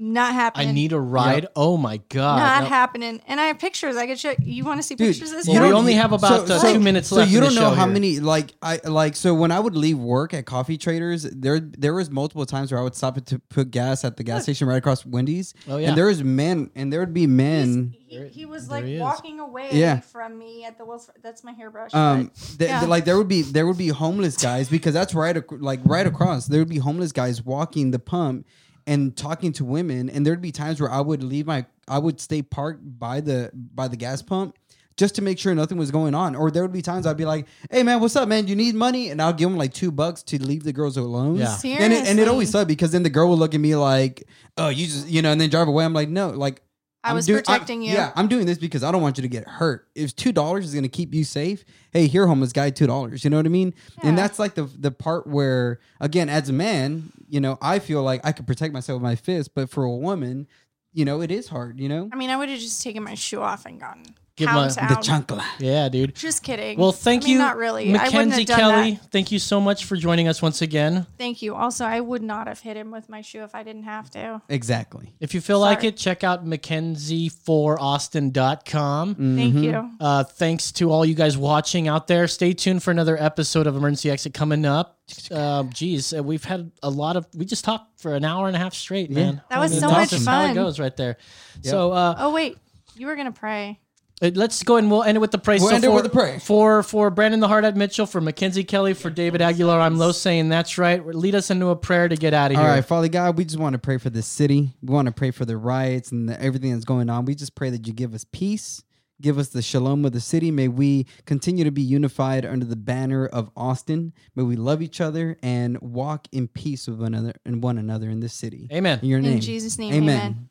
[0.00, 0.68] Not happening.
[0.68, 1.48] I need a ride.
[1.56, 2.38] Oh my god!
[2.38, 2.68] not No.
[2.68, 3.20] happening.
[3.26, 3.96] And I have pictures.
[3.96, 4.32] I could show.
[4.40, 5.48] You want to see Dude, pictures of this?
[5.48, 5.66] Well, guy?
[5.66, 7.74] we only have about, uh, two minutes left so you in the don't know show
[7.74, 7.92] how here.
[7.94, 11.94] many like I like so when I would leave work at Coffee Traders, there there
[11.94, 14.68] was multiple times where I would stop it to put gas at the gas station
[14.68, 15.52] right across Wendy's.
[15.68, 15.88] Oh, yeah.
[15.88, 17.92] and there was men, and there would be men.
[18.06, 19.00] he, he was like he is.
[19.00, 19.98] walking away Yeah.
[19.98, 21.10] from me at the Wells.
[21.22, 21.92] That's my hairbrush.
[21.92, 22.84] Um, but- th- yeah.
[22.84, 26.06] like there would be there would be homeless guys because that's right ac- like right
[26.06, 28.46] across there would be homeless guys walking the pump
[28.88, 32.20] and talking to women and there'd be times where I would leave my I would
[32.20, 34.56] stay parked by the by the gas pump
[34.96, 36.34] just to make sure nothing was going on.
[36.34, 38.48] Or there would be times I'd be like hey man what's up man?
[38.48, 39.10] You need money?
[39.10, 41.36] And I'll give them like two bucks to leave the girls alone.
[41.36, 41.56] Yeah.
[41.64, 44.24] and it, and it always sucked because then the girl would look at me like
[44.56, 45.84] oh you just you know and then drive away.
[45.84, 46.62] I'm like no like
[47.04, 47.92] I I'm was doing- protecting you.
[47.92, 49.88] Yeah, I'm doing this because I don't want you to get hurt.
[49.94, 53.22] If two dollars is going to keep you safe, hey, here, homeless guy, two dollars.
[53.24, 53.72] You know what I mean?
[54.02, 54.08] Yeah.
[54.10, 58.02] And that's like the the part where, again, as a man, you know, I feel
[58.02, 60.48] like I could protect myself with my fist, but for a woman,
[60.92, 61.78] you know, it is hard.
[61.78, 64.02] You know, I mean, I would have just taken my shoe off and gone
[64.38, 65.24] Give pound my- the town.
[65.24, 65.44] chancla.
[65.58, 66.14] Yeah, dude.
[66.14, 66.78] Just kidding.
[66.78, 67.88] Well, thank I mean, you, Not really.
[67.90, 68.90] I Mackenzie have done Kelly.
[68.92, 69.10] that.
[69.10, 71.06] Thank you so much for joining us once again.
[71.18, 71.54] Thank you.
[71.54, 74.40] Also, I would not have hit him with my shoe if I didn't have to.
[74.48, 75.14] Exactly.
[75.20, 79.14] If you feel like it, check out mackenzie4austin.com.
[79.14, 79.62] Thank Mm-hmm.
[79.64, 79.90] you.
[80.00, 82.26] Uh, thanks to all you guys watching out there.
[82.28, 84.98] Stay tuned for another episode of Emergency Exit coming up.
[85.30, 87.26] Um, geez, uh, we've had a lot of.
[87.34, 89.40] We just talked for an hour and a half straight, man.
[89.50, 91.16] That was I mean, so that's much just How it goes right there.
[91.62, 92.58] So uh, Oh wait,
[92.96, 93.80] you were gonna pray.
[94.20, 95.60] Uh, let's go and we'll end it with the praise.
[95.60, 96.44] We'll So end it for, with the praise.
[96.44, 100.48] For for Brandon the Hardhead Mitchell, for Mackenzie Kelly, for David Aguilar, I'm Low saying
[100.48, 101.04] that's right.
[101.04, 102.66] Lead us into a prayer to get out of here.
[102.66, 104.74] All right, Father God, we just want to pray for this city.
[104.82, 107.24] We want to pray for the riots and the, everything that's going on.
[107.24, 108.82] We just pray that you give us peace,
[109.20, 110.50] give us the shalom of the city.
[110.50, 114.12] May we continue to be unified under the banner of Austin.
[114.34, 118.10] May we love each other and walk in peace with one another and one another
[118.10, 118.68] in this city.
[118.72, 118.98] Amen.
[119.02, 120.48] In your In name, Jesus' name, amen.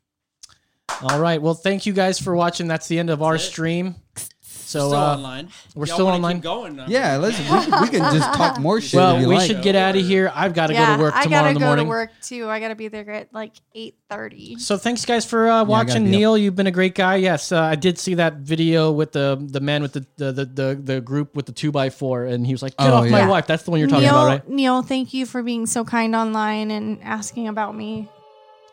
[1.02, 1.42] All right.
[1.42, 2.68] Well, thank you guys for watching.
[2.68, 3.96] That's the end of our stream.
[4.42, 5.50] So still uh, online.
[5.76, 6.36] we're Y'all still wanna online?
[6.38, 6.78] Keep going.
[6.78, 7.40] I Yeah, let's.
[7.40, 7.46] We,
[7.82, 8.98] we can just talk more shit.
[8.98, 9.48] well, if you we like.
[9.48, 10.30] should get out of here.
[10.36, 11.86] I've got to yeah, go to work I tomorrow gotta in the go morning.
[11.86, 12.50] to work too.
[12.50, 14.58] I gotta be there at like eight thirty.
[14.58, 16.04] So thanks guys for uh, watching.
[16.04, 16.12] be up.
[16.20, 17.16] Neil, you've been a great guy.
[17.16, 20.46] Yes, uh, I did see that video with the the man with the the the,
[20.46, 23.10] the, the group with the two by four, and he was like, "Get Oh, off
[23.10, 23.30] my yeah.
[23.30, 24.50] wife." That's the one you're talking Neil, about, right?
[24.50, 28.10] Neil, thank you for being so kind online and asking about me.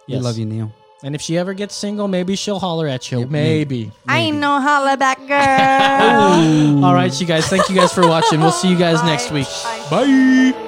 [0.08, 0.72] We love you, Neil.
[1.04, 3.20] And if she ever gets single, maybe she'll holler at you.
[3.20, 3.92] Yep, maybe.
[4.08, 6.84] I ain't no holla back girl.
[6.84, 7.46] All right, you guys.
[7.46, 8.40] Thank you guys for watching.
[8.40, 9.46] We'll see you guys next week.
[9.90, 10.52] Bye.
[10.52, 10.60] Bye.